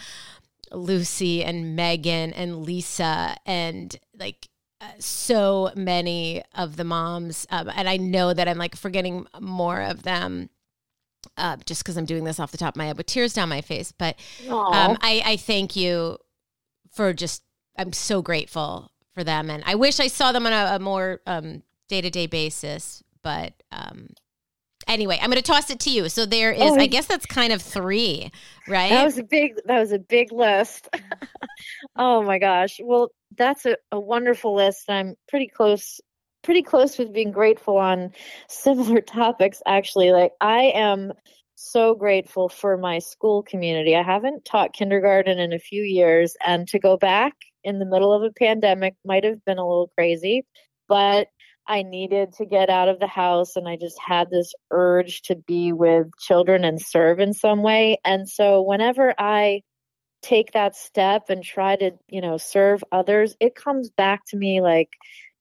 Lucy 0.73 1.45
and 1.45 1.77
Megan 1.77 2.33
and 2.33 2.65
Lisa 2.65 3.37
and 3.45 3.95
like 4.19 4.49
uh, 4.81 4.87
so 4.99 5.71
many 5.77 6.43
of 6.55 6.77
the 6.77 6.85
moms, 6.85 7.47
um, 7.51 7.71
and 7.75 7.89
I 7.89 7.99
know 7.99 8.33
that 8.33 8.49
I'm 8.49 8.59
like 8.59 8.75
forgetting 8.75 9.27
more 9.39 9.83
of 9.83 10.03
them. 10.03 10.49
Uh, 11.37 11.57
just 11.67 11.83
because 11.83 11.99
I'm 11.99 12.07
doing 12.07 12.25
this 12.25 12.41
off 12.41 12.51
the 12.51 12.59
top 12.59 12.75
of 12.75 12.79
my 12.79 12.87
head 12.87 12.97
with 12.97 13.07
tears 13.07 13.35
down 13.35 13.51
my 13.51 13.61
face, 13.61 13.93
but 13.93 14.19
um, 14.49 14.97
I, 15.03 15.23
I 15.25 15.37
thank 15.37 15.77
you 15.77 16.17
for 16.91 17.13
just 17.13 17.43
I'm 17.77 17.93
so 17.93 18.23
grateful 18.23 18.91
for 19.15 19.25
them. 19.25 19.51
And 19.51 19.63
I 19.67 19.75
wish 19.75 20.01
I 20.01 20.07
saw 20.07 20.33
them 20.33 20.47
on 20.47 20.53
a, 20.53 20.77
a 20.77 20.79
more 20.79 21.21
day 21.89 22.01
to 22.01 22.11
day 22.11 22.27
basis. 22.27 23.03
But 23.23 23.53
um, 23.71 24.09
anyway, 24.89 25.19
I'm 25.21 25.31
going 25.31 25.43
to 25.43 25.43
toss 25.43 25.71
it 25.71 25.81
to 25.81 25.91
you. 25.91 26.09
So 26.09 26.25
there 26.25 26.53
is, 26.53 26.63
oh, 26.63 26.77
I 26.77 26.87
guess 26.87 27.07
that's 27.07 27.27
kind 27.27 27.53
of 27.53 27.61
three, 27.61 28.31
right? 28.67 28.91
That 28.91 29.05
was 29.05 29.19
a 29.19 29.23
big, 29.23 29.55
that 29.67 29.79
was 29.79 29.93
a 29.93 29.99
big 29.99 30.33
list. 30.33 30.89
oh 31.97 32.23
my 32.23 32.39
gosh. 32.39 32.81
Well, 32.83 33.11
that's 33.37 33.67
a, 33.67 33.77
a 33.93 34.01
wonderful 34.01 34.55
list. 34.55 34.89
I'm 34.89 35.17
pretty 35.29 35.49
close, 35.49 36.01
pretty 36.43 36.63
close 36.63 36.97
with 36.99 37.13
being 37.13 37.33
grateful 37.33 37.77
on 37.77 38.13
similar 38.49 39.01
topics. 39.07 39.61
Actually, 39.67 40.13
like 40.13 40.33
I 40.41 40.73
am 40.75 41.13
so 41.57 41.95
grateful 41.95 42.49
for 42.49 42.79
my 42.79 43.01
school 43.01 43.43
community. 43.43 43.95
I 43.95 44.03
haven't 44.03 44.47
taught 44.47 44.73
kindergarten 44.73 45.39
in 45.39 45.53
a 45.53 45.59
few 45.59 45.83
years, 45.83 46.35
and 46.45 46.67
to 46.69 46.79
go 46.79 46.97
back 46.97 47.35
in 47.65 47.79
the 47.79 47.87
middle 47.87 48.13
of 48.13 48.23
a 48.23 48.33
pandemic 48.33 48.95
might 49.05 49.25
have 49.25 49.45
been 49.45 49.59
a 49.59 49.67
little 49.67 49.91
crazy, 49.97 50.45
but 50.89 51.29
I 51.67 51.83
needed 51.83 52.33
to 52.35 52.47
get 52.47 52.69
out 52.69 52.89
of 52.89 52.99
the 52.99 53.07
house 53.07 53.55
and 53.57 53.69
I 53.69 53.77
just 53.77 53.99
had 54.05 54.29
this 54.31 54.55
urge 54.71 55.23
to 55.23 55.37
be 55.37 55.73
with 55.73 56.09
children 56.19 56.65
and 56.65 56.81
serve 56.81 57.21
in 57.21 57.33
some 57.33 57.63
way. 57.63 57.99
And 58.05 58.29
so 58.29 58.63
whenever 58.63 59.15
I 59.19 59.63
take 60.23 60.53
that 60.53 60.75
step 60.75 61.31
and 61.31 61.45
try 61.45 61.77
to, 61.77 61.93
you 62.09 62.21
know, 62.21 62.39
serve 62.39 62.83
others, 62.91 63.37
it 63.41 63.55
comes 63.55 63.91
back 63.91 64.23
to 64.29 64.37
me 64.37 64.61
like 64.61 64.91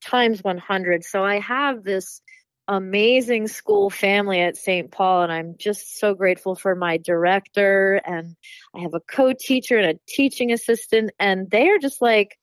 times 0.04 0.42
100. 0.42 1.04
So 1.04 1.24
I 1.24 1.40
have 1.40 1.82
this 1.82 2.22
amazing 2.70 3.48
school 3.48 3.90
family 3.90 4.40
at 4.40 4.56
St. 4.56 4.90
Paul, 4.92 5.24
and 5.24 5.32
I'm 5.32 5.56
just 5.58 5.98
so 5.98 6.14
grateful 6.14 6.54
for 6.54 6.76
my 6.76 6.98
director. 6.98 8.00
And 8.06 8.36
I 8.74 8.80
have 8.80 8.94
a 8.94 9.00
co 9.00 9.32
teacher 9.38 9.76
and 9.76 9.90
a 9.90 10.00
teaching 10.08 10.52
assistant, 10.52 11.10
and 11.18 11.50
they 11.50 11.68
are 11.68 11.78
just 11.78 12.00
like 12.00 12.38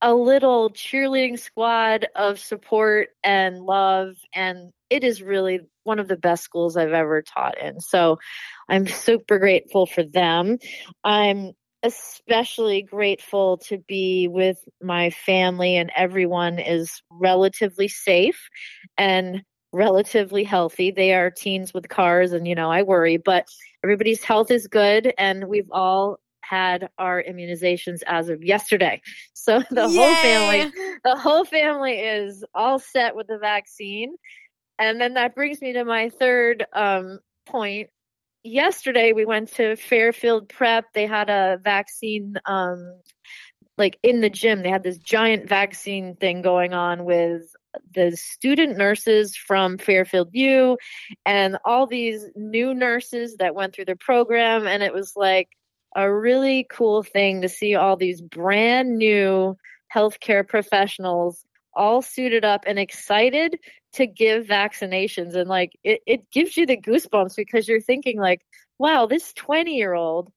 a 0.00 0.14
little 0.14 0.70
cheerleading 0.70 1.38
squad 1.38 2.06
of 2.16 2.38
support 2.38 3.08
and 3.22 3.60
love. 3.60 4.14
And 4.34 4.72
it 4.88 5.04
is 5.04 5.22
really 5.22 5.60
one 5.84 5.98
of 5.98 6.08
the 6.08 6.16
best 6.16 6.42
schools 6.42 6.76
I've 6.76 6.92
ever 6.92 7.22
taught 7.22 7.58
in. 7.60 7.80
So 7.80 8.18
I'm 8.68 8.86
super 8.86 9.38
grateful 9.38 9.84
for 9.84 10.02
them. 10.02 10.58
I'm 11.04 11.52
especially 11.82 12.82
grateful 12.82 13.58
to 13.58 13.78
be 13.86 14.26
with 14.28 14.58
my 14.82 15.10
family 15.10 15.76
and 15.76 15.92
everyone 15.94 16.58
is 16.58 17.02
relatively 17.10 17.86
safe 17.86 18.48
and 18.96 19.42
relatively 19.72 20.44
healthy. 20.44 20.90
They 20.90 21.14
are 21.14 21.30
teens 21.30 21.74
with 21.74 21.88
cars, 21.88 22.32
and 22.32 22.46
you 22.46 22.54
know, 22.54 22.70
I 22.70 22.82
worry, 22.82 23.16
but 23.16 23.48
everybody's 23.84 24.22
health 24.22 24.50
is 24.50 24.66
good, 24.68 25.12
and 25.18 25.48
we've 25.48 25.70
all 25.70 26.18
had 26.48 26.88
our 26.98 27.22
immunizations 27.22 28.02
as 28.06 28.28
of 28.28 28.42
yesterday. 28.42 29.00
So 29.46 29.62
the 29.70 29.86
Yay! 29.86 29.96
whole 29.96 30.14
family, 30.16 30.72
the 31.04 31.16
whole 31.16 31.44
family 31.44 32.00
is 32.00 32.44
all 32.52 32.80
set 32.80 33.14
with 33.14 33.28
the 33.28 33.38
vaccine. 33.38 34.16
And 34.76 35.00
then 35.00 35.14
that 35.14 35.36
brings 35.36 35.62
me 35.62 35.74
to 35.74 35.84
my 35.84 36.10
third 36.10 36.66
um, 36.72 37.20
point. 37.46 37.90
Yesterday 38.42 39.12
we 39.12 39.24
went 39.24 39.52
to 39.54 39.76
Fairfield 39.76 40.48
Prep. 40.48 40.86
They 40.94 41.06
had 41.06 41.30
a 41.30 41.60
vaccine 41.62 42.34
um, 42.44 43.00
like 43.78 44.00
in 44.02 44.20
the 44.20 44.30
gym. 44.30 44.64
They 44.64 44.70
had 44.70 44.82
this 44.82 44.98
giant 44.98 45.48
vaccine 45.48 46.16
thing 46.16 46.42
going 46.42 46.74
on 46.74 47.04
with 47.04 47.42
the 47.94 48.16
student 48.16 48.76
nurses 48.76 49.36
from 49.36 49.78
Fairfield 49.78 50.28
U 50.32 50.76
and 51.24 51.58
all 51.64 51.86
these 51.86 52.24
new 52.34 52.74
nurses 52.74 53.36
that 53.36 53.54
went 53.54 53.74
through 53.74 53.86
the 53.86 53.96
program. 53.96 54.66
And 54.66 54.82
it 54.82 54.92
was 54.92 55.12
like 55.16 55.48
a 55.94 56.12
really 56.12 56.66
cool 56.70 57.02
thing 57.02 57.42
to 57.42 57.48
see 57.48 57.74
all 57.74 57.96
these 57.96 58.20
brand 58.20 58.98
new 58.98 59.56
healthcare 59.94 60.46
professionals 60.46 61.44
all 61.74 62.02
suited 62.02 62.44
up 62.44 62.64
and 62.66 62.78
excited 62.78 63.58
to 63.92 64.06
give 64.06 64.46
vaccinations. 64.46 65.34
And 65.34 65.48
like 65.48 65.72
it, 65.84 66.00
it 66.06 66.30
gives 66.30 66.56
you 66.56 66.66
the 66.66 66.76
goosebumps 66.76 67.36
because 67.36 67.68
you're 67.68 67.80
thinking 67.80 68.18
like, 68.18 68.42
wow, 68.78 69.06
this 69.06 69.32
20 69.34 69.74
year 69.74 69.94
old 69.94 70.32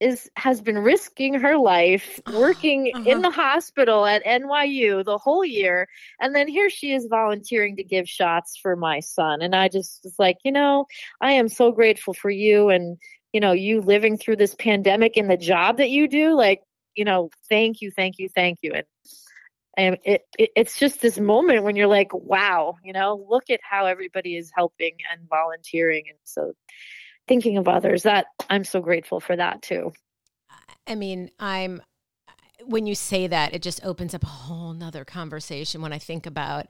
is 0.00 0.30
has 0.36 0.60
been 0.62 0.78
risking 0.78 1.34
her 1.34 1.56
life 1.56 2.20
working 2.34 2.90
uh-huh. 2.94 3.04
in 3.08 3.22
the 3.22 3.30
hospital 3.30 4.06
at 4.06 4.24
NYU 4.24 5.04
the 5.04 5.18
whole 5.18 5.44
year 5.44 5.88
and 6.20 6.34
then 6.34 6.48
here 6.48 6.70
she 6.70 6.92
is 6.92 7.06
volunteering 7.08 7.76
to 7.76 7.84
give 7.84 8.08
shots 8.08 8.58
for 8.60 8.76
my 8.76 9.00
son 9.00 9.42
and 9.42 9.54
I 9.54 9.68
just 9.68 10.00
was 10.02 10.14
like 10.18 10.38
you 10.44 10.52
know 10.52 10.86
I 11.20 11.32
am 11.32 11.48
so 11.48 11.70
grateful 11.72 12.14
for 12.14 12.30
you 12.30 12.70
and 12.70 12.98
you 13.32 13.40
know 13.40 13.52
you 13.52 13.80
living 13.80 14.16
through 14.16 14.36
this 14.36 14.54
pandemic 14.54 15.16
and 15.16 15.30
the 15.30 15.36
job 15.36 15.76
that 15.76 15.90
you 15.90 16.08
do 16.08 16.34
like 16.34 16.62
you 16.94 17.04
know 17.04 17.30
thank 17.48 17.80
you 17.80 17.90
thank 17.90 18.18
you 18.18 18.28
thank 18.28 18.58
you 18.62 18.72
and 18.72 18.86
and 19.76 19.98
it, 20.04 20.22
it 20.38 20.50
it's 20.56 20.78
just 20.78 21.00
this 21.00 21.18
moment 21.18 21.62
when 21.62 21.76
you're 21.76 21.86
like 21.86 22.12
wow 22.12 22.76
you 22.82 22.92
know 22.92 23.24
look 23.28 23.50
at 23.50 23.60
how 23.62 23.86
everybody 23.86 24.36
is 24.36 24.50
helping 24.54 24.96
and 25.12 25.28
volunteering 25.28 26.04
and 26.08 26.18
so 26.24 26.52
thinking 27.30 27.58
of 27.58 27.68
others 27.68 28.02
that 28.02 28.26
i'm 28.50 28.64
so 28.64 28.80
grateful 28.80 29.20
for 29.20 29.36
that 29.36 29.62
too 29.62 29.92
i 30.88 30.96
mean 30.96 31.30
i'm 31.38 31.80
when 32.64 32.88
you 32.88 32.94
say 32.96 33.28
that 33.28 33.54
it 33.54 33.62
just 33.62 33.84
opens 33.86 34.16
up 34.16 34.24
a 34.24 34.26
whole 34.26 34.72
nother 34.72 35.04
conversation 35.04 35.80
when 35.80 35.92
i 35.92 35.98
think 35.98 36.26
about 36.26 36.66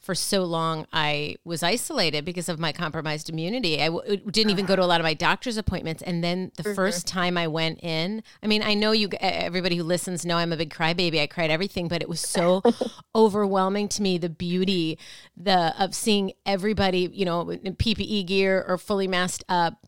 for 0.00 0.14
so 0.14 0.44
long 0.44 0.86
I 0.92 1.36
was 1.44 1.62
isolated 1.62 2.24
because 2.24 2.48
of 2.48 2.58
my 2.58 2.72
compromised 2.72 3.28
immunity. 3.28 3.82
I 3.82 3.86
w- 3.86 4.16
didn't 4.16 4.50
even 4.50 4.64
go 4.64 4.74
to 4.74 4.82
a 4.82 4.86
lot 4.86 5.00
of 5.00 5.04
my 5.04 5.14
doctor's 5.14 5.58
appointments. 5.58 6.02
And 6.02 6.24
then 6.24 6.50
the 6.56 6.62
mm-hmm. 6.62 6.74
first 6.74 7.06
time 7.06 7.36
I 7.36 7.46
went 7.48 7.84
in, 7.84 8.22
I 8.42 8.46
mean, 8.46 8.62
I 8.62 8.74
know 8.74 8.92
you, 8.92 9.10
everybody 9.20 9.76
who 9.76 9.84
listens 9.84 10.24
know 10.24 10.38
I'm 10.38 10.52
a 10.52 10.56
big 10.56 10.72
crybaby. 10.72 11.20
I 11.20 11.26
cried 11.26 11.50
everything, 11.50 11.86
but 11.86 12.00
it 12.00 12.08
was 12.08 12.20
so 12.20 12.62
overwhelming 13.14 13.88
to 13.88 14.02
me 14.02 14.16
the 14.16 14.30
beauty 14.30 14.98
the 15.36 15.74
of 15.78 15.94
seeing 15.94 16.32
everybody, 16.46 17.10
you 17.12 17.26
know, 17.26 17.50
in 17.50 17.76
PPE 17.76 18.26
gear 18.26 18.64
or 18.66 18.78
fully 18.78 19.06
masked 19.06 19.44
up 19.48 19.86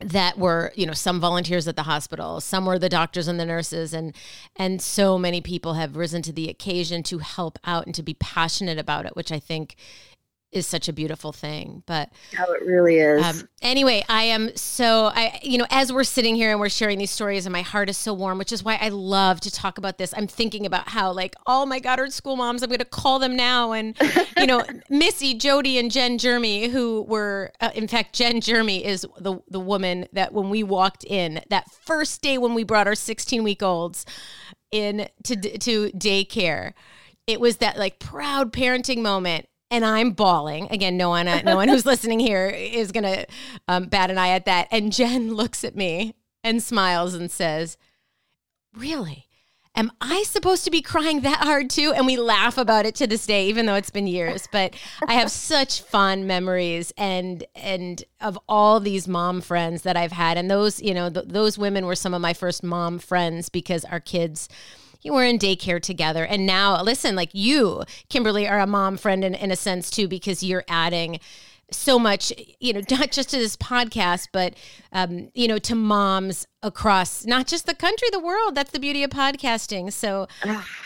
that 0.00 0.36
were 0.36 0.72
you 0.74 0.84
know 0.84 0.92
some 0.92 1.20
volunteers 1.20 1.66
at 1.66 1.74
the 1.74 1.84
hospital 1.84 2.38
some 2.38 2.66
were 2.66 2.78
the 2.78 2.88
doctors 2.88 3.28
and 3.28 3.40
the 3.40 3.46
nurses 3.46 3.94
and 3.94 4.14
and 4.56 4.82
so 4.82 5.16
many 5.16 5.40
people 5.40 5.74
have 5.74 5.96
risen 5.96 6.20
to 6.20 6.32
the 6.32 6.50
occasion 6.50 7.02
to 7.02 7.18
help 7.18 7.58
out 7.64 7.86
and 7.86 7.94
to 7.94 8.02
be 8.02 8.14
passionate 8.14 8.78
about 8.78 9.06
it 9.06 9.16
which 9.16 9.32
i 9.32 9.38
think 9.38 9.74
is 10.52 10.66
such 10.66 10.88
a 10.88 10.92
beautiful 10.92 11.32
thing. 11.32 11.82
But 11.86 12.10
how 12.34 12.50
it 12.52 12.64
really 12.64 12.96
is. 12.96 13.24
Um, 13.24 13.48
anyway, 13.62 14.04
I 14.08 14.24
am 14.24 14.56
so 14.56 15.10
I 15.14 15.38
you 15.42 15.58
know 15.58 15.66
as 15.70 15.92
we're 15.92 16.04
sitting 16.04 16.34
here 16.34 16.50
and 16.50 16.60
we're 16.60 16.68
sharing 16.68 16.98
these 16.98 17.10
stories 17.10 17.46
and 17.46 17.52
my 17.52 17.62
heart 17.62 17.88
is 17.88 17.96
so 17.96 18.14
warm, 18.14 18.38
which 18.38 18.52
is 18.52 18.62
why 18.62 18.78
I 18.80 18.88
love 18.88 19.40
to 19.40 19.50
talk 19.50 19.78
about 19.78 19.98
this. 19.98 20.14
I'm 20.16 20.26
thinking 20.26 20.66
about 20.66 20.88
how 20.88 21.12
like 21.12 21.34
all 21.46 21.66
my 21.66 21.78
Goddard 21.78 22.12
school 22.12 22.36
moms, 22.36 22.62
I'm 22.62 22.68
going 22.68 22.78
to 22.78 22.84
call 22.84 23.18
them 23.18 23.36
now, 23.36 23.72
and 23.72 23.96
you 24.36 24.46
know 24.46 24.64
Missy, 24.90 25.34
Jody, 25.34 25.78
and 25.78 25.90
Jen 25.90 26.18
Jeremy, 26.18 26.68
who 26.68 27.02
were 27.02 27.52
uh, 27.60 27.70
in 27.74 27.88
fact 27.88 28.14
Jen 28.14 28.40
Jeremy 28.40 28.84
is 28.84 29.06
the 29.18 29.38
the 29.48 29.60
woman 29.60 30.06
that 30.12 30.32
when 30.32 30.50
we 30.50 30.62
walked 30.62 31.04
in 31.04 31.40
that 31.50 31.70
first 31.70 32.22
day 32.22 32.38
when 32.38 32.54
we 32.54 32.64
brought 32.64 32.86
our 32.86 32.94
16 32.94 33.42
week 33.42 33.62
olds 33.62 34.06
in 34.70 35.08
to 35.24 35.36
to 35.58 35.90
daycare 35.90 36.72
it 37.26 37.40
was 37.40 37.58
that 37.58 37.76
like 37.76 37.98
proud 37.98 38.52
parenting 38.52 39.02
moment 39.02 39.48
and 39.70 39.84
I'm 39.84 40.10
bawling. 40.10 40.68
Again, 40.70 40.96
no 40.96 41.08
one, 41.08 41.28
uh, 41.28 41.42
no 41.42 41.56
one 41.56 41.68
who's 41.68 41.86
listening 41.86 42.20
here 42.20 42.46
is 42.48 42.92
gonna 42.92 43.26
um, 43.68 43.86
bat 43.86 44.10
an 44.10 44.18
eye 44.18 44.30
at 44.30 44.44
that. 44.44 44.68
And 44.70 44.92
Jen 44.92 45.34
looks 45.34 45.64
at 45.64 45.76
me 45.76 46.14
and 46.44 46.62
smiles 46.62 47.14
and 47.14 47.30
says, 47.30 47.76
"Really? 48.74 49.24
Am 49.78 49.92
I 50.00 50.22
supposed 50.22 50.64
to 50.64 50.70
be 50.70 50.80
crying 50.80 51.20
that 51.20 51.40
hard 51.40 51.68
too?" 51.68 51.92
And 51.94 52.06
we 52.06 52.16
laugh 52.16 52.56
about 52.56 52.86
it 52.86 52.94
to 52.96 53.06
this 53.06 53.26
day, 53.26 53.48
even 53.48 53.66
though 53.66 53.74
it's 53.74 53.90
been 53.90 54.06
years. 54.06 54.48
But 54.50 54.74
I 55.06 55.14
have 55.14 55.30
such 55.32 55.82
fond 55.82 56.26
memories 56.26 56.92
and 56.96 57.44
and 57.54 58.02
of 58.20 58.38
all 58.48 58.80
these 58.80 59.08
mom 59.08 59.40
friends 59.40 59.82
that 59.82 59.96
I've 59.96 60.12
had, 60.12 60.38
and 60.38 60.50
those 60.50 60.80
you 60.80 60.94
know 60.94 61.10
th- 61.10 61.26
those 61.28 61.58
women 61.58 61.86
were 61.86 61.96
some 61.96 62.14
of 62.14 62.20
my 62.20 62.32
first 62.32 62.62
mom 62.62 62.98
friends 62.98 63.48
because 63.48 63.84
our 63.84 64.00
kids 64.00 64.48
you 65.06 65.12
were 65.12 65.24
in 65.24 65.38
daycare 65.38 65.80
together. 65.80 66.26
And 66.26 66.46
now, 66.46 66.82
listen, 66.82 67.14
like 67.14 67.30
you, 67.32 67.84
Kimberly, 68.08 68.46
are 68.48 68.58
a 68.58 68.66
mom 68.66 68.96
friend 68.96 69.24
in, 69.24 69.34
in 69.34 69.52
a 69.52 69.56
sense 69.56 69.88
too, 69.88 70.08
because 70.08 70.42
you're 70.42 70.64
adding 70.68 71.20
so 71.70 71.98
much, 71.98 72.32
you 72.60 72.72
know, 72.72 72.80
not 72.90 73.12
just 73.12 73.30
to 73.30 73.38
this 73.38 73.56
podcast, 73.56 74.28
but, 74.32 74.54
um, 74.92 75.30
you 75.34 75.46
know, 75.46 75.58
to 75.58 75.76
moms 75.76 76.46
across 76.62 77.24
not 77.24 77.46
just 77.46 77.66
the 77.66 77.74
country, 77.74 78.08
the 78.10 78.20
world. 78.20 78.56
That's 78.56 78.72
the 78.72 78.80
beauty 78.80 79.04
of 79.04 79.10
podcasting. 79.10 79.92
So 79.92 80.26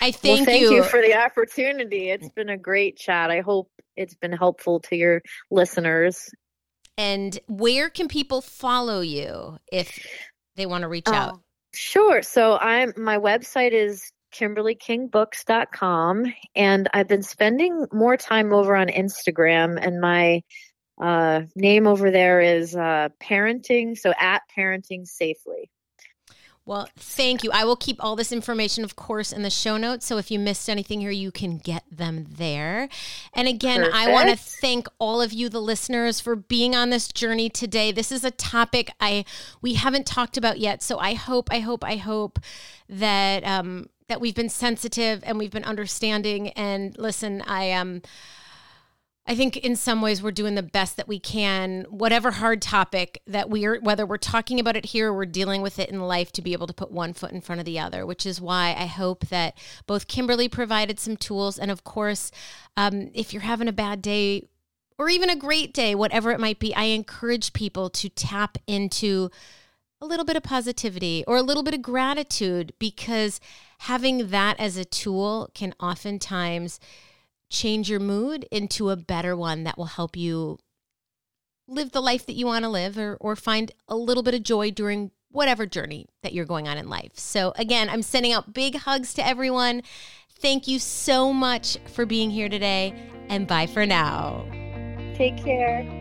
I 0.01 0.13
thank, 0.13 0.23
well, 0.23 0.45
thank 0.45 0.63
you. 0.63 0.75
you 0.75 0.85
for 0.85 1.01
the 1.01 1.15
opportunity. 1.15 2.11
It's 2.11 2.29
been 2.29 2.51
a 2.51 2.59
great 2.59 2.97
chat. 2.99 3.31
I 3.31 3.41
hope 3.41 3.71
it's 3.97 4.15
been 4.15 4.33
helpful 4.33 4.81
to 4.81 4.97
your 4.97 5.23
listeners. 5.51 6.29
And 6.99 7.39
where 7.49 7.89
can 7.89 8.09
people 8.09 8.43
follow 8.43 9.01
you 9.01 9.59
if 9.73 10.07
they 10.57 10.67
want 10.67 10.83
to 10.83 10.89
reach 10.89 11.07
oh, 11.09 11.15
out? 11.15 11.41
Sure. 11.73 12.23
So 12.23 12.57
I'm 12.57 12.93
my 12.97 13.19
website 13.19 13.73
is 13.73 14.13
kimberlykingbooks.com 14.35 16.25
and 16.55 16.89
I've 16.93 17.09
been 17.09 17.23
spending 17.23 17.87
more 17.93 18.17
time 18.17 18.53
over 18.53 18.77
on 18.77 18.89
Instagram 18.89 19.79
and 19.81 20.01
my 20.01 20.43
uh, 21.01 21.43
name 21.57 21.87
over 21.87 22.11
there 22.11 22.41
is 22.41 22.77
uh, 22.77 23.09
parenting 23.23 23.97
so 23.97 24.13
at 24.19 24.43
parenting 24.57 25.07
safely. 25.07 25.71
Well, 26.71 26.89
thank 26.97 27.43
you. 27.43 27.51
I 27.51 27.65
will 27.65 27.75
keep 27.75 27.97
all 27.99 28.15
this 28.15 28.31
information, 28.31 28.85
of 28.85 28.95
course, 28.95 29.33
in 29.33 29.43
the 29.43 29.51
show 29.51 29.77
notes. 29.77 30.07
So 30.07 30.19
if 30.19 30.31
you 30.31 30.39
missed 30.39 30.71
anything 30.71 31.01
here, 31.01 31.11
you 31.11 31.33
can 31.33 31.59
get 31.59 31.83
them 31.91 32.27
there. 32.31 32.89
And 33.35 33.49
again, 33.49 33.79
Perfect. 33.79 33.97
I 33.97 34.13
want 34.13 34.31
to 34.31 34.37
thank 34.37 34.87
all 35.01 35.21
of 35.21 35.33
you, 35.33 35.49
the 35.49 35.61
listeners, 35.61 36.21
for 36.21 36.37
being 36.37 36.77
on 36.77 36.91
this 36.91 37.09
journey 37.09 37.49
today. 37.51 37.91
This 37.91 38.13
is 38.13 38.23
a 38.23 38.31
topic 38.31 38.93
I 39.01 39.25
we 39.61 39.75
haven't 39.75 40.07
talked 40.07 40.37
about 40.37 40.61
yet. 40.61 40.81
So 40.81 40.97
I 40.99 41.15
hope, 41.15 41.49
I 41.51 41.59
hope, 41.59 41.83
I 41.83 41.97
hope 41.97 42.39
that 42.89 43.43
um, 43.43 43.89
that 44.07 44.21
we've 44.21 44.37
been 44.37 44.49
sensitive 44.49 45.25
and 45.27 45.41
we've 45.41 45.51
been 45.51 45.65
understanding. 45.65 46.51
And 46.51 46.97
listen, 46.97 47.43
I 47.49 47.65
am. 47.65 47.81
Um, 47.97 48.03
I 49.31 49.37
think 49.37 49.59
in 49.59 49.77
some 49.77 50.03
ways 50.03 50.21
we're 50.21 50.33
doing 50.33 50.57
the 50.57 50.63
best 50.63 50.97
that 50.97 51.07
we 51.07 51.21
can, 51.21 51.87
whatever 51.89 52.33
hard 52.33 52.61
topic 52.61 53.23
that 53.29 53.49
we're, 53.49 53.79
whether 53.79 54.05
we're 54.05 54.17
talking 54.17 54.59
about 54.59 54.75
it 54.75 54.87
here 54.87 55.11
or 55.11 55.15
we're 55.15 55.25
dealing 55.25 55.63
with 55.63 55.79
it 55.79 55.89
in 55.89 56.01
life, 56.01 56.33
to 56.33 56.43
be 56.43 56.53
able 56.53 56.67
to 56.67 56.73
put 56.73 56.91
one 56.91 57.13
foot 57.13 57.31
in 57.31 57.41
front 57.41 57.61
of 57.61 57.65
the 57.65 57.79
other, 57.79 58.05
which 58.05 58.27
is 58.27 58.41
why 58.41 58.75
I 58.77 58.87
hope 58.87 59.29
that 59.29 59.57
both 59.87 60.09
Kimberly 60.09 60.49
provided 60.49 60.99
some 60.99 61.17
tools. 61.17 61.61
And 61.61 61.71
of 61.71 61.85
course, 61.85 62.33
um, 62.77 63.13
if 63.15 63.33
you're 63.33 63.43
having 63.43 63.69
a 63.69 63.73
bad 63.73 64.03
day 64.03 64.49
or 64.99 65.09
even 65.09 65.31
a 65.31 65.37
great 65.37 65.73
day, 65.73 65.95
whatever 65.95 66.33
it 66.33 66.41
might 66.41 66.59
be, 66.59 66.75
I 66.75 66.87
encourage 66.87 67.53
people 67.53 67.89
to 67.89 68.09
tap 68.09 68.59
into 68.67 69.31
a 70.01 70.07
little 70.07 70.25
bit 70.25 70.35
of 70.35 70.43
positivity 70.43 71.23
or 71.29 71.37
a 71.37 71.43
little 71.43 71.63
bit 71.63 71.75
of 71.75 71.83
gratitude 71.83 72.73
because 72.81 73.39
having 73.79 74.31
that 74.31 74.59
as 74.59 74.77
a 74.77 74.85
tool 74.85 75.51
can 75.55 75.73
oftentimes 75.79 76.81
change 77.51 77.91
your 77.91 78.01
mood 78.01 78.47
into 78.51 78.91
a 78.91 78.97
better 78.97 79.37
one 79.37 79.65
that 79.65 79.77
will 79.77 79.87
help 79.87 80.17
you 80.17 80.59
live 81.69 81.93
the 81.93 82.01
life 82.01 82.27
that 82.27 82.35
you 82.35 82.47
want 82.47 82.65
to 82.65 82.69
live 82.69 82.97
or, 82.97 83.17
or 83.21 83.37
find 83.37 83.73
a 83.89 83.97
little 83.97 84.23
bit 84.23 84.35
of 84.35 84.43
joy 84.43 84.71
during 84.71 85.11
whatever 85.31 85.67
journey 85.67 86.07
that 86.23 86.33
you're 86.33 86.45
going 86.45 86.67
on 86.67 86.79
in 86.79 86.89
life. 86.89 87.13
So, 87.15 87.53
again, 87.57 87.89
I'm 87.89 88.03
sending 88.03 88.33
out 88.33 88.53
big 88.53 88.77
hugs 88.77 89.15
to 89.15 89.27
everyone. 89.27 89.83
Thank 90.41 90.67
you 90.67 90.79
so 90.79 91.33
much 91.33 91.77
for 91.93 92.07
being 92.07 92.31
here 92.31 92.49
today, 92.49 92.95
and 93.29 93.47
bye 93.47 93.67
for 93.67 93.87
now. 93.87 94.45
Take 95.15 95.37
care. 95.37 96.00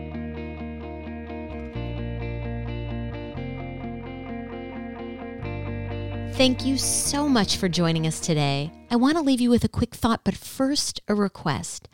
Thank 6.34 6.64
you 6.64 6.78
so 6.78 7.28
much 7.28 7.58
for 7.58 7.68
joining 7.68 8.06
us 8.06 8.18
today. 8.18 8.72
I 8.90 8.96
want 8.96 9.18
to 9.18 9.22
leave 9.22 9.42
you 9.42 9.50
with 9.50 9.62
a 9.64 9.68
quick 9.68 9.94
thought, 9.94 10.24
but 10.24 10.34
first, 10.34 10.98
a 11.06 11.14
request. 11.14 11.86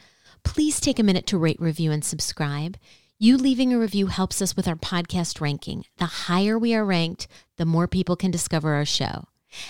Please 0.45 0.79
take 0.79 1.01
a 1.01 1.03
minute 1.03 1.27
to 1.27 1.39
rate, 1.39 1.61
review, 1.61 1.91
and 1.91 2.05
subscribe. 2.05 2.77
You 3.19 3.37
leaving 3.37 3.73
a 3.73 3.79
review 3.79 4.07
helps 4.07 4.41
us 4.41 4.55
with 4.55 4.69
our 4.69 4.77
podcast 4.77 5.41
ranking. 5.41 5.85
The 5.97 6.07
higher 6.07 6.57
we 6.57 6.75
are 6.77 6.85
ranked, 6.85 7.27
the 7.57 7.65
more 7.65 7.89
people 7.89 8.15
can 8.15 8.31
discover 8.31 8.75
our 8.75 8.85
show. 8.85 9.27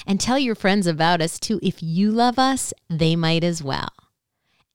And 0.06 0.20
tell 0.20 0.38
your 0.38 0.54
friends 0.54 0.86
about 0.86 1.22
us 1.22 1.38
too. 1.38 1.58
If 1.62 1.82
you 1.82 2.10
love 2.10 2.38
us, 2.38 2.74
they 2.90 3.16
might 3.16 3.44
as 3.44 3.62
well. 3.62 3.92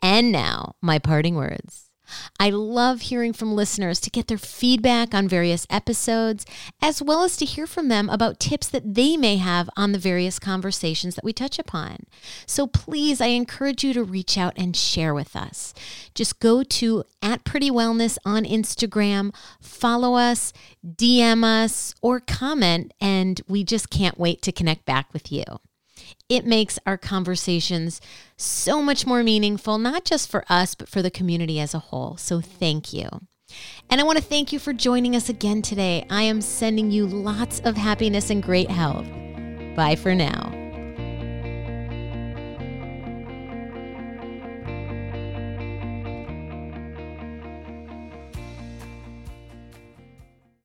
And 0.01 0.31
now, 0.31 0.75
my 0.81 0.97
parting 0.97 1.35
words. 1.35 1.90
I 2.39 2.49
love 2.49 3.01
hearing 3.01 3.33
from 3.33 3.55
listeners 3.55 3.99
to 4.01 4.09
get 4.09 4.27
their 4.27 4.37
feedback 4.37 5.13
on 5.13 5.27
various 5.27 5.67
episodes, 5.69 6.45
as 6.81 7.01
well 7.01 7.23
as 7.23 7.37
to 7.37 7.45
hear 7.45 7.67
from 7.67 7.87
them 7.87 8.09
about 8.09 8.39
tips 8.39 8.67
that 8.69 8.95
they 8.95 9.17
may 9.17 9.37
have 9.37 9.69
on 9.75 9.91
the 9.91 9.99
various 9.99 10.39
conversations 10.39 11.15
that 11.15 11.23
we 11.23 11.33
touch 11.33 11.59
upon. 11.59 12.05
So 12.45 12.67
please, 12.67 13.21
I 13.21 13.27
encourage 13.27 13.83
you 13.83 13.93
to 13.93 14.03
reach 14.03 14.37
out 14.37 14.53
and 14.55 14.75
share 14.75 15.13
with 15.13 15.35
us. 15.35 15.73
Just 16.13 16.39
go 16.39 16.63
to 16.63 17.03
at 17.21 17.43
Pretty 17.43 17.71
Wellness 17.71 18.17
on 18.25 18.43
Instagram, 18.43 19.33
follow 19.59 20.15
us, 20.15 20.53
DM 20.85 21.43
us, 21.43 21.93
or 22.01 22.19
comment, 22.19 22.93
and 22.99 23.41
we 23.47 23.63
just 23.63 23.89
can't 23.89 24.19
wait 24.19 24.41
to 24.41 24.51
connect 24.51 24.85
back 24.85 25.13
with 25.13 25.31
you. 25.31 25.43
It 26.31 26.45
makes 26.45 26.79
our 26.85 26.97
conversations 26.97 27.99
so 28.37 28.81
much 28.81 29.05
more 29.05 29.21
meaningful, 29.21 29.77
not 29.77 30.05
just 30.05 30.31
for 30.31 30.45
us, 30.47 30.75
but 30.75 30.87
for 30.87 31.01
the 31.01 31.11
community 31.11 31.59
as 31.59 31.73
a 31.73 31.79
whole. 31.79 32.15
So 32.15 32.39
thank 32.39 32.93
you. 32.93 33.09
And 33.89 33.99
I 33.99 34.05
want 34.05 34.17
to 34.17 34.23
thank 34.23 34.53
you 34.53 34.57
for 34.57 34.71
joining 34.71 35.13
us 35.13 35.27
again 35.27 35.61
today. 35.61 36.05
I 36.09 36.23
am 36.23 36.39
sending 36.39 36.89
you 36.89 37.05
lots 37.05 37.59
of 37.65 37.75
happiness 37.75 38.29
and 38.29 38.41
great 38.41 38.71
health. 38.71 39.05
Bye 39.75 39.97
for 40.01 40.15
now. 40.15 40.60